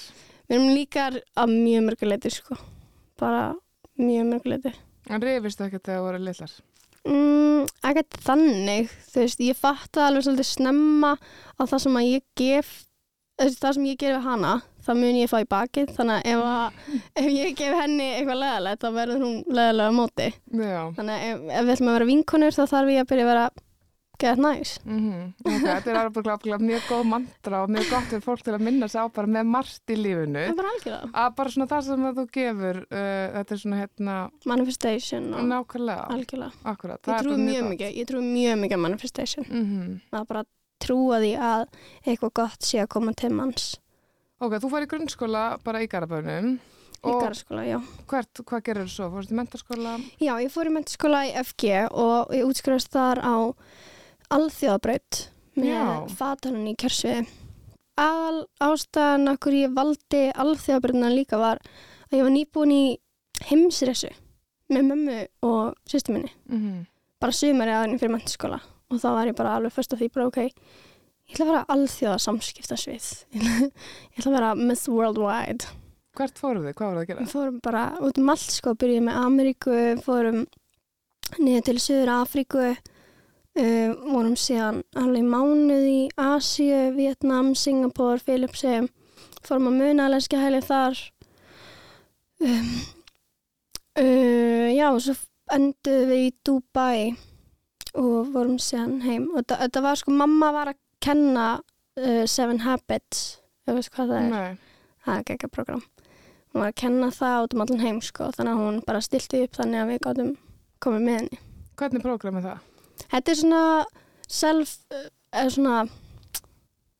Við 0.46 0.54
erum 0.60 0.68
líkar 0.76 1.20
að 1.36 1.48
mjög 1.56 1.82
mörguleiti, 1.88 2.30
sko. 2.30 2.56
Bara 3.18 3.54
mjög 3.98 4.24
mörguleiti. 4.30 4.74
En 5.08 5.20
rifistu 5.22 5.64
ekkert 5.64 5.82
þegar 5.82 5.98
þú 5.98 6.04
voru 6.06 6.18
lillar? 6.22 6.50
Mm, 7.06 7.66
ekkert 7.86 8.16
þannig, 8.26 8.90
þú 9.12 9.22
veist, 9.22 9.42
ég 9.46 9.58
fatta 9.58 10.08
alveg 10.08 10.26
svolítið 10.26 10.48
snemma 10.48 11.12
á 11.16 11.62
það 11.62 11.82
sem 11.84 11.98
að 12.00 12.08
ég 12.08 12.24
gef, 12.38 12.72
þessi, 13.38 13.60
það 13.62 13.76
sem 13.76 13.86
ég 13.90 14.00
gef 14.00 14.14
við 14.16 14.26
hana, 14.26 14.54
það 14.86 15.00
mun 15.02 15.20
ég 15.20 15.30
fá 15.30 15.36
í 15.42 15.48
bakið, 15.50 15.92
þannig 15.96 16.16
að 16.16 16.32
ef, 16.32 16.42
að, 16.50 16.80
ef 17.22 17.28
ég 17.36 17.54
gef 17.60 17.78
henni 17.80 18.08
eitthvað 18.16 18.42
leðalegt, 18.42 18.82
þá 18.82 18.98
verður 18.98 19.22
hún 19.26 19.38
leðalega 19.46 19.96
móti. 20.00 20.28
Já. 20.50 20.80
Þannig 20.98 21.14
að 21.14 21.28
ef, 21.28 21.46
ef 21.46 21.68
við 21.68 21.76
ætlum 21.76 21.92
að 21.92 21.98
vera 21.98 22.10
vinkonur, 22.10 22.58
þá 22.58 22.64
þarf 22.74 22.92
ég 22.96 23.04
að 23.04 23.10
byrja 23.12 23.26
að 23.26 23.32
vera 23.34 23.46
get 24.22 24.40
nice. 24.40 24.80
Mm 24.84 25.32
ok, 25.44 25.62
þetta 25.66 25.92
er 25.92 26.00
alveg 26.00 26.30
alveg 26.32 26.64
mjög 26.70 26.88
góð 26.90 27.04
mantra 27.12 27.62
og 27.64 27.72
mjög 27.74 27.88
gott 27.92 28.10
fyrir 28.10 28.24
fólk 28.24 28.44
til 28.46 28.56
að 28.56 28.66
minna 28.66 28.88
sig 28.88 29.00
á 29.02 29.06
bara 29.08 29.32
með 29.36 29.48
margt 29.54 29.94
í 29.94 29.98
lífinu. 30.00 30.44
Að 31.12 31.30
bara 31.38 31.54
svona 31.54 31.70
það 31.70 31.86
sem 31.88 32.10
þú 32.18 32.26
gefur, 32.38 32.82
uh, 32.90 33.24
þetta 33.38 33.56
er 33.56 33.62
svona 33.62 33.80
hérna, 33.82 34.18
Manifestation 34.46 35.32
og 35.34 35.48
nákvæmlega, 35.52 36.50
akkurat. 36.64 37.00
Ég 37.06 37.24
trúi 37.24 37.40
mjög 37.40 37.72
mikið, 37.72 37.96
ég 38.00 38.10
trúi 38.10 38.22
mjög 38.26 38.62
mikið 38.64 38.84
manifestation. 38.88 39.50
Mm 39.50 39.98
að 40.16 40.28
bara 40.30 40.46
trúa 40.82 41.18
því 41.22 41.32
að 41.40 41.66
eitthvað 42.04 42.32
gott 42.40 42.66
sé 42.66 42.80
að 42.82 42.92
koma 42.96 43.14
til 43.16 43.32
manns 43.34 43.74
Ok, 44.36 44.58
þú 44.60 44.68
fær 44.68 44.84
í 44.84 44.88
grunnskóla 44.90 45.42
bara 45.64 45.80
í 45.80 45.86
Garabönum. 45.88 46.58
í 47.06 47.12
garðskóla, 47.22 47.62
já. 47.64 47.78
hvert, 48.10 48.42
hvað 48.44 48.62
gerir 48.66 48.84
þú 48.84 48.92
svo? 48.92 49.06
Fórstu 49.14 49.32
í 49.32 49.38
mentaskóla? 49.38 49.92
Já, 50.20 50.32
ég 50.42 50.52
fór 50.52 50.68
í 50.68 50.72
mentaskóla 50.74 51.22
í 51.24 51.32
FG 51.40 51.70
og 51.88 52.34
ég 52.36 52.44
útskrifast 52.44 52.92
þar 52.92 53.22
á 53.24 53.36
alþjóðabraut 54.34 55.22
með 55.56 56.12
fatanum 56.18 56.68
í 56.70 56.74
kjörsviði. 56.80 57.26
Al 58.00 58.44
ástæðan 58.60 59.32
okkur 59.32 59.56
ég 59.56 59.76
valdi 59.76 60.26
alþjóðabrautina 60.36 61.12
líka 61.14 61.40
var 61.40 61.62
að 62.10 62.18
ég 62.18 62.26
var 62.26 62.34
nýbúin 62.34 62.74
í 62.74 62.84
heimsresu 63.48 64.10
með 64.72 64.90
mömmu 64.90 65.22
og 65.46 65.74
sýstu 65.88 66.14
minni. 66.16 66.32
Mm 66.50 66.84
Bara 67.16 67.32
sumari 67.32 67.72
aðeins 67.72 68.02
fyrir 68.02 68.12
mentaskóla 68.12 68.58
og 68.92 68.98
þá 69.00 69.06
var 69.08 69.28
ég 69.30 69.36
bara 69.38 69.54
alveg 69.56 69.72
fyrst 69.72 69.94
af 69.96 70.02
því 70.02 70.08
bara 70.12 70.26
ok, 70.28 70.36
ég 70.44 71.32
ætla 71.32 71.46
að 71.46 71.48
vera 71.48 71.62
alþjóða 71.72 72.18
samskiptasvið. 72.26 73.06
ég 74.12 74.18
ætla 74.20 74.28
að 74.30 74.36
vera 74.36 74.50
Miss 74.58 74.84
Worldwide. 74.92 75.70
Hvert 76.16 76.36
fóruð 76.40 76.68
þið? 76.68 76.76
Hvað 76.76 76.90
voruð 76.90 77.00
þið 77.00 77.06
að 77.06 77.08
gera? 77.08 77.24
Við 77.24 77.32
fórum 77.32 77.56
bara 77.64 77.86
út 78.04 78.20
um 78.20 78.28
allt 78.34 78.52
sko, 78.52 78.74
byrjuðum 78.76 79.08
með 79.08 79.18
Ameríku, 79.22 79.78
fórum 80.04 80.38
niður 81.40 81.64
til 81.70 81.76
Suður 81.86 82.12
Afríku, 82.18 82.68
uh, 83.56 83.92
vorum 84.12 84.36
síðan 84.38 84.82
alveg 84.98 85.24
mánuð 85.26 85.86
í 85.90 86.00
Asíu, 86.20 86.92
Vietnam, 86.96 87.54
Singapore, 87.58 88.18
Philipsi, 88.22 88.80
fórum 89.46 89.70
að 89.72 89.78
muna 89.82 90.08
lenski 90.12 90.40
hæli 90.40 90.60
þar. 90.64 91.00
Um, 92.44 92.68
uh, 93.98 94.68
já, 94.76 94.90
og 94.92 95.00
svo 95.04 95.16
enduðum 95.56 96.10
við 96.12 96.24
í 96.26 96.32
Dubai 96.44 96.98
og 97.96 98.32
vorum 98.34 98.58
síðan 98.60 99.00
heim. 99.06 99.30
Og 99.34 99.46
þetta- 99.46 99.82
var 99.82 99.96
sko, 99.96 100.12
mamma 100.12 100.52
var 100.52 100.72
að 100.74 100.80
kenna 101.00 101.48
uh, 101.96 102.24
Seven 102.26 102.60
Habits, 102.60 103.38
þú 103.66 103.78
veist 103.78 103.92
hvað 103.94 104.10
það 104.12 104.18
er 104.22 104.30
Nei. 104.30 104.58
það 105.04 105.14
er 105.20 105.36
ekki 105.36 105.48
program 105.52 105.82
hún 106.56 106.62
var 106.62 106.70
að 106.72 106.78
kenna 106.80 107.10
það 107.12 107.42
út 107.44 107.54
um 107.54 107.62
allan 107.64 107.82
heim 107.84 107.98
sko, 108.00 108.30
þannig 108.32 108.54
að 108.54 108.60
hún 108.62 108.76
bara 108.86 109.02
stilti 109.04 109.42
upp 109.44 109.58
þannig 109.58 109.82
að 109.82 109.90
við 109.92 109.98
gátum 110.06 110.30
komið 110.80 111.02
með 111.04 111.18
henni 111.20 111.40
Hvernig 111.76 112.04
prógram 112.06 112.38
er 112.40 112.46
það? 112.46 112.60
Þetta 113.04 113.32
er 113.32 113.40
svona 113.42 113.62
self 114.26 114.76
eða 115.32 115.54
svona 115.56 115.78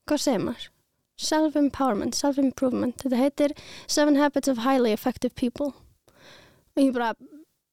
hvað 0.07 0.23
segir 0.23 0.45
maður? 0.47 0.71
self-empowerment, 1.17 2.17
self-improvement. 2.17 3.01
Þetta 3.01 3.17
heitir 3.21 3.55
Seven 3.89 4.19
Habits 4.21 4.51
of 4.53 4.61
Highly 4.67 4.93
Effective 4.93 5.35
People. 5.35 5.73
Og 6.77 6.83
ég 6.83 6.93
bara 6.93 7.15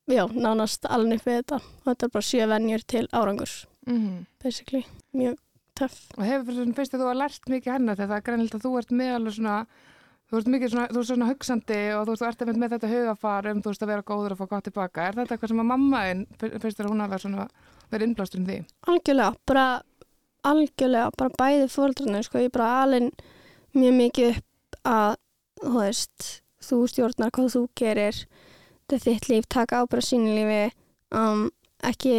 já, 0.08 0.24
nánast 0.32 0.88
alveg 0.88 1.20
upp 1.20 1.28
við 1.28 1.40
þetta. 1.42 1.60
Og 1.60 1.90
þetta 1.90 2.08
er 2.08 2.14
bara 2.14 2.30
sjö 2.30 2.50
venjur 2.52 2.86
til 2.88 3.08
árangurs 3.12 3.64
Mm 3.84 4.26
basically, 4.44 4.86
mjög 5.12 5.38
töff 5.76 6.12
Og 6.18 6.24
hefur 6.24 6.56
svona, 6.56 6.76
finnst 6.76 6.94
þér 6.94 7.02
þú 7.02 7.10
að 7.10 7.20
lært 7.20 7.50
mikið 7.52 7.74
hennar 7.74 7.98
þegar 7.98 8.10
það 8.10 8.18
er 8.18 8.26
greinilegt 8.28 8.56
að 8.56 8.64
þú 8.64 8.72
ert 8.80 8.94
með 8.96 9.12
alveg 9.18 9.36
svona 9.38 9.56
þú 10.30 10.40
ert 10.40 10.50
mikið 10.54 10.72
svona, 10.74 10.88
þú 10.88 11.02
ert 11.02 11.10
svona 11.10 11.30
hugsandi 11.30 11.80
og 11.98 12.08
þú, 12.08 12.16
ert 12.28 12.44
með 12.62 12.76
þetta 12.76 12.92
hugafar 12.94 13.50
um 13.52 13.62
þú 13.64 13.74
veist 13.74 13.84
að 13.84 13.92
vera 13.92 14.08
góður 14.08 14.36
og 14.36 14.40
fá 14.40 14.46
gott 14.54 14.68
tilbaka. 14.70 15.08
Er 15.08 15.18
þetta 15.20 15.36
eitthvað 15.36 15.54
sem 15.54 15.64
að 15.64 15.70
mamma 15.74 16.04
þinn 16.08 16.24
finnst 16.40 16.80
þér 16.80 16.88
að 16.88 16.94
hún 16.94 17.04
að 17.04 17.14
vera 17.14 17.26
svona 17.26 17.48
verið 17.94 18.10
innblástur 18.10 18.42
um 18.42 18.48
því? 18.50 18.60
algjörlega, 18.92 19.36
bara 19.50 19.66
algjörlega, 20.44 21.12
bara 21.18 21.36
bæði 21.40 21.68
fóreldrarnir 21.72 22.28
sko, 22.28 22.44
ég 22.44 22.54
bara 22.54 22.70
alveg 22.84 23.12
mjög 23.74 24.00
mikið 24.00 24.32
upp 24.32 24.80
að 24.94 25.20
þú 25.64 25.76
veist, 25.80 26.32
þú 26.64 26.80
stjórnar 26.92 27.36
hvað 27.36 27.54
þú 27.56 27.66
gerir 27.80 28.24
þetta 28.24 28.98
er 28.98 29.06
þitt 29.06 29.30
líf, 29.32 29.52
taka 29.52 29.84
ábæra 29.84 30.04
sínu 30.04 30.34
lífi 30.36 30.64
um, 31.16 31.46
ekki 31.84 32.18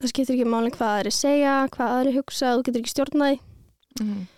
það 0.00 0.12
skiptir 0.12 0.36
ekki 0.36 0.50
máli 0.50 0.74
hvað 0.74 0.98
aðri 0.98 1.14
segja 1.14 1.54
hvað 1.72 1.96
aðri 1.96 2.18
hugsa, 2.18 2.52
þú 2.56 2.66
getur 2.68 2.84
ekki 2.84 2.94
stjórnaði 2.96 3.40
Mm 4.00 4.28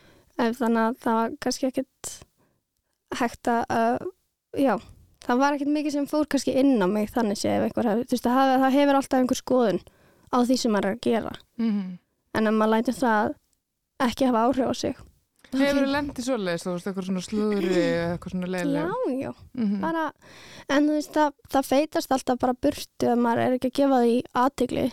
ef 0.40 0.58
þannig 0.58 0.82
að 0.82 0.98
það 1.02 1.18
var 1.18 1.34
kannski 1.44 1.68
ekkert 1.68 2.12
hægt 3.18 3.50
að 3.52 3.62
uh, 3.76 4.06
já, 4.58 4.74
það 5.26 5.42
var 5.42 5.56
ekkert 5.56 5.74
mikið 5.76 5.96
sem 5.96 6.08
fór 6.10 6.28
kannski 6.30 6.54
inn 6.62 6.80
á 6.80 6.86
mig 6.88 7.10
þannig 7.12 7.40
sé 7.40 7.56
ef 7.56 7.66
einhver 7.66 7.90
þú 8.02 8.14
veist, 8.14 8.28
það 8.28 8.68
hefur 8.72 8.98
alltaf 8.98 9.18
einhver 9.20 9.40
skoðun 9.40 9.82
á 10.32 10.38
því 10.42 10.56
sem 10.58 10.72
maður 10.72 10.90
er 10.90 10.96
að 10.96 11.00
gera. 11.06 11.32
-hmm. 11.58 11.98
en 12.34 12.46
ef 12.46 12.54
maður 12.54 12.72
lætur 12.76 12.94
það 12.98 13.34
ekki 14.00 14.26
hafa 14.30 14.44
áhrif 14.48 14.68
á 14.68 14.74
sig 14.74 14.96
Hefur 15.52 15.82
þú 15.84 15.88
lendið 15.92 16.24
svoleiðis, 16.24 16.62
þú 16.64 16.72
veist, 16.72 16.86
eitthvað 16.86 17.06
svona 17.06 17.22
slúðri 17.26 17.76
eða 17.76 18.12
eitthvað 18.14 18.32
svona 18.32 18.46
Já, 18.46 18.52
leiðileg? 18.52 19.20
já, 19.20 19.32
Mm 19.52 19.80
bara 19.82 20.04
en 20.68 20.86
þú 20.88 20.92
veist, 20.96 21.12
það, 21.12 21.32
það 21.52 21.66
feitast 21.68 22.12
alltaf 22.12 22.38
bara 22.38 22.54
burtu 22.54 23.06
ef 23.12 23.18
maður 23.18 23.42
er 23.42 23.52
ekki 23.58 23.68
að 23.68 23.78
gefa 23.80 23.98
því 24.02 24.14
aðtigli 24.32 24.86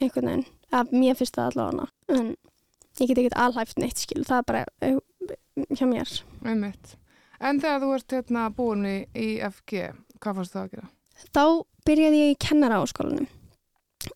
einhvern 0.00 0.26
veginn, 0.30 0.46
að 0.72 0.92
mér 0.92 1.14
finnst 1.16 1.36
það 1.36 1.50
allavega. 1.50 1.86
En 2.08 2.26
ég 3.00 3.08
get 3.08 3.18
ekkert 3.18 3.36
alhæft 3.36 3.78
neitt 3.78 3.98
skil, 3.98 4.24
það 4.24 4.38
er 4.38 4.46
bara 4.48 4.64
eh, 4.80 4.96
hjá 5.76 5.86
mér. 5.86 6.22
Einmitt. 6.44 6.96
En 7.40 7.60
þegar 7.60 7.80
þú 7.84 7.94
ert 7.94 8.12
hérna 8.16 8.50
búin 8.56 8.86
í, 8.86 9.28
FG, 9.44 9.92
hvað 10.20 10.34
fannst 10.40 10.52
þú 10.56 10.62
að 10.64 10.70
gera? 10.70 10.88
þá 11.32 11.44
byrjaði 11.86 12.18
ég 12.24 12.30
í 12.34 12.40
kennara 12.40 12.80
á 12.80 12.84
skólanum 12.88 13.28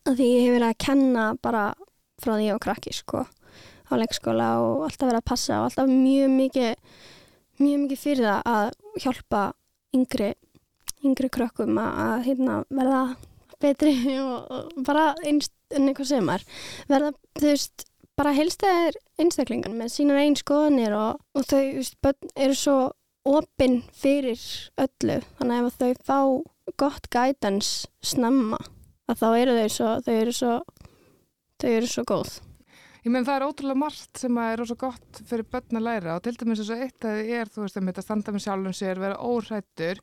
að 0.04 0.20
því 0.20 0.28
ég 0.30 0.42
hef 0.46 0.56
verið 0.56 0.68
að 0.68 0.82
kenna 0.86 1.28
bara 1.42 1.64
frá 2.20 2.34
því 2.34 2.48
ég 2.48 2.58
var 2.58 2.64
krakki 2.66 2.94
sko 2.94 3.24
á 3.90 3.92
leikskóla 3.98 4.50
og 4.62 4.84
alltaf 4.86 5.08
verið 5.08 5.22
að 5.22 5.30
passa 5.32 5.56
og 5.58 5.70
alltaf 5.70 5.90
mjög 5.90 6.36
mikið 6.36 7.00
mjög 7.60 7.82
mikið 7.84 8.02
fyrir 8.04 8.28
það 8.30 8.52
að 8.54 9.02
hjálpa 9.04 9.42
yngri 9.96 10.30
yngri 11.06 11.30
krökkum 11.32 11.78
að, 11.80 12.24
hérna, 12.28 12.60
verða 12.68 13.02
betri 13.60 13.94
og, 14.24 14.50
og 14.50 14.84
bara 14.86 15.10
einst 15.26 15.54
en 15.74 15.88
eitthvað 15.88 16.10
sem 16.10 16.32
er. 16.32 16.44
Verða, 16.90 17.12
þú 17.38 17.46
veist, 17.46 17.84
bara 18.18 18.34
heilstæðir 18.36 18.98
einstaklingar 19.22 19.74
með 19.76 19.92
sínar 19.94 20.20
einn 20.22 20.38
skoðanir 20.38 20.96
og, 20.96 21.20
og 21.36 21.46
þau 21.46 21.60
þú 21.60 21.76
veist, 21.78 22.00
börn 22.04 22.34
eru 22.46 22.58
svo 22.58 22.78
opinn 23.30 23.80
fyrir 23.96 24.40
öllu. 24.80 25.20
Þannig 25.38 25.56
að 25.60 25.70
ef 25.70 25.80
þau 25.80 26.04
fá 26.10 26.18
gott 26.80 27.10
guidance 27.12 27.88
snemma 28.04 28.60
að 29.10 29.20
þá 29.22 29.26
eru 29.40 29.58
þau 29.58 29.72
svo 29.76 29.90
þau 30.06 30.14
eru 30.14 30.36
svo, 30.36 30.54
þau 31.60 31.70
eru 31.70 31.90
svo 31.90 32.06
góð. 32.08 32.38
Ég 33.00 33.12
menn 33.14 33.24
það 33.24 33.38
er 33.38 33.44
ótrúlega 33.48 33.80
margt 33.80 34.18
sem 34.20 34.36
að 34.36 34.50
er 34.52 34.58
rosa 34.60 34.74
gott 34.76 35.20
fyrir 35.24 35.46
börn 35.48 35.78
að 35.78 35.86
læra 35.86 36.16
og 36.18 36.24
til 36.24 36.34
dæmis 36.36 36.60
eins 36.60 36.72
og 36.74 36.82
eitt 36.84 37.06
að 37.08 37.16
þið 37.16 37.30
er, 37.38 37.46
þú 37.48 37.62
veist, 37.64 37.78
að 37.80 37.88
að 37.94 38.04
standa 38.04 38.34
með 38.34 38.44
sjálfum 38.44 38.74
sér, 38.76 39.00
vera 39.00 39.16
óhrættur, 39.24 40.02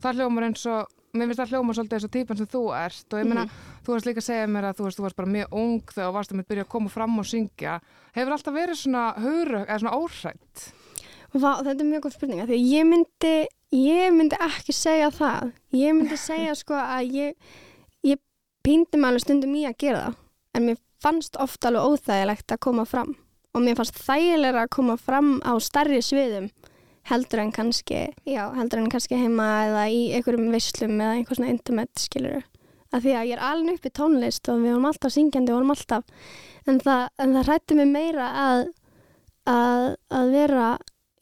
það 0.00 0.16
hljómar 0.16 0.46
eins 0.46 0.64
og, 0.72 0.94
mér 1.12 1.28
finnst 1.28 1.42
það 1.42 1.52
hljómar 1.52 1.76
svolítið 1.76 1.98
eins 1.98 2.06
og 2.08 2.14
típan 2.14 2.40
sem 2.40 2.48
þú 2.48 2.62
ert 2.78 3.12
og 3.12 3.20
ég 3.20 3.28
meina, 3.28 3.44
þú 3.84 3.92
varst 3.92 4.08
líka 4.08 4.22
að 4.22 4.28
segja 4.30 4.48
mér 4.48 4.68
að 4.70 4.76
þú 4.78 4.86
veist, 4.86 4.96
þú 4.96 5.04
varst 5.04 5.18
bara 5.20 5.34
mjög 5.36 5.48
ung 5.60 5.84
þegar 5.92 6.08
þú 6.08 6.16
varst 6.16 6.32
að 6.32 6.38
mitt 6.40 6.48
byrja 6.48 6.64
að 6.64 6.72
koma 6.72 6.88
fram 6.96 7.20
og 7.20 7.28
syngja. 7.28 7.76
Hefur 8.16 8.32
alltaf 8.38 8.56
verið 8.56 8.80
svona 8.80 9.04
hugru, 9.20 9.60
eða 9.66 9.80
svona 9.82 9.98
óhrætt? 10.00 10.64
Vá, 11.30 11.52
þetta 11.60 11.76
er 11.76 11.90
mjög 11.92 12.02
góð 12.06 12.16
spurning 12.16 12.40
af 12.40 12.48
því 12.48 12.56
að 12.56 12.70
ég 12.72 12.88
myndi, 12.88 13.36
ég 13.76 14.16
myndi 14.16 14.40
að 18.66 18.98
mig 18.98 19.08
alveg 19.08 19.24
stundum 19.24 19.56
í 19.56 19.66
að 19.68 19.78
gera 19.80 20.04
það. 20.06 20.18
En 20.54 20.66
mér 20.66 20.80
fannst 21.00 21.38
ofta 21.40 21.70
alveg 21.70 21.92
óþægilegt 21.94 22.54
að 22.54 22.62
koma 22.66 22.84
fram. 22.88 23.14
Og 23.54 23.64
mér 23.64 23.78
fannst 23.78 23.98
þægilega 24.04 24.64
að 24.64 24.74
koma 24.76 24.96
fram 25.00 25.38
á 25.42 25.52
starri 25.62 26.00
sviðum 26.04 26.50
heldur 27.10 27.40
en 27.42 27.52
kannski, 27.52 28.10
já, 28.28 28.42
heldur 28.54 28.82
en 28.82 28.90
kannski 28.92 29.18
heima 29.18 29.46
eða 29.64 29.86
í 29.90 30.00
einhverjum 30.14 30.50
veislum 30.52 30.98
eða 31.00 31.14
einhver 31.16 31.38
svona 31.38 31.54
intimate, 31.54 31.96
skilur 31.98 32.36
Af 32.90 33.04
því 33.04 33.14
að 33.14 33.28
ég 33.30 33.36
er 33.36 33.42
alveg 33.46 33.78
upp 33.78 33.86
í 33.86 33.92
tónlist 33.94 34.48
og 34.50 34.60
við 34.64 34.74
vorum 34.74 34.86
alltaf 34.90 35.12
syngjandi, 35.14 35.52
við 35.52 35.56
vorum 35.60 35.72
alltaf, 35.76 36.30
en 36.66 36.80
það, 36.82 37.02
en 37.22 37.34
það 37.36 37.48
hrætti 37.48 37.76
mig 37.78 37.88
meira 37.92 38.28
að, 38.44 38.62
að, 39.46 39.84
að 40.18 40.32
vera 40.34 40.70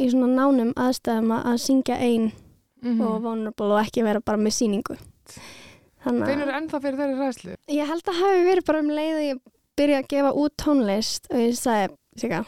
í 0.01 0.09
svona 0.09 0.31
nánum 0.33 0.73
aðstæðum 0.81 1.35
að, 1.37 1.49
að 1.53 1.65
syngja 1.69 1.99
ein 2.01 2.31
Mm 2.79 3.01
og 3.03 3.23
vulnerable 3.25 3.73
og 3.75 3.81
ekki 3.83 4.05
vera 4.07 4.21
bara 4.23 4.39
með 4.39 4.53
síningu. 4.55 4.95
Þannig 6.05 6.31
Finnur 6.31 6.53
ennþá 6.55 6.81
fyrir 6.85 7.01
þeirri 7.03 7.17
ræðslu? 7.19 7.55
ég 7.75 7.89
held 7.91 8.11
að 8.13 8.21
hafi 8.23 8.43
verið 8.47 8.67
bara 8.69 8.83
um 8.85 8.91
leið 8.95 9.17
að 9.19 9.25
ég 9.27 9.41
byrja 9.79 10.01
að 10.03 10.09
gefa 10.13 10.33
út 10.43 10.55
tónlist 10.63 11.31
og 11.33 11.43
ég 11.43 11.57
sagði, 11.59 11.95
Sika, 12.19 12.43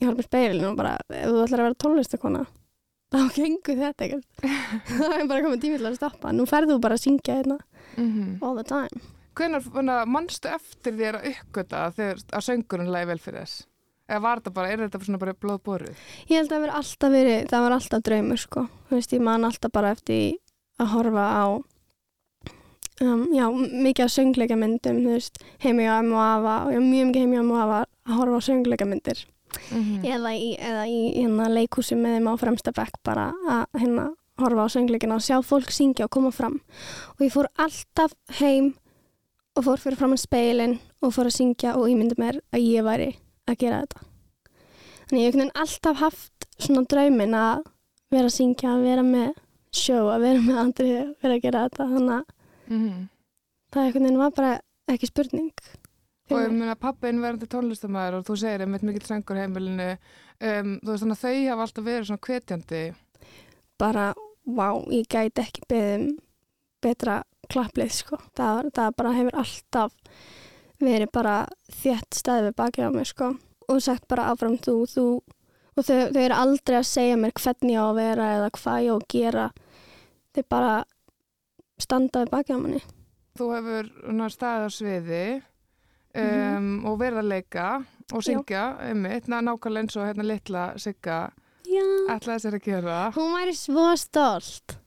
ég 0.00 0.06
horf 0.08 0.18
með 0.18 0.28
speilin 0.28 0.66
og 0.68 0.78
bara, 0.78 0.96
ef 1.10 1.28
þú 1.30 1.44
ætlar 1.44 1.62
að 1.62 1.68
vera 1.68 1.78
tónlistakona, 1.84 2.42
þá 3.14 3.20
gengur 3.36 3.78
þetta 3.84 4.08
ekkert. 4.08 4.42
það 4.98 5.14
er 5.18 5.30
bara 5.30 5.46
komið 5.46 5.62
tími 5.64 5.78
til 5.80 5.88
að 5.90 5.96
stoppa. 6.00 6.34
Nú 6.34 6.46
ferðu 6.50 6.76
þú 6.76 6.82
bara 6.86 6.98
að 6.98 7.04
syngja 7.06 7.38
hérna 7.40 7.58
Mm 7.98 8.36
all 8.44 8.54
the 8.58 8.62
time. 8.68 9.00
Hvenær 9.38 10.04
mannstu 10.06 10.50
eftir 10.50 10.94
þér 10.98 11.16
að 11.18 11.28
uppgöta 11.32 11.80
þegar 11.96 12.20
að 12.34 12.44
söngurinn 12.46 12.90
lægi 12.94 13.08
vel 13.10 13.18
fyrir 13.22 13.42
þess? 13.46 13.64
Eða 14.08 14.20
var 14.24 14.40
þetta 14.40 14.52
bara, 14.56 14.70
er 14.72 14.82
þetta 14.84 15.00
svona 15.04 15.20
bara 15.22 15.34
blóðborið? 15.36 16.02
Ég 16.30 16.38
held 16.40 16.48
að 16.48 16.54
það 16.54 16.62
veri 16.64 16.74
alltaf 16.78 17.12
verið, 17.14 17.40
það 17.50 17.64
var 17.64 17.74
alltaf 17.76 18.04
draumur 18.06 18.40
sko. 18.42 18.62
Þú 18.88 18.96
veist, 18.98 19.14
ég 19.16 19.24
man 19.26 19.46
alltaf 19.48 19.74
bara 19.74 19.90
eftir 19.96 20.38
að 20.80 20.92
horfa 20.94 21.26
á 21.28 21.44
um, 23.04 23.24
já, 23.34 23.46
mikið 23.54 24.04
af 24.04 24.14
söngleikamyndum, 24.14 25.02
heimi 25.64 25.88
á 25.88 26.02
M 26.02 26.12
og 26.12 26.46
og 26.46 26.72
já, 26.72 26.80
mjög 26.80 27.10
mikið 27.10 27.24
heimi 27.24 27.40
á 27.40 27.42
M 27.42 27.50
og 27.52 27.60
Afa 27.64 27.80
að 28.08 28.16
horfa 28.18 28.38
á 28.38 28.46
söngleikamyndir 28.48 29.26
Mm 29.72 30.04
eða 30.04 30.32
í, 30.36 30.56
í 30.86 31.22
hérna 31.22 31.48
leikhúsi 31.48 31.96
með 31.96 32.18
þeim 32.18 32.28
á 32.28 32.34
fremsta 32.40 32.72
bekk 32.72 32.98
bara 33.04 33.32
að 33.48 33.80
hérna 33.80 34.04
horfa 34.38 34.66
á 34.68 34.74
söngleikina 34.74 35.16
og 35.18 35.24
sjá 35.24 35.40
fólk 35.42 35.72
syngja 35.74 36.06
og 36.06 36.12
koma 36.14 36.30
fram. 36.30 36.60
Og 37.16 37.24
ég 37.26 37.32
fór 37.34 37.48
alltaf 37.56 38.14
heim 38.38 38.74
og 39.56 39.64
fór 39.66 39.82
fyrir 39.82 39.98
fram 39.98 40.14
að 40.14 40.22
speilin 40.22 40.78
og 41.02 41.14
fór 41.16 41.30
að 41.30 41.38
syngja 41.38 41.74
og 41.78 41.88
ímyndi 41.90 42.18
mér 42.20 42.40
að 42.54 42.66
ég 42.68 42.86
væri 42.86 43.10
að 43.48 43.58
gera 43.64 43.82
þetta. 43.82 44.06
Þannig 45.08 45.24
ég 45.24 45.34
hef 45.34 45.60
alltaf 45.64 46.00
haft 46.04 46.48
svona 46.58 46.84
draumin 46.84 47.34
að 47.34 47.64
vera 48.12 48.28
að 48.28 48.36
syngja, 48.36 48.74
að 48.74 48.84
vera 48.86 49.04
með 49.04 49.30
sjó, 49.74 49.98
að 50.12 50.24
vera 50.26 50.44
með 50.44 50.60
andri 50.62 50.90
að 50.98 51.14
vera 51.22 51.34
að 51.34 51.42
gera 51.42 51.64
þetta 51.66 51.88
þannig 51.92 52.14
að 52.18 52.36
-hmm. 52.68 53.08
það 53.72 53.84
einhvern 53.84 54.08
veginn 54.08 54.22
var 54.24 54.32
bara 54.36 54.54
ekki 54.88 55.10
spurning 55.12 55.52
Og 56.28 56.42
ég 56.42 56.52
meina 56.52 56.74
pappin 56.76 57.22
verðandi 57.22 57.46
tónlistamæður 57.48 58.18
og 58.18 58.24
þú 58.28 58.34
segir 58.36 58.60
einmitt 58.60 58.82
mikill 58.84 59.06
söngur 59.08 59.38
á 59.40 59.42
heimilinu 59.46 59.86
um, 59.96 60.74
þú 60.84 60.90
veist 60.90 61.02
þannig 61.02 61.16
að 61.16 61.22
þau 61.22 61.36
hafa 61.48 61.62
alltaf 61.64 61.84
verið 61.84 62.08
svona 62.10 62.26
hvetjandi 62.26 62.82
bara, 63.78 64.12
vá, 64.44 64.68
ég 64.92 65.06
gæti 65.08 65.44
ekki 65.44 65.64
beðum 65.70 66.18
betra 66.82 67.22
klapplið, 67.50 67.94
sko. 68.02 68.18
Það, 68.36 68.70
það 68.76 68.94
bara 68.98 69.14
hefur 69.16 69.40
alltaf 69.42 69.96
verið 70.82 71.10
bara 71.14 71.36
þétt 71.80 72.20
stæði 72.20 72.48
við 72.48 72.58
bakið 72.60 72.90
á 72.90 72.90
mér, 72.94 73.08
sko. 73.08 73.32
Og 73.68 73.80
sagt 73.84 74.06
bara 74.10 74.28
áfram 74.32 74.58
þú, 74.64 74.76
þú, 74.90 75.06
og 75.76 75.86
þau, 75.86 76.08
þau 76.14 76.22
eru 76.22 76.38
aldrei 76.38 76.78
að 76.80 76.90
segja 76.90 77.18
mér 77.20 77.34
hvernig 77.38 77.74
ég 77.74 77.82
á 77.82 77.86
að 77.86 77.98
vera 78.00 78.28
eða 78.36 78.52
hvað 78.58 78.84
ég 78.84 78.92
á 78.92 78.96
að 78.96 79.08
gera. 79.14 79.48
Þau 80.34 80.44
bara 80.54 80.72
standa 81.82 82.24
við 82.24 82.32
bakið 82.34 82.56
á 82.56 82.60
manni. 82.64 82.82
þú 83.38 83.48
hefur 83.54 83.90
staðið 84.34 84.66
á 84.66 84.70
sviði 84.74 85.22
um, 86.18 86.70
og 86.88 86.98
verið 87.00 87.20
að 87.22 87.30
leika 87.32 87.66
og 88.12 88.24
syngja 88.24 88.62
einmitt, 88.88 89.28
ná, 89.28 89.38
nákvæmlega 89.44 89.84
eins 89.84 89.96
og 90.00 90.06
hérna 90.08 90.26
litla 90.26 90.64
Sigga 90.80 91.18
Já. 91.68 91.84
ætlaði 92.14 92.40
sér 92.44 92.56
að 92.58 92.64
gera 92.64 92.98
Hún 93.14 93.34
væri 93.36 93.54
svo 93.56 93.90
stolt. 94.00 94.78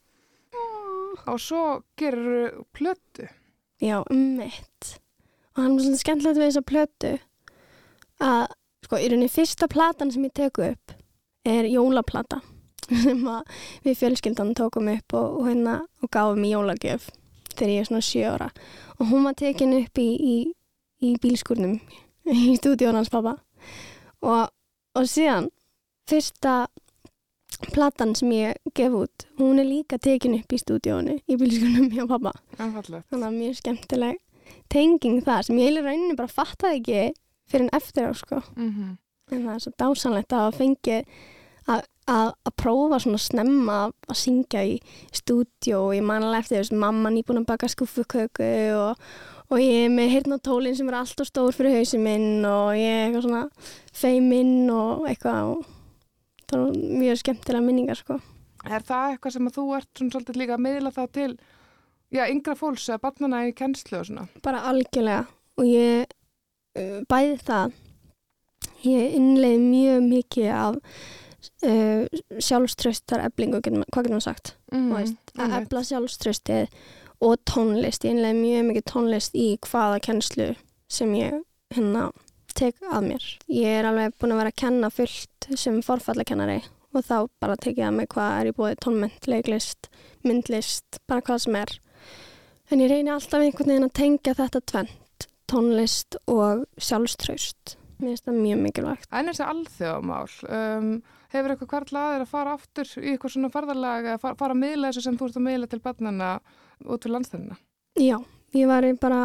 og 1.28 1.38
svo 1.40 1.82
gerur 1.98 2.66
plötu 2.74 3.28
Já, 3.82 4.04
ummitt. 4.14 4.98
Og 5.56 5.64
hann 5.64 5.76
var 5.76 5.84
svona 5.86 5.98
skemmtilegt 6.02 6.38
við 6.38 6.48
þessa 6.52 6.62
plötu 6.70 7.12
að, 8.22 8.44
sko, 8.86 8.98
í 9.02 9.08
rauninni 9.10 9.30
fyrsta 9.34 9.68
platan 9.72 10.12
sem 10.14 10.26
ég 10.28 10.34
teku 10.38 10.66
upp 10.72 10.94
er 11.46 11.66
jólaplata 11.66 12.42
sem 13.04 13.24
við 13.86 13.98
fjölskyldan 14.00 14.54
tókum 14.58 14.90
upp 14.92 15.16
og, 15.18 15.40
og 15.40 15.50
hérna 15.50 15.80
og 16.02 16.12
gáfum 16.14 16.46
í 16.46 16.52
jólagjöf 16.54 17.10
þegar 17.52 17.74
ég 17.74 17.84
er 17.84 17.90
svona 17.90 18.06
sjö 18.06 18.28
ára. 18.32 18.50
Og 19.00 19.10
hún 19.12 19.26
var 19.28 19.36
tekin 19.40 19.76
upp 19.78 20.00
í, 20.02 20.10
í, 20.16 20.36
í 21.04 21.16
bílskurnum 21.22 21.80
í 22.32 22.56
stúdíón 22.60 23.00
hans 23.00 23.12
pappa 23.12 23.38
og, 24.22 24.52
og 24.96 25.10
síðan 25.10 25.50
fyrsta 26.10 26.68
platan 27.72 28.16
sem 28.18 28.32
ég 28.34 28.74
gef 28.78 28.94
út 28.98 29.28
hún 29.38 29.62
er 29.62 29.68
líka 29.68 30.00
tekin 30.02 30.38
upp 30.40 30.54
í 30.54 30.60
stúdíónu 30.62 31.20
í 31.28 31.38
bílskurnum 31.38 31.92
hjá 31.94 32.08
pappa 32.10 32.34
Einfallegt. 32.58 33.08
þannig 33.12 33.28
að 33.28 33.38
mjög 33.38 33.60
skemmtileg 33.60 34.22
tenging 34.72 35.22
það 35.26 35.46
sem 35.48 35.62
ég 35.62 35.76
í 35.76 35.84
rauninni 35.84 36.18
bara 36.18 36.32
fattaði 36.32 36.80
ekki 36.80 37.02
fyrir 37.52 37.68
en 37.68 37.74
eftir 37.76 38.08
á 38.08 38.14
sko. 38.16 38.40
Mm 38.56 38.98
en 39.32 39.46
það 39.46 39.54
er 39.54 39.64
svo 39.64 39.72
dásanlegt 39.80 40.34
að 40.36 40.44
hafa 40.46 40.58
fengið 40.60 41.20
að, 42.08 42.14
að, 42.16 42.32
að 42.50 42.56
prófa 42.62 43.02
svona 43.04 43.22
snemma 43.22 43.76
að, 43.88 43.94
að 44.10 44.20
syngja 44.22 44.64
í 44.68 44.78
stúdjó 45.16 45.84
og 45.90 45.94
ég 45.98 46.08
manlega 46.08 46.44
eftir 46.44 46.62
þess 46.62 46.74
mamma 46.84 47.12
nýbúin 47.14 47.42
að 47.44 47.50
baka 47.52 47.70
skuffuköku 47.72 48.50
og, 48.78 49.06
og 49.52 49.62
ég 49.62 49.86
er 49.88 49.94
með 49.94 50.14
hérna 50.16 50.40
tólinn 50.44 50.78
sem 50.78 50.90
er 50.92 51.00
alltaf 51.02 51.30
stór 51.30 51.56
fyrir 51.56 51.80
hausinn 51.80 52.06
minn 52.06 52.46
og 52.48 52.74
ég 52.80 52.90
er 52.90 53.06
eitthvað 53.08 53.28
svona 53.28 53.46
feiminn 54.02 54.70
og 54.74 55.08
eitthvað 55.12 55.54
og 55.56 55.66
það 56.52 56.66
var 56.66 56.78
mjög 57.02 57.22
skemmtilega 57.22 57.66
minningar 57.66 58.00
sko. 58.00 58.20
Er 58.68 58.84
það 58.86 59.16
eitthvað 59.16 59.36
sem 59.36 59.48
að 59.50 59.58
þú 59.58 59.68
ert 59.78 59.90
svona 59.98 60.16
svolítið 60.16 60.42
líka 60.42 60.58
að 60.58 60.66
miðla 60.66 60.94
þá 60.94 61.04
til 61.16 61.30
já, 62.12 62.26
yngra 62.28 62.58
fólks 62.60 62.90
eða 62.90 63.04
barnana 63.06 63.46
í 63.48 63.54
kennslu 63.58 64.02
og 64.02 64.10
svona? 64.10 64.28
bara 64.44 64.66
algjörlega. 64.70 65.24
Og 65.60 65.68
ég 65.68 66.12
uh, 66.78 67.00
bæði 67.10 67.40
það. 67.48 67.80
Ég 68.82 69.18
innleið 69.18 69.64
mjög 69.64 70.06
mikið 70.10 70.52
af 70.58 70.78
uh, 71.68 72.06
sjálfströstar 72.40 73.24
eblingu, 73.28 73.62
getum- 73.62 73.86
hvað 73.92 74.08
getur 74.08 74.18
maður 74.18 74.28
sagt 74.30 74.56
Mm 74.72 74.90
veist, 74.96 75.32
að 75.38 75.56
ebla 75.62 75.84
sjálfströstið 75.84 76.68
og 77.22 77.38
tónlist, 77.46 78.06
ég 78.06 78.16
innleið 78.16 78.38
mjög 78.42 78.68
mikið 78.72 78.86
tónlist 78.90 79.36
í 79.38 79.48
hvaða 79.68 80.00
kennslu 80.02 80.52
sem 80.90 81.12
ég 81.16 81.42
hérna 81.76 82.10
tek 82.58 82.76
að 82.92 83.06
mér. 83.08 83.26
Ég 83.48 83.78
er 83.80 83.88
alveg 83.88 84.16
búin 84.20 84.34
að 84.34 84.42
vera 84.42 84.52
að 84.52 84.60
kenna 84.64 84.90
fullt 84.92 85.48
sem 85.56 85.78
forfallakennari 85.86 86.62
og 86.92 87.06
þá 87.08 87.16
bara 87.40 87.56
tekið 87.56 87.86
að 87.88 87.94
mig 87.96 88.10
hvað 88.12 88.34
er 88.40 88.50
í 88.50 88.56
búið 88.58 88.80
tónment, 88.84 89.28
leiklist, 89.32 89.88
myndlist, 90.28 91.00
bara 91.08 91.24
hvað 91.24 91.46
sem 91.46 91.56
er. 91.62 91.72
En 92.72 92.82
ég 92.84 92.92
reyni 92.92 93.12
alltaf 93.14 93.40
einhvern 93.44 93.72
veginn 93.72 93.88
að 93.88 93.96
tengja 94.02 94.34
þetta 94.36 94.62
tvent, 94.74 95.28
tónlist 95.52 96.18
og 96.32 96.66
sjálfströst. 96.80 97.78
Mér 98.02 98.16
finnst 98.16 98.28
það 98.28 98.42
mjög 98.42 98.62
mikilvægt. 98.66 99.08
En 99.14 99.30
þessi 99.32 99.48
alþjóðamál, 99.48 100.36
um, 100.50 100.92
hefur 101.32 101.54
eitthvað 101.54 101.72
hvert 101.74 101.92
laðir 101.96 102.24
að 102.26 102.32
fara 102.32 102.54
aftur 102.58 102.92
í 103.02 103.14
eitthvað 103.14 103.34
svona 103.36 103.50
ferðalag 103.54 104.06
eða 104.10 104.20
fara, 104.22 104.36
fara 104.40 104.56
að 104.56 104.62
miðla 104.64 104.92
þessu 104.92 105.04
sem 105.06 105.18
þú 105.20 105.28
ert 105.30 105.40
að 105.40 105.46
miðla 105.48 105.70
til 105.72 105.80
barnana 105.86 106.30
út 106.86 107.04
fyrir 107.06 107.16
landstæðina? 107.16 107.58
Já, 108.00 108.18
ég 108.58 108.68
var 108.72 108.88
bara, 109.02 109.22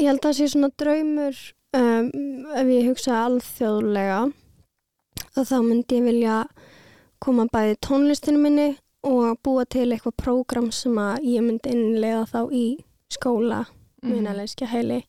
ég 0.00 0.08
held 0.10 0.20
að 0.20 0.28
það 0.28 0.38
sé 0.40 0.48
svona 0.52 0.70
draumur 0.80 1.42
um, 1.78 2.08
ef 2.60 2.72
ég 2.74 2.88
hugsa 2.90 3.20
alþjóðlega 3.26 4.20
að 5.34 5.48
þá 5.50 5.56
myndi 5.66 5.98
ég 5.98 6.08
vilja 6.08 6.38
koma 7.24 7.46
bæði 7.52 7.76
tónlistinu 7.84 8.40
minni 8.42 8.68
og 9.04 9.38
búa 9.44 9.64
til 9.68 9.90
eitthvað 9.92 10.16
prógram 10.20 10.70
sem 10.72 10.96
að 11.00 11.24
ég 11.28 11.44
myndi 11.44 11.72
innlega 11.74 12.24
þá 12.30 12.40
í 12.52 12.66
skóla, 13.12 13.64
Mhm. 14.04 14.18
munalegskja 14.18 14.66
heili 14.68 15.04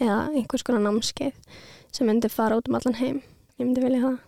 eða 0.00 0.30
einhvers 0.32 0.62
konar 0.64 0.80
námskeið 0.80 1.34
sem 1.92 2.06
myndi 2.08 2.30
fara 2.32 2.56
út 2.56 2.68
um 2.70 2.76
allan 2.78 2.94
heim 2.96 3.18
ég 3.58 3.66
myndi 3.66 3.82
vilja 3.82 4.00
það 4.00 4.18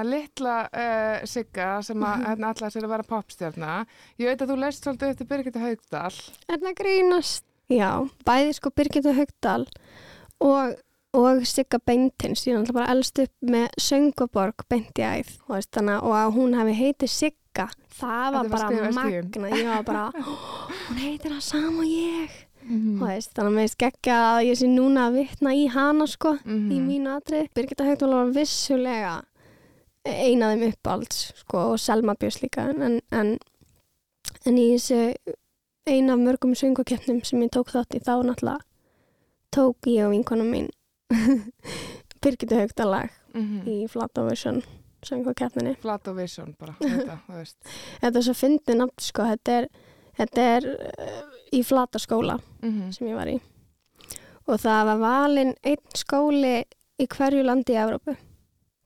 Að 0.00 0.10
litla 0.12 0.56
uh, 0.72 1.26
Sigga 1.26 1.82
sem 1.82 1.96
að 2.00 2.16
Mhm. 2.16 2.26
hérna 2.26 2.48
allar 2.54 2.70
sér 2.70 2.84
að 2.84 2.88
vera 2.88 3.02
popstjörna. 3.02 3.86
Ég 4.18 4.26
veit 4.26 4.38
að 4.40 4.48
þú 4.52 4.58
leist 4.58 4.84
svolítið 4.84 5.10
eftir 5.12 5.26
Birgitta 5.28 5.60
Haugdal. 5.60 6.14
Það 6.48 6.74
grínast? 6.80 7.44
Já, 7.68 8.08
bæði 8.24 8.54
sko 8.54 8.70
Birgitta 8.70 9.12
Haugdal 9.16 9.66
og, 10.40 10.74
og 11.14 11.44
Sigga 11.46 11.78
Beintins, 11.78 12.44
ég 12.46 12.52
er 12.54 12.58
náttúrulega 12.60 12.74
bara 12.74 12.90
elst 12.92 13.18
upp 13.22 13.32
með 13.42 13.68
Sönguborg 13.80 14.64
beint 14.68 14.98
í 14.98 15.02
æð 15.02 15.30
og, 15.48 15.56
og 16.02 16.12
að 16.18 16.32
hún 16.36 16.54
hefði 16.58 16.74
heitið 16.80 17.08
Sigga, 17.08 17.68
það 17.96 18.32
var 18.32 18.48
var 18.48 18.48
bara 18.48 18.92
magna, 18.92 19.48
ég 19.56 19.68
var 19.70 19.82
bara, 19.84 20.06
hún 20.88 20.96
heitir 21.00 21.30
það 21.36 21.42
sama 21.42 21.78
og 21.78 21.88
ég. 21.88 22.30
Mm. 22.62 23.00
Og 23.02 23.08
veist, 23.08 23.32
þannig 23.34 23.50
að 23.50 23.56
mér 23.58 23.70
skekka 23.72 24.16
að 24.36 24.44
ég 24.46 24.58
sé 24.60 24.66
núna 24.70 25.08
að 25.08 25.16
vitna 25.18 25.50
í 25.58 25.64
hana 25.72 26.06
sko, 26.06 26.36
Mhm. 26.44 26.68
í 26.70 26.78
mínu 26.78 27.16
atrið. 27.16 27.48
Birgitta 27.54 27.84
Haugdal 27.88 28.12
var 28.12 28.26
vissulega 28.36 29.14
eina 30.08 30.48
af 30.50 30.58
þeim 30.58 30.72
uppáhalds 30.72 31.20
sko, 31.42 31.58
og 31.72 31.78
Selma 31.80 32.14
Björns 32.18 32.40
líka 32.42 32.68
en, 32.72 33.00
en, 33.12 33.32
en 34.46 34.58
í 34.58 34.66
þessu 34.74 35.14
eina 35.86 36.14
af 36.16 36.22
mörgum 36.22 36.54
söngukeppnum 36.58 37.22
sem 37.26 37.42
ég 37.44 37.50
tók 37.54 37.70
þátt 37.74 37.94
í 37.98 38.02
þá 38.02 38.14
náttúrulega 38.26 38.60
tók 39.52 39.86
ég 39.90 40.06
og 40.06 40.12
vinkonum 40.14 40.50
mín 40.54 40.68
Birgitta 42.22 42.60
Haugdal 42.60 42.90
lag 42.96 43.18
Mm. 43.32 43.62
í 43.64 43.86
Flatovision 43.88 44.58
söngukeppninni. 45.08 45.70
Flat 45.80 46.04
og 46.10 46.18
Vision 46.18 46.50
bara, 46.60 46.74
þetta, 46.82 47.14
þú 47.24 47.38
veist. 47.38 47.56
Þetta 48.02 48.18
er 48.20 48.24
svo 48.26 48.34
fyndið 48.36 48.76
nafn 48.76 49.00
sko, 49.00 49.24
þetta 49.30 49.54
er, 49.62 49.66
þetta 50.18 50.42
er 50.58 50.66
uh, 50.68 51.22
í 51.56 51.62
Flataskóla 51.64 52.36
Mm. 52.60 52.90
sem 52.92 53.08
ég 53.08 53.16
var 53.16 53.30
í 53.32 53.38
og 54.46 54.60
það 54.60 54.82
var 54.90 55.00
valinn 55.00 55.54
einn 55.64 55.96
skóli 55.96 56.52
í 57.00 57.06
hverju 57.08 57.42
landi 57.48 57.72
í 57.72 57.80
Evrópu 57.86 58.18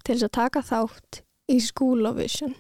til 0.07 0.15
þess 0.17 0.29
að 0.29 0.35
taka 0.39 0.63
þátt 0.71 1.21
í 1.53 1.59
School 1.63 2.07
of 2.11 2.17
Vision 2.21 2.55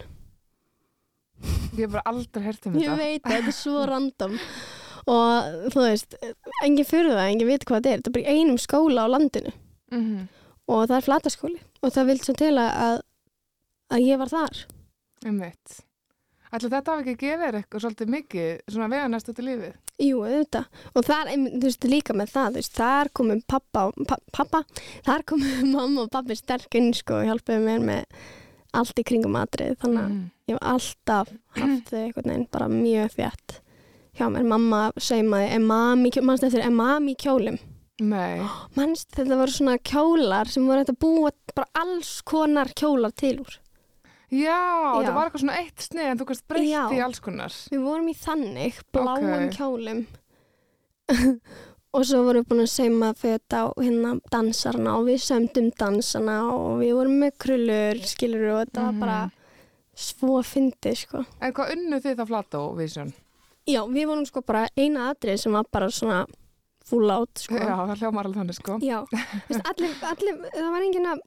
Ég 1.76 1.84
hef 1.84 1.92
bara 1.92 2.06
aldrei 2.08 2.42
hert 2.46 2.66
um 2.70 2.76
ég 2.80 2.88
þetta. 2.88 2.96
veit 2.96 3.26
að 3.28 3.34
þetta 3.36 3.50
er 3.52 3.56
svo 3.58 3.82
random 3.90 4.36
og 5.06 5.56
þú 5.74 5.82
veist 5.84 6.14
engin 6.64 6.88
fyrir 6.88 7.12
það, 7.12 7.26
engin 7.30 7.50
veit 7.50 7.66
hvað 7.68 7.82
þetta 7.84 7.90
er 7.92 8.00
þetta 8.00 8.10
er 8.10 8.16
bara 8.16 8.36
einum 8.38 8.58
skóla 8.62 9.04
á 9.06 9.08
landinu 9.12 9.52
Mm. 9.94 10.24
og 10.66 10.80
það 10.90 10.96
er 10.96 11.04
flataskóli 11.06 11.60
og 11.86 11.92
það 11.94 12.06
vildi 12.08 12.24
svo 12.26 12.32
til 12.40 12.54
að, 12.58 12.70
að, 12.86 12.96
að 13.94 14.00
ég 14.02 14.18
var 14.18 14.32
þar 14.32 14.62
Um 15.30 15.36
mitt. 15.38 15.76
Ætli 16.56 16.70
þetta 16.72 16.92
hafi 16.94 17.04
ekki 17.04 17.16
gefið 17.22 17.42
þér 17.46 17.56
eitthvað 17.60 17.82
svolítið 17.84 18.10
mikið 18.14 18.48
svona 18.72 18.88
vega 18.92 19.08
næstu 19.12 19.34
til 19.36 19.44
lífið? 19.48 19.74
Jú, 20.06 20.22
auðvitað. 20.24 20.66
Og 20.96 21.04
þar, 21.08 21.30
einmitt, 21.32 21.54
þú 21.60 21.68
veist, 21.68 21.86
líka 21.92 22.16
með 22.16 22.32
það, 22.32 22.48
þú 22.56 22.60
veist, 22.62 22.74
þar 22.80 23.10
komum 23.20 23.42
pappa, 23.52 23.84
og- 23.90 24.06
pa, 24.08 24.16
pappa, 24.32 24.62
þar 25.06 25.24
komum 25.32 25.70
mamma 25.76 26.06
og 26.06 26.10
pappi 26.14 26.36
sterk 26.38 26.74
inn, 26.80 26.90
sko, 26.96 27.20
og 27.20 27.28
hjálpuðu 27.30 27.60
mér 27.66 27.84
með 27.90 28.24
allt 28.76 28.98
í 29.00 29.06
kringum 29.08 29.38
atrið. 29.40 29.76
Þannig 29.82 30.02
að 30.02 30.10
Mm. 30.16 30.24
ég 30.48 30.56
hef 30.56 30.66
alltaf 30.72 31.28
haft 31.56 31.88
þau 31.90 32.00
einhvern 32.02 32.30
veginn 32.30 32.48
bara 32.52 32.68
mjög 32.68 33.14
þétt 33.16 33.56
hjá 34.16 34.26
mér. 34.32 34.44
Mamma 34.46 34.82
saumaði, 34.96 35.48
er 35.56 35.64
mami, 35.64 36.10
mannst 36.22 36.44
eftir, 36.44 36.62
er 36.64 36.70
mami 36.70 37.14
í 37.16 37.20
kjólum? 37.20 37.58
Nei. 38.00 38.40
Mannst, 38.76 39.08
þetta 39.16 39.38
voru 39.40 39.52
svona 39.54 39.78
kjólar 39.80 40.46
sem 40.52 40.66
voru 40.68 40.82
hægt 40.84 40.92
að 40.92 40.98
búa 41.00 41.30
bara 41.56 41.66
alls 41.80 42.20
konar 42.28 42.68
kjólar 42.76 43.14
til 43.16 43.38
úr. 43.40 43.54
Já, 44.30 44.58
það 45.06 45.14
var 45.14 45.28
eitthvað 45.28 45.42
svona 45.44 45.58
eitt 45.60 45.82
snið 45.86 46.08
en 46.10 46.18
þú 46.18 46.24
kannst 46.26 46.46
breytt 46.50 46.66
Já. 46.68 46.82
í 46.90 47.00
alls 47.04 47.20
konar. 47.22 47.52
Við 47.70 47.82
vorum 47.86 48.08
í 48.10 48.14
þannig, 48.18 48.80
bláum 48.92 49.26
Ok. 49.36 49.52
kjólum 49.54 50.00
og 51.96 52.04
svo 52.04 52.22
vorum 52.26 52.42
við 52.42 52.48
búin 52.50 52.64
að 52.64 52.72
seima 52.72 53.10
föt 53.16 53.54
á 53.54 53.70
hérna 53.78 54.16
dansarna 54.32 54.96
og 54.98 55.06
við 55.08 55.20
sömdum 55.22 55.68
dansarna 55.78 56.38
og 56.52 56.80
við 56.82 56.96
vorum 56.98 57.20
með 57.22 57.36
krullur, 57.44 58.02
skilur 58.10 58.48
og 58.52 58.58
þetta 58.64 58.82
Mhm. 58.82 58.98
var 59.00 59.06
bara 59.06 59.30
svo 59.96 60.42
fyndið, 60.44 60.96
sko. 61.06 61.24
En 61.40 61.52
hvað 61.56 61.70
unnu 61.76 62.00
þið 62.04 62.16
það 62.18 62.26
Flat 62.28 62.54
og 62.54 62.76
Vision? 62.76 63.12
Já, 63.66 63.80
við 63.88 64.06
vorum 64.06 64.26
sko 64.26 64.42
bara 64.42 64.68
eina 64.76 65.10
atrið 65.14 65.38
sem 65.40 65.52
var 65.52 65.64
bara 65.72 65.86
svona 65.88 66.26
full 66.84 67.10
out, 67.10 67.30
sko. 67.38 67.54
Já, 67.54 67.76
það 67.86 67.96
hljómar 68.02 68.24
alveg 68.26 68.42
þannig 68.42 68.54
sko. 68.60 68.78
Já, 68.82 68.98
allir, 69.64 69.94
allir, 70.02 70.36
það 70.52 70.70
var 70.70 70.82
engin 70.82 71.06
að, 71.14 71.18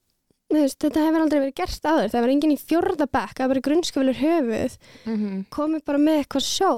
veist, 0.49 0.79
þetta 0.81 1.03
hefur 1.05 1.23
aldrei 1.23 1.39
verið 1.43 1.57
gert 1.59 1.85
áður, 1.85 2.09
það 2.13 2.23
var 2.23 2.33
engin 2.33 2.53
í 2.53 2.59
fjórða 2.59 3.07
bekk, 3.09 3.35
það 3.37 3.43
var 3.43 3.53
bara 3.53 3.65
grunnskafilur 3.67 4.19
höfuð, 4.23 4.77
Mm 5.05 5.45
komið 5.49 5.83
bara 5.85 5.99
með 6.01 6.17
eitthvað 6.19 6.45
sjó, 6.45 6.71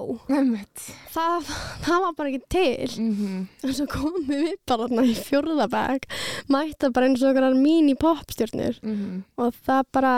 það, 1.13 1.49
það 1.85 2.03
var 2.05 2.13
bara 2.17 2.31
ekki 2.31 2.51
til. 2.51 2.89
Mm 3.01 3.47
og 3.61 3.75
svo 3.77 3.87
komum 3.91 4.27
við 4.27 4.53
bara 4.67 4.87
þarna 4.87 5.05
í 5.05 5.15
fjórðabæk 5.15 6.07
mætta 6.51 6.91
bara 6.93 7.09
eins 7.09 7.23
og 7.23 7.31
okkar 7.31 7.55
mini 7.55 7.95
popstjörnur 7.95 8.79
-hmm. 8.81 9.23
og 9.37 9.53
það 9.65 9.83
bara 9.91 10.15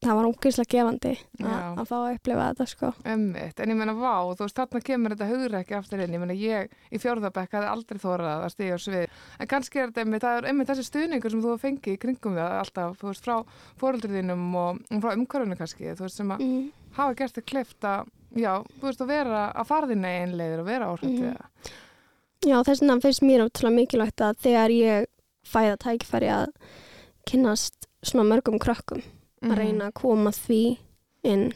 það 0.00 0.16
var 0.16 0.28
ógeðslega 0.30 0.70
gefandi 0.72 1.10
að 1.44 1.80
fá 1.88 1.94
að 1.96 2.14
upplifa 2.14 2.46
þetta 2.50 2.66
sko 2.70 2.90
Einmitt. 3.04 3.60
En 3.60 3.72
ég 3.72 3.76
meina, 3.76 3.94
vá, 3.96 4.14
þú 4.32 4.46
veist, 4.46 4.56
þarna 4.56 4.80
kemur 4.86 5.14
þetta 5.14 5.28
hugur 5.28 5.56
ekki 5.60 5.76
aftur 5.76 6.02
inn. 6.04 6.14
Ég 6.16 6.22
meina, 6.22 6.36
ég 6.36 6.72
í 6.88 7.00
fjórðabekk 7.02 7.56
hafði 7.58 7.68
aldrei 7.74 8.00
þórað 8.00 8.44
að 8.46 8.54
stíga 8.54 8.78
á 8.80 8.84
svið. 8.84 9.18
En 9.36 9.50
kannski 9.50 9.76
er 9.82 9.90
þetta 9.90 10.04
einmitt, 10.04 10.24
það 10.24 10.38
er 10.38 10.48
einmitt 10.50 10.70
þessi 10.72 10.86
stuðningur 10.88 11.34
sem 11.34 11.44
þú 11.44 11.56
fengið 11.60 11.92
í 11.92 12.00
kringum 12.00 12.38
það 12.38 12.56
alltaf, 12.62 12.96
þú 13.00 13.10
veist, 13.10 13.28
frá 13.28 13.36
fóröldur 13.82 14.16
þínum 14.16 14.44
og, 14.62 14.80
frá 14.88 15.10
umhverfunu 15.12 15.60
kannski, 15.60 15.92
þú 15.92 16.06
veist, 16.06 16.18
sem 16.20 16.32
að 16.32 16.38
mm. 16.46 16.64
hafa 16.96 17.18
gert 17.20 17.36
þig 17.36 17.46
klift 17.52 17.82
að, 17.90 18.10
já, 18.40 18.52
þú 18.78 18.84
veist, 18.88 19.04
að 19.04 19.12
vera 19.12 19.44
að 19.52 19.70
eigin 20.16 20.36
leiðir 20.40 20.64
og 20.64 20.68
vera 20.70 20.90
áhrif 20.94 21.12
við 21.12 21.32
það. 21.36 21.70
Já, 22.40 22.56
þess 22.64 22.80
vegna 22.80 23.02
finnst 23.04 23.24
mér 23.28 23.44
ótrúlega 23.44 23.76
mikilvægt 23.76 24.22
tækifæri 29.42 29.50
að 29.50 29.56
Mhm. 29.56 29.58
reyna 29.58 29.88
að 29.90 29.94
koma 29.94 30.30
því 30.30 30.78
inn 31.24 31.52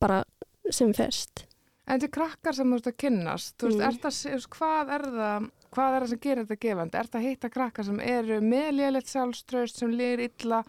bara 0.00 0.24
sem 0.70 0.92
fyrst 0.92 1.44
En 1.88 1.98
til 2.00 2.08
krakkar 2.10 2.52
sem 2.54 2.66
þú 2.68 2.72
veist 2.76 2.84
að 2.86 2.96
kynnast, 2.98 3.56
þú 3.56 3.66
veist, 3.66 3.78
Mm. 3.78 3.88
er 3.88 3.92
það, 3.92 4.46
hvað 4.50 4.90
er 4.92 5.02
það, 5.08 5.50
hvað 5.72 5.94
er 5.96 6.02
það 6.02 6.08
sem 6.08 6.18
gerir 6.18 6.44
þetta 6.44 6.60
gefandi? 6.60 6.94
Er 6.98 7.04
það 7.04 7.20
að 7.20 7.28
hitta 7.28 7.48
krakkar 7.50 7.84
sem 7.84 8.00
eru 8.00 8.40
með 8.40 8.72
lélitt 8.76 9.08
sjálfströst, 9.08 9.76
sem 9.76 9.88
lýr 9.90 10.18
illa, 10.28 10.64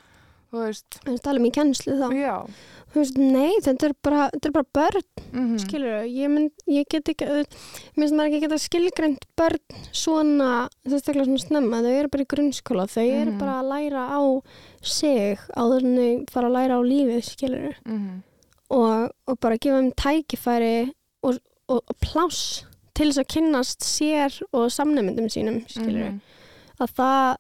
þú 0.52 0.64
veist, 0.66 1.00
en 1.06 1.18
tala 1.22 1.40
um 1.40 1.46
í 1.46 1.52
kennslu 1.54 1.94
þá 2.00 2.08
já. 2.18 2.36
þú 2.90 3.00
veist, 3.02 3.18
nei, 3.22 3.52
þetta 3.62 3.86
er 3.90 3.94
bara, 4.04 4.30
þetta 4.34 4.50
er 4.50 4.56
bara 4.58 4.70
börn 4.80 5.04
Mm 5.30 5.58
skilur 5.62 6.08
ég, 6.10 6.30
mynd, 6.34 6.52
ég 6.68 6.88
get 6.90 7.10
ekki 7.12 7.26
mér 7.30 7.46
finnst 8.00 8.16
maður 8.18 8.30
ekki 8.32 8.40
geta 8.48 8.58
skilgreint 8.58 9.26
börn 9.38 9.60
svona, 9.94 10.70
þessaklega 10.88 11.26
svona 11.28 11.44
snemma 11.44 11.82
þau 11.86 11.92
eru 12.00 12.10
bara 12.10 12.24
í 12.26 12.30
grunnskóla, 12.34 12.88
þau 12.90 13.04
eru 13.06 13.32
Mhm. 13.32 13.38
bara 13.40 13.60
að 13.62 13.70
læra 13.70 14.04
á 14.10 14.22
sig 14.82 15.38
en 15.56 15.96
þau 15.98 16.26
fara 16.32 16.48
að 16.50 16.56
læra 16.58 16.80
á 16.80 16.82
lífið, 16.82 17.22
skilur 17.30 17.76
-hmm. 17.86 18.24
og, 18.72 19.12
og 19.28 19.40
bara 19.40 19.58
gefa 19.58 19.78
þeim 19.82 19.94
tækifæri 19.94 20.94
og, 21.24 21.38
og, 21.70 21.84
og 21.88 21.96
pláss 22.02 22.66
til 22.96 23.12
þess 23.12 23.20
að 23.22 23.30
kynnast 23.36 23.80
sér 23.86 24.42
og 24.52 24.72
samnefndum 24.72 25.30
sínum, 25.30 25.62
skilur 25.70 26.10
Mhm. 26.10 26.22
að 26.82 26.90
það 26.98 27.38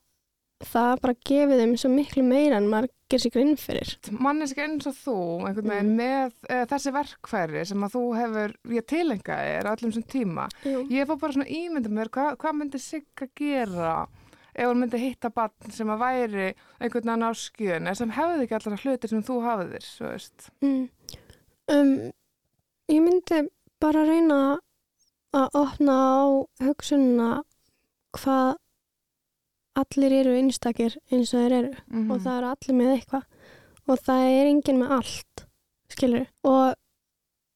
það 0.65 0.99
bara 1.01 1.15
gefið 1.29 1.61
þeim 1.61 1.75
svo 1.79 1.89
miklu 1.93 2.23
meira 2.27 2.57
en 2.59 2.67
maður 2.67 2.89
gerir 3.09 3.21
sig 3.23 3.31
grinn 3.33 3.55
fyrir 3.57 3.93
Manneski 4.11 4.61
eins 4.61 4.85
og 4.89 4.95
þú, 4.97 5.15
einhvern 5.47 5.69
veginn, 5.71 5.91
Mm. 5.93 5.97
með 5.97 6.33
e, 6.49 6.57
þessi 6.69 6.91
verkfæri 6.93 7.65
sem 7.65 7.85
að 7.87 7.93
þú 7.95 8.01
hefur, 8.17 8.53
ég 8.75 8.85
tilenga 8.85 9.37
er 9.55 9.65
á 9.65 9.73
öllum 9.73 9.93
sem 9.95 10.03
tíma. 10.03 10.47
Jú. 10.67 10.83
Ég 10.91 11.07
fór 11.07 11.19
bara 11.19 11.33
svona 11.33 11.47
ímyndum 11.49 11.95
mér, 11.95 12.09
hvað, 12.13 12.35
hvað 12.37 12.57
myndi 12.59 12.79
Sigga 12.83 13.27
gera 13.35 14.07
ef 14.53 14.67
hún 14.67 14.81
myndi 14.83 14.99
hitta 14.99 15.29
barn 15.31 15.71
sem 15.71 15.87
að 15.87 16.01
væri 16.03 16.47
einhvern 16.81 17.07
veginn 17.07 17.23
á 17.23 17.31
skjön, 17.33 17.95
sem 17.95 18.11
hefði 18.11 18.43
ekki 18.45 18.57
allar 18.59 18.83
hluti 18.83 19.07
sem 19.09 19.23
þú 19.23 19.41
hafðir, 19.45 19.85
svo 19.87 20.09
veist. 20.11 20.49
Mm. 20.61 20.89
Um, 21.69 21.93
ég 22.89 23.01
myndi 23.05 23.47
bara 23.79 24.03
reyna 24.03 24.59
að 25.33 25.49
opna 25.55 25.95
á 25.95 26.19
hugsununa 26.65 27.29
hvað 28.17 28.57
allir 29.77 30.15
eru 30.21 30.35
einstakir 30.37 30.97
eins 31.11 31.33
og 31.33 31.43
þeir 31.43 31.57
eru. 31.59 31.71
Mm 31.91 32.11
og 32.11 32.21
það 32.23 32.37
eru 32.37 32.51
allir 32.53 32.77
með 32.79 32.91
eitthvað. 32.95 33.23
Og 33.89 34.03
það 34.05 34.25
er 34.33 34.51
enginn 34.51 34.81
með 34.81 34.91
allt 34.99 35.45
skilur 35.89 36.27
og, 36.45 36.75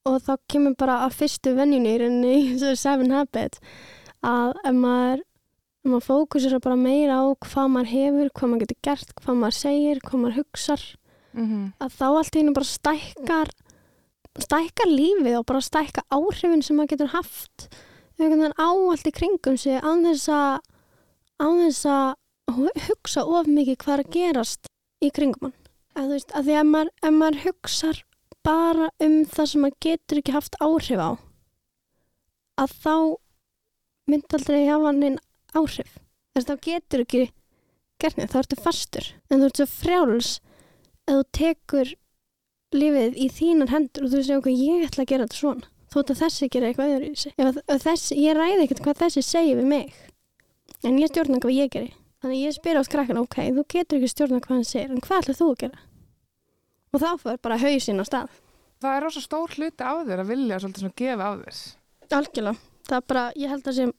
og 0.08 0.16
þá 0.24 0.32
kemur 0.50 0.74
bara 0.78 1.04
að 1.04 1.20
fyrstu 1.20 1.54
venjunni 1.54 1.94
í 1.94 2.00
rauninni 2.02 2.34
í 2.40 2.48
þessu 2.58 2.80
seven 2.80 3.14
habits 3.14 3.62
að 4.24 4.56
ef 4.64 4.74
maður 4.74 5.22
maður 5.84 6.06
fókusir 6.08 6.58
bara 6.64 6.80
meira 6.80 7.20
á 7.20 7.24
hvað 7.44 7.70
maður 7.70 7.90
hefur, 7.92 8.28
hvað 8.32 8.50
maður 8.50 8.62
getur 8.64 8.78
gert, 8.88 9.10
hvað 9.20 9.40
maður 9.40 9.56
segir, 9.58 10.00
hvað 10.00 10.20
maður 10.22 10.38
hugsar 10.40 10.84
-hmm. 11.34 11.64
að 11.78 11.96
þá 11.98 12.06
allt 12.08 12.34
í 12.34 12.40
hennu 12.40 12.54
bara 12.56 12.70
stækkar 12.70 13.50
stækkar 14.42 14.90
lífið 14.90 15.38
og 15.38 15.46
bara 15.46 15.60
stækkar 15.62 16.06
áhrifin 16.10 16.62
sem 16.62 16.76
maður 16.76 16.94
getur 16.94 17.12
haft. 17.14 17.68
Einhvern 18.18 18.40
veginn 18.40 18.58
á 18.58 18.70
allt 18.70 19.06
í 19.06 19.12
kringum 19.14 19.58
sig 19.58 19.78
án 19.78 20.06
þess 20.06 20.28
að 20.28 20.62
án 21.42 21.58
þess 21.64 21.84
að 21.90 22.54
hu- 22.54 22.76
hugsa 22.88 23.24
of 23.24 23.46
mikið 23.50 23.76
hvað 23.82 23.94
er 23.98 24.02
að 24.04 24.12
gerast 24.16 24.70
í 25.04 25.10
kringum 25.14 25.48
hann. 25.48 25.56
Að 25.94 26.04
þú 26.08 26.14
veist, 26.16 26.32
að 26.34 26.44
því 26.48 26.56
að 26.60 26.68
maður, 26.72 26.90
ef 27.08 27.14
maður 27.18 27.40
hugsar 27.44 28.02
bara 28.44 28.88
um 29.00 29.14
það 29.24 29.46
sem 29.50 29.62
maður 29.64 29.78
getur 29.86 30.20
ekki 30.20 30.34
haft 30.34 30.56
áhrif 30.60 31.00
á 31.00 31.10
að 32.64 32.74
þá 32.84 32.94
myndi 34.10 34.36
aldrei 34.38 34.66
hafa 34.68 34.90
hann 34.92 35.18
áhrif. 35.54 35.92
Þess 36.34 36.44
að 36.44 36.50
þá 36.50 36.64
getur 36.68 37.04
ekki 37.04 37.22
skertni 37.98 38.26
þá 38.30 38.38
ertu 38.42 38.58
fastur. 38.60 39.06
En 39.30 39.40
þú 39.40 39.48
ert 39.48 39.60
svo 39.62 39.66
frjáls 39.70 40.32
að 41.08 41.20
þú 41.20 41.24
tekur 41.38 41.92
lífið 42.74 43.16
í 43.22 43.28
þínar 43.30 43.70
hendur 43.70 44.06
og 44.08 44.12
þú 44.12 44.20
segir 44.24 44.40
okkur 44.40 44.58
ég 44.58 44.84
ætla 44.88 45.04
að 45.04 45.10
gera 45.12 45.26
þetta 45.28 45.38
svona 45.38 45.70
þótt 45.94 46.10
að 46.10 46.20
þessi 46.24 46.48
gera 46.50 46.68
eitthvað 46.72 46.92
öðru 46.96 47.08
í 47.12 47.18
sig 47.20 47.34
ef 47.38 47.46
að- 47.52 47.60
ef 47.70 47.82
þessi, 47.84 48.16
ég 48.18 48.34
ræði 48.34 48.64
ekkert 48.64 48.80
hvað 48.82 49.00
þessi 49.04 49.22
segir 49.22 49.56
við 49.60 49.68
mig 49.70 49.92
en 50.84 50.98
ég 51.00 51.10
stjórna 51.10 51.40
hvað 51.42 51.56
ég 51.56 51.72
geri. 51.72 51.92
Þannig 52.24 52.40
ég 52.40 52.54
spyr 52.56 52.78
átt 52.80 52.92
krakkan 52.92 53.20
ok, 53.20 53.36
þú 53.56 53.64
getur 53.68 53.98
ekki 53.98 54.10
stjórna 54.12 54.40
hvað 54.44 54.56
hann 54.56 54.68
segir 54.68 54.92
en 54.92 55.02
hvað 55.04 55.22
ætlar 55.22 55.38
þú 55.40 55.48
að 55.52 55.58
gera? 55.64 55.82
Og 56.94 57.02
þá 57.02 57.08
fyrir 57.20 57.40
bara 57.44 57.58
hausinn 57.60 58.00
á 58.00 58.04
stað. 58.08 58.36
Það 58.84 58.96
er 58.96 59.04
rosa 59.04 59.22
stór 59.24 59.56
hluti 59.56 59.84
á 59.84 59.92
þér 60.04 60.22
að 60.22 60.30
vilja 60.30 60.60
svolítið 60.62 60.84
svona 60.84 60.98
gefa 61.00 61.28
á 61.28 61.32
þér. 61.40 61.58
algjörlega, 62.18 62.62
það 62.88 62.96
er 62.96 63.06
bara, 63.10 63.24
ég 63.40 63.52
held 63.52 63.68
að 63.68 63.76
sem 63.80 63.92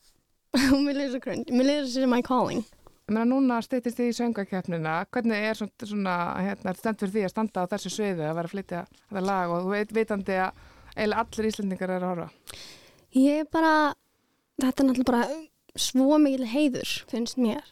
mér 0.85 0.97
liður 0.99 1.13
svo 1.15 1.21
grunn, 1.25 1.45
mér 1.51 1.69
liður 1.69 1.87
sem 1.93 2.09
my 2.09 2.21
calling. 2.25 2.65
Ég 3.05 3.13
meina 3.13 3.25
núna 3.29 3.59
steytist 3.61 3.99
þið 3.99 4.09
í 4.09 4.15
söngakeppnina, 4.17 4.93
hvernig 5.13 5.49
er 5.49 5.57
svona, 5.59 5.89
svona 5.89 6.13
hérna, 6.41 6.73
stend 6.77 7.01
fyrir 7.01 7.13
því 7.13 7.25
að 7.27 7.33
standa 7.35 7.65
á 7.65 7.71
þessu 7.75 7.91
sviði 7.93 8.25
að 8.25 8.37
vera 8.39 8.49
að 8.49 8.55
flytja 8.55 8.85
þetta 8.93 9.25
lag 9.25 9.53
og 9.53 9.65
þú 9.65 9.73
veit, 9.75 9.93
vitandi 9.93 10.39
að 10.41 10.63
eiginlega 10.95 11.25
allir 11.25 11.49
Íslendingar 11.51 11.93
eru 11.97 12.07
að 12.07 12.13
horfa. 12.13 12.63
Ég 13.15 13.43
er 13.43 13.51
bara, 13.53 13.73
þetta 14.63 14.81
er 14.81 14.89
náttúrulega 14.89 15.11
bara 15.11 15.27
svo 15.75 16.17
mikil 16.21 16.47
heiður, 16.49 16.91
finnst 17.11 17.37
mér. 17.37 17.63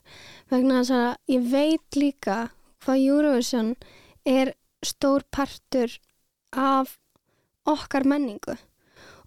Vegna 0.51 0.81
þess 0.81 0.95
að 0.97 1.35
ég 1.35 1.47
veit 1.51 1.97
líka 1.97 2.37
hvað 2.83 3.05
Eurovision 3.07 3.75
er 4.25 4.53
stór 4.83 5.23
partur 5.31 5.99
af 6.51 6.97
okkar 7.69 8.03
menningu. 8.07 8.57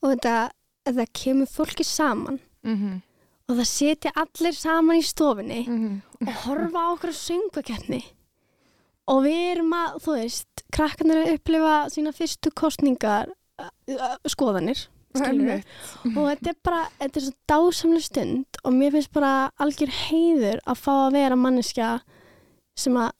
Og 0.02 0.12
þetta, 0.12 0.50
þetta 0.84 1.06
kemur 1.16 1.50
fólki 1.50 1.84
saman 1.84 2.40
Mm 2.66 2.76
-hmm. 2.76 3.00
og 3.48 3.56
það 3.56 3.68
setja 3.70 4.10
allir 4.16 4.54
saman 4.54 4.96
í 4.98 5.02
stofinni 5.02 5.66
Mm 5.68 6.02
og 6.26 6.32
horfa 6.32 6.78
á 6.82 6.92
okkur 6.92 7.12
söngakeppni. 7.12 8.02
Og 9.06 9.22
við 9.22 9.52
erum 9.52 9.72
að, 9.72 10.00
þú 10.02 10.12
veist, 10.16 10.48
krakkarnir 10.72 11.16
að 11.22 11.32
upplifa 11.34 11.74
sína 11.90 12.12
fyrstu 12.12 12.50
kostningar 12.50 13.28
skoðanir. 14.26 14.88
Og 15.16 16.22
þetta 16.30 16.52
er 16.52 16.58
bara, 16.66 16.82
þetta 17.00 17.20
er 17.20 17.26
svo 17.26 17.34
dásamlega 17.50 18.06
stund 18.06 18.60
og 18.62 18.76
mér 18.76 18.96
finnst 18.96 19.12
bara 19.16 19.34
algjör 19.62 19.92
heiður 20.06 20.62
að 20.66 20.82
fá 20.82 20.94
að 20.96 21.18
vera 21.18 21.38
manneskja 21.40 21.90
sem 22.76 22.96
að 23.00 23.12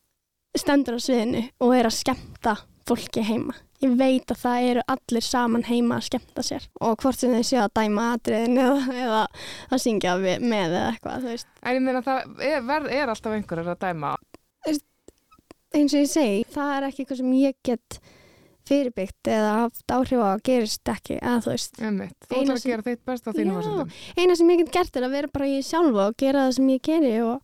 stendur 0.56 0.96
á 0.96 1.00
sviðinu 1.02 1.44
og 1.62 1.76
er 1.76 1.88
að 1.88 1.98
skemmta 2.00 2.56
fólki 2.86 3.24
heima. 3.26 3.56
Ég 3.82 3.92
veit 3.98 4.30
að 4.32 4.40
það 4.40 4.66
eru 4.70 4.82
allir 4.88 5.24
saman 5.24 5.66
heima 5.66 5.98
að 5.98 6.06
skemmta 6.06 6.44
sér 6.46 6.64
og 6.80 6.96
hvort 7.02 7.18
sem 7.20 7.34
þau 7.34 7.44
séu 7.44 7.60
að 7.60 7.74
dæma 7.76 8.06
atriðin 8.14 8.60
eða, 8.62 8.98
eða 9.04 9.22
að 9.68 9.82
syngja 9.82 10.14
með 10.22 10.76
eða 10.78 10.84
eitthvað, 10.94 11.26
þú 11.26 11.32
veist. 11.34 11.50
En 11.60 11.76
ég 11.76 11.84
meina 11.84 12.02
það 12.06 12.46
er, 12.48 12.62
verð, 12.70 12.92
er 12.96 13.12
alltaf 13.12 13.36
einhverjar 13.36 13.72
að 13.74 13.82
dæma. 13.84 14.14
Eins 15.76 15.92
og 15.92 16.00
ég 16.00 16.08
segi, 16.08 16.44
það 16.54 16.72
er 16.72 16.86
ekki 16.86 17.04
eitthvað 17.04 17.20
sem 17.20 17.34
ég 17.36 17.58
get 17.66 17.98
fyrirbyggt 18.66 19.30
eða 19.30 19.52
haft 19.62 19.94
áhrif 19.94 20.18
á 20.22 20.28
að 20.34 20.42
gerist 20.48 20.88
ekki, 20.92 21.18
eða 21.20 21.38
þú 21.44 21.52
veist. 21.54 21.78
Einmitt. 21.82 22.16
Þú 22.26 22.40
ætlar 22.42 22.56
að 22.60 22.66
gera 22.70 22.82
þitt 22.88 23.04
best 23.06 23.28
á 23.28 23.30
þínum 23.36 23.52
Já. 23.52 23.60
fórsöndum. 23.60 23.94
eina 24.16 24.36
sem 24.36 24.50
ég 24.50 24.58
get 24.64 24.72
gert 24.76 24.96
er 24.96 25.06
að 25.06 25.14
vera 25.16 25.28
bara 25.32 25.46
ég 25.52 25.64
sjálfa 25.66 26.08
og 26.10 26.16
gera 26.18 26.44
það 26.46 26.52
sem 26.58 26.68
ég 26.74 26.82
geri 26.82 27.14
og, 27.22 27.40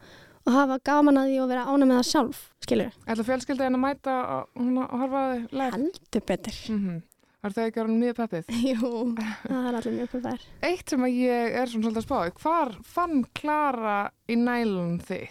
og 0.46 0.52
hafa 0.52 0.78
gaman 0.84 1.18
að 1.22 1.30
því 1.32 1.38
og 1.44 1.48
vera 1.52 1.64
ána 1.70 1.86
með 1.86 1.96
það 2.00 2.10
sjálf 2.10 2.42
skilur, 2.66 2.92
Ætla 3.06 3.24
fjölskylda 3.30 3.66
en 3.66 3.78
að 3.78 3.82
mæta 3.86 4.18
og, 4.36 4.48
hún 4.58 4.76
að 4.82 4.92
horfa 5.02 5.22
live? 5.50 5.72
heldur 5.78 6.26
betur 6.26 6.60
Mm 6.68 6.78
-hmm. 6.86 7.00
Er 7.42 7.50
þau 7.50 7.64
ekki 7.66 7.80
orðin 7.82 7.98
mjög 7.98 8.14
peppið? 8.14 8.44
jú, 8.70 9.14
það 9.48 9.66
er 9.68 9.74
allir 9.74 9.92
mjög 9.98 10.10
pöpar 10.12 10.40
Eitt 10.62 10.90
sem 10.90 11.00
að 11.02 11.16
ég 11.18 11.54
er 11.58 11.66
svona 11.66 11.82
svolítið 11.82 11.98
að 11.98 12.06
spá, 12.06 12.42
hvar 12.42 12.76
fann 12.84 13.24
Klara 13.34 14.10
í 14.28 14.34
nælun 14.36 15.00
þig? 15.00 15.28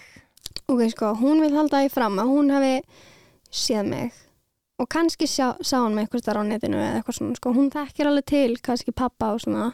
ok, 0.67 0.89
sko, 0.91 1.13
hún 1.15 1.39
vil 1.39 1.55
halda 1.55 1.77
og 4.81 4.89
kannski 4.89 5.27
sjá, 5.29 5.53
sá 5.61 5.77
hún 5.83 5.93
mig 5.95 6.07
eitthvað 6.07 6.23
starf 6.23 6.41
á 6.41 6.45
netinu 6.47 6.79
eða 6.79 6.95
eitthvað 6.99 7.17
svona, 7.19 7.37
sko, 7.37 7.53
hún 7.57 7.69
þekkir 7.73 8.09
alveg 8.09 8.25
til 8.31 8.55
kannski 8.65 8.93
pappa 8.97 9.35
og 9.35 9.43
svona. 9.43 9.67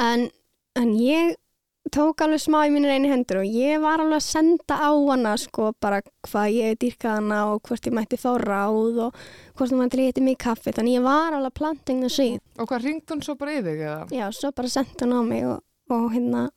En, 0.00 0.28
en 0.78 0.94
ég 0.96 1.36
tók 1.92 2.22
alveg 2.24 2.40
smá 2.42 2.62
í 2.66 2.72
mínir 2.72 2.92
einu 2.94 3.10
hendur 3.10 3.40
og 3.42 3.48
ég 3.48 3.80
var 3.82 4.02
alveg 4.02 4.20
að 4.20 4.26
senda 4.26 4.76
á 4.76 4.90
hana 4.92 5.34
sko 5.40 5.70
bara 5.80 6.00
hvað 6.26 6.48
ég 6.54 6.78
dýrkaði 6.82 7.14
hana 7.14 7.40
og 7.52 7.62
hvort 7.68 7.88
ég 7.88 7.96
mætti 7.96 8.18
fá 8.20 8.30
ráð 8.40 9.00
og 9.06 9.20
hvort 9.58 9.72
hún 9.72 9.82
mætti 9.82 10.00
lítið 10.00 10.26
mig 10.26 10.38
kaffi. 10.40 10.74
Þannig 10.76 10.98
ég 10.98 11.06
var 11.06 11.36
alveg 11.36 11.56
planting 11.58 12.04
the 12.04 12.12
seed. 12.12 12.42
Og 12.58 12.68
hvað 12.68 12.84
ringt 12.88 13.12
hún 13.12 13.24
svo 13.24 13.36
bara 13.40 13.56
í 13.56 13.62
þig 13.64 13.84
eða? 13.84 14.02
já, 14.12 14.26
svo 14.36 14.52
bara 14.56 14.72
senda 14.72 15.06
hún 15.06 15.16
á 15.16 15.22
mig 15.26 15.46
og, 15.48 15.62
og 15.92 16.08
hérna 16.14 16.48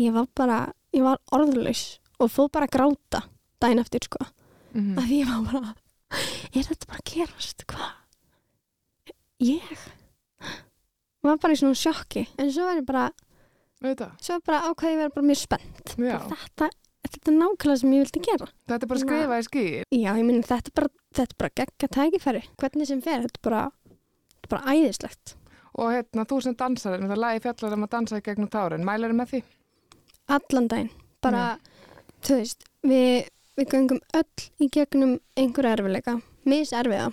ég 0.00 0.16
var 0.16 0.28
bara, 0.36 0.60
ég 0.96 1.04
var 1.04 1.20
orðlaus 1.34 2.00
og 2.20 2.32
fóð 2.32 2.52
bara 2.56 2.68
að 2.68 2.76
gráta 2.76 3.24
daginn 3.60 3.82
eftir 3.82 4.08
sko. 4.08 4.24
Mm 4.70 4.98
að 5.00 5.14
ég 5.16 5.26
var 5.26 5.46
bara 5.50 5.74
er 6.10 6.66
þetta 6.66 6.88
bara 6.90 7.00
að 7.00 7.10
gerast, 7.14 7.64
hvað 7.70 7.90
ég 9.46 9.88
var 11.24 11.38
bara 11.40 11.54
í 11.56 11.58
svona 11.60 11.76
sjokki 11.78 12.26
en 12.40 12.50
svo 12.52 12.66
var 12.68 12.80
ég 12.80 12.86
bara, 12.88 13.06
Auðvitað. 13.80 14.12
svo 14.24 14.38
bara 14.44 14.62
ákvæði 14.70 14.94
ég 14.94 15.00
vera 15.04 15.14
bara 15.16 15.26
mjög 15.30 15.40
spennt 15.42 15.92
Já. 16.00 16.16
þetta, 16.30 16.70
þetta 17.06 17.32
er 17.32 17.36
nákvæmlega 17.38 17.80
sem 17.82 17.94
ég 17.96 18.04
vildi 18.06 18.22
gera 18.26 18.48
Þetta 18.68 18.80
er 18.86 18.90
bara 18.92 19.00
að 19.00 19.04
skrifa 19.06 19.38
í 19.40 19.46
skýr. 19.48 19.84
já, 19.94 20.10
ég 20.16 20.24
minn 20.28 20.42
þetta 20.44 20.72
er 20.72 20.76
bara, 20.80 20.92
þetta 21.16 21.36
er 21.36 21.40
bara 21.44 21.54
geggja 21.60 21.90
tækifæri 21.96 22.42
hvernig 22.60 22.90
sem 22.90 23.02
fer, 23.04 23.24
þetta 23.26 23.40
er 23.40 23.46
bara 23.48 23.62
þetta 23.70 24.48
er 24.48 24.52
bara 24.56 24.74
æðislegt 24.76 25.36
Og 25.80 25.92
hérna, 25.94 26.24
þú 26.26 26.36
sem 26.42 26.54
dansar, 26.58 26.98
það 26.98 27.20
lagi 27.22 27.40
fjallar 27.44 27.74
um 27.76 27.84
að 27.86 27.90
dansa 27.92 28.18
í 28.18 28.22
gegnum 28.26 28.48
tárin. 28.50 28.82
Mælar 28.84 29.12
með 29.14 29.28
því? 29.30 29.38
allan 30.34 30.66
daginn 30.68 30.88
bara, 31.22 31.44
þú 32.26 32.36
veist, 32.40 32.64
við, 32.82 33.28
við 33.58 33.72
göngum 33.74 34.02
öll 34.16 34.44
í 34.60 34.68
gegnum 34.72 35.16
einhver 35.38 35.70
erfileika, 35.72 36.18
mis 36.48 36.72
erfiða 36.76 37.10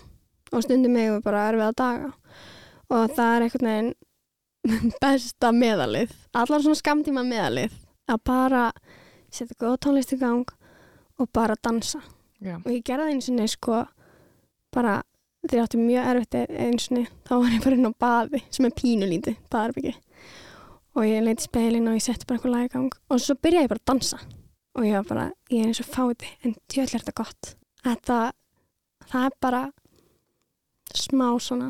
og 0.52 0.64
stundum 0.64 0.96
við 0.96 1.18
bara 1.26 1.48
erfiða 1.52 1.72
daga. 1.78 2.12
Og 2.88 3.16
það 3.16 3.34
er 3.34 3.48
einhvern 3.48 3.72
veginn 3.72 3.96
besta 5.02 5.52
meðalið 5.56 6.14
allar 6.36 6.64
svona 6.64 6.80
skamtíma 6.80 7.24
meðalið 7.28 7.74
að 8.08 8.22
bara 8.28 8.70
setja 9.34 9.58
góða 9.60 9.82
tónlist 9.84 10.14
í 10.16 10.20
gang 10.22 10.48
og 11.18 11.30
bara 11.34 11.58
dansa. 11.64 12.00
Já. 12.38 12.60
og 12.62 12.70
ég 12.70 12.84
gerði 12.86 13.16
eins 13.16 13.28
og 13.32 13.38
niður 13.38 13.50
sko 13.50 13.78
bara 14.74 15.00
þegar 15.48 15.58
ég 15.58 15.64
átti 15.64 15.80
mjög 15.82 16.10
erfitt 16.12 16.36
eins 16.38 16.84
og 16.90 16.98
niður 16.98 17.14
þá 17.26 17.32
var 17.34 17.56
ég 17.56 17.64
bara 17.64 17.78
inn 17.78 17.90
á 17.90 17.94
baði 18.04 18.42
sem 18.54 18.68
er 18.68 18.76
pínulítið 18.78 19.40
baðarbyggi 19.54 19.94
og 20.98 21.08
ég 21.08 21.26
leiti 21.26 21.48
speilin 21.48 21.90
og 21.90 21.98
ég 21.98 22.06
setti 22.06 22.28
bara 22.30 22.38
eitthvað 22.38 22.54
lag 22.54 22.68
í 22.68 22.74
gang 22.76 23.00
og 23.10 23.24
svo 23.24 23.38
byrjaði 23.42 23.66
ég 23.66 23.72
bara 23.74 23.82
að 23.82 23.90
dansa 23.90 24.22
og 24.78 24.86
ég 24.86 24.94
var 25.00 25.08
bara, 25.10 25.26
ég 25.52 25.64
er 25.64 25.72
eins 25.72 25.82
og 25.82 25.90
fáti 25.90 26.30
en 26.46 26.56
tjöll 26.70 26.88
er 26.88 27.02
þetta 27.02 27.16
gott. 27.18 27.54
Þetta, 27.84 28.18
það 29.10 29.28
er 29.28 29.36
bara 29.42 29.62
smá 30.94 31.28
svona. 31.42 31.70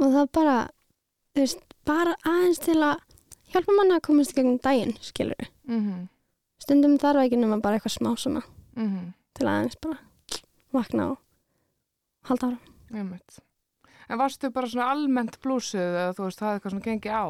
Og 0.00 0.12
það 0.12 0.20
er 0.22 0.30
bara, 0.38 0.56
þú 1.34 1.44
veist, 1.44 1.64
bara 1.88 2.16
aðeins 2.24 2.62
til 2.64 2.76
að 2.80 2.94
hjálpa 3.52 3.76
manna 3.76 3.98
að 4.00 4.06
komast 4.08 4.34
í 4.34 4.38
gegnum 4.40 4.60
daginn, 4.64 4.96
skilur 5.04 5.38
við 5.40 5.52
Mm 5.70 6.06
stundum 6.56 6.94
þarf 6.98 7.20
ekki 7.20 7.36
nema 7.36 7.60
bara 7.60 7.76
eitthvað 7.76 7.92
smá 7.92 8.16
svona. 8.16 8.40
-hmm. 8.74 9.12
til 9.34 9.46
að 9.46 9.52
aðeins 9.52 9.76
bara 9.76 9.98
vakna 10.72 11.10
og 11.10 11.18
halda 12.24 12.46
ára. 12.46 12.58
En 14.08 14.18
varstu 14.18 14.50
bara 14.50 14.66
svona 14.66 14.90
almennt 14.90 15.40
blúsið 15.40 15.80
eða 15.80 16.14
þú 16.16 16.22
veist, 16.24 16.38
það 16.38 16.48
er 16.48 16.54
eitthvað 16.54 16.70
svona 16.70 16.84
gengi 16.84 17.10
á? 17.12 17.26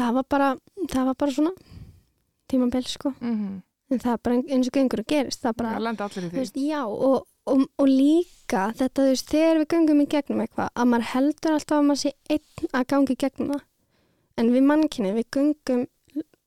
það 0.00 0.16
var 0.16 0.26
bara, 0.32 0.48
það 0.88 1.08
var 1.10 1.18
bara 1.22 1.34
svona 1.36 1.52
tímabil 2.50 2.86
sko 2.86 3.14
Mm 3.20 3.36
-hmm. 3.36 3.62
en 3.90 3.98
það 3.98 4.12
er 4.12 4.20
bara 4.22 4.34
eins 4.36 4.66
og 4.68 4.72
gengur 4.72 5.00
að 5.00 5.10
gerist 5.12 5.42
það 5.42 5.56
bara 5.56 5.70
Það 6.30 6.38
veist, 6.38 6.56
já, 6.56 6.82
og, 6.86 7.26
og, 7.46 7.66
og 7.78 7.88
líka 7.88 8.62
þetta, 8.78 9.02
þú 9.02 9.08
veist, 9.08 9.30
þegar 9.30 9.58
við 9.58 9.68
göngum 9.74 10.02
í 10.02 10.06
gegnum 10.06 10.40
eitthvað, 10.44 10.68
að 10.74 10.86
maður 10.90 11.10
heldur 11.14 11.52
alltaf 11.52 11.78
að 11.78 11.86
maður 11.88 12.02
sé 12.02 12.12
einn 12.30 12.68
að 12.72 12.86
gangi 12.92 13.12
í 13.12 13.20
gegnum 13.22 13.52
það. 13.52 13.62
En 14.36 14.52
við 14.54 14.62
mannkynni, 14.62 15.12
við 15.12 15.26
göngum 15.36 15.86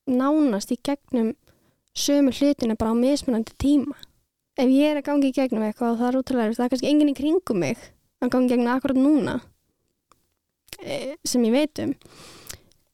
nánast 0.08 0.72
í 0.72 0.78
gegnum 0.84 1.34
sömu 1.94 2.32
hlutinu 2.32 2.76
bara 2.76 2.92
á 2.92 2.96
mismunandi 2.98 3.54
tíma. 3.58 3.96
Ef 4.58 4.70
ég 4.70 4.92
er 4.92 5.02
að 5.02 5.08
gangi 5.08 5.30
í 5.30 5.36
gegnum 5.36 5.64
eitthvað 5.66 5.94
og 5.94 6.00
það 6.00 6.08
er 6.10 6.20
útrúlega, 6.20 6.56
það 6.58 6.66
er 6.66 6.72
kannski 6.74 6.90
enginn 6.90 7.12
í 7.14 7.18
kringum 7.18 7.60
mig 7.60 7.78
að 8.22 8.30
gangi 8.34 8.46
í 8.46 8.54
gegnum 8.54 8.74
akkurat 8.74 8.98
núna, 8.98 9.42
e, 10.80 11.16
sem 11.26 11.44
ég 11.44 11.52
veit 11.52 11.80
um. 11.84 11.96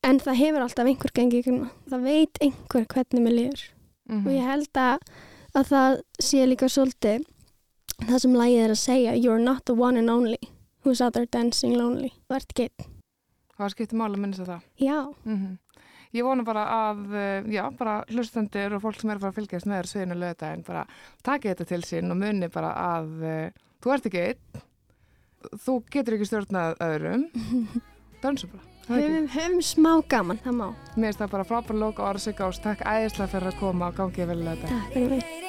En 0.07 0.19
það 0.23 0.39
hefur 0.39 0.63
alltaf 0.63 0.87
einhver 0.87 1.11
gengið 1.15 1.47
það. 1.49 1.65
Það 1.91 2.05
veit 2.07 2.39
einhver 2.45 2.85
hvernig 2.93 3.25
mér 3.25 3.37
líður 3.39 3.65
Mm 4.09 4.23
og 4.25 4.31
ég 4.33 4.41
held 4.41 4.77
að, 4.81 5.03
að 5.53 5.67
það 5.69 5.97
sé 6.25 6.45
líka 6.49 6.65
svolítið 6.65 7.25
það 8.07 8.21
sem 8.23 8.37
lagið 8.39 8.63
er 8.63 8.71
að 8.73 8.79
segja 8.81 9.11
you're 9.19 9.43
not 9.43 9.61
the 9.69 9.75
one 9.77 9.99
and 9.99 10.09
only 10.09 10.39
who's 10.81 11.01
out 11.03 11.13
there 11.13 11.29
dancing 11.29 11.75
lonely 11.77 12.09
þú 12.25 12.39
ert 12.39 12.61
einn. 12.63 12.87
Það 13.59 13.73
skiptir 13.75 13.99
máli 13.99 14.17
að 14.17 14.23
minnast 14.23 14.47
það. 14.47 14.63
já, 14.81 14.97
Mm 15.25 15.57
Ég 16.09 16.25
vona 16.25 16.41
bara 16.41 16.63
að, 16.73 17.01
eh, 17.13 17.43
já, 17.53 17.69
bara 17.77 17.99
hlustendur 18.09 18.73
og 18.73 18.81
fólk 18.81 18.97
sem 18.97 19.11
er 19.11 19.19
að 19.19 19.27
fara 19.27 19.29
að 19.29 19.37
fylgjast 19.37 19.67
með 19.69 19.77
þér 19.77 19.89
sviðinu 19.91 20.15
lögdægin 20.23 20.65
bara 20.65 20.85
taki 21.21 21.51
þetta 21.51 21.67
til 21.69 21.81
sín 21.85 22.09
og 22.09 22.17
muni 22.17 22.49
bara 22.49 22.71
að 22.73 23.11
uh, 23.21 23.61
þú 23.83 23.93
ert 23.93 24.09
ekki 24.09 24.23
einn, 24.25 24.63
þú 25.67 25.75
getur 25.93 26.17
ekki 26.17 26.29
stjórnað 26.31 26.81
öðrum, 26.87 27.27
dansu 28.25 28.49
bara. 28.49 28.68
Höfum, 28.89 29.27
höfum 29.29 29.59
smá 29.61 29.91
gaman, 30.09 30.39
það 30.41 30.55
má. 30.57 30.65
Mér 30.95 31.11
finnst 31.11 31.21
það 31.21 31.35
bara 31.35 31.45
frábær 31.51 31.77
lók 31.77 32.01
og 32.01 32.09
orðsig 32.09 32.41
ást. 32.41 32.63
Takk 32.63 32.81
æðislega 32.81 33.33
fyrir 33.35 33.51
að 33.51 33.61
koma 33.61 33.91
og 33.91 34.01
gangið 34.01 34.33
vel 34.33 34.41
þetta. 34.47 34.73
Takk 34.73 34.97
fyrir 34.97 35.13
mig. 35.13 35.48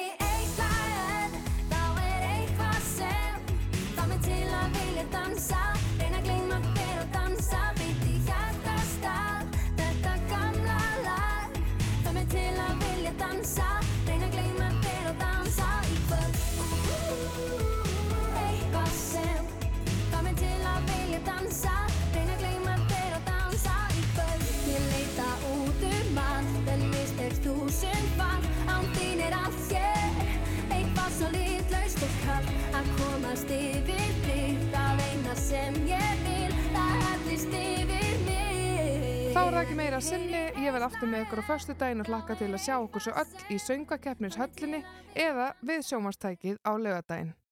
Þúsund 27.71 28.15
fall 28.19 28.47
Án 28.71 28.87
þín 28.95 29.21
er 29.23 29.35
allt 29.35 29.71
hér. 29.71 30.31
Eitthvað 30.71 31.13
svo 31.15 31.29
litlaust 31.31 32.03
og 32.05 32.15
kallt 32.25 32.77
Að 32.77 32.91
komast 32.99 33.53
yfir 33.55 34.15
þig 34.25 34.65
Það 34.73 35.03
eina 35.07 35.35
sem 35.39 35.79
ég 35.87 36.23
vil 36.25 36.57
Það 36.75 36.93
hellist 37.05 37.57
yfir 37.61 38.21
mig. 38.27 39.31
Þá 39.31 39.41
er 39.41 39.53
það 39.55 39.61
ekki 39.61 39.77
meira 39.79 40.01
sinni, 40.03 40.41
ég 40.59 40.75
verð 40.75 40.87
aftur 40.89 41.11
með 41.11 41.25
ykkur 41.25 41.43
á 41.43 41.49
föstu 41.51 41.75
daginn 41.79 42.03
og 42.03 42.11
hlakka 42.11 42.39
til 42.39 42.51
að 42.51 42.63
sjá 42.65 42.75
okkur 42.81 43.05
svo 43.05 43.15
öll 43.23 43.55
í 43.55 43.59
söngakeppnishöllinni 43.63 44.81
eða 45.15 45.53
við 45.63 45.85
sjómanstækið 45.87 46.59
á 46.67 46.71
lögadaginn. 46.75 47.31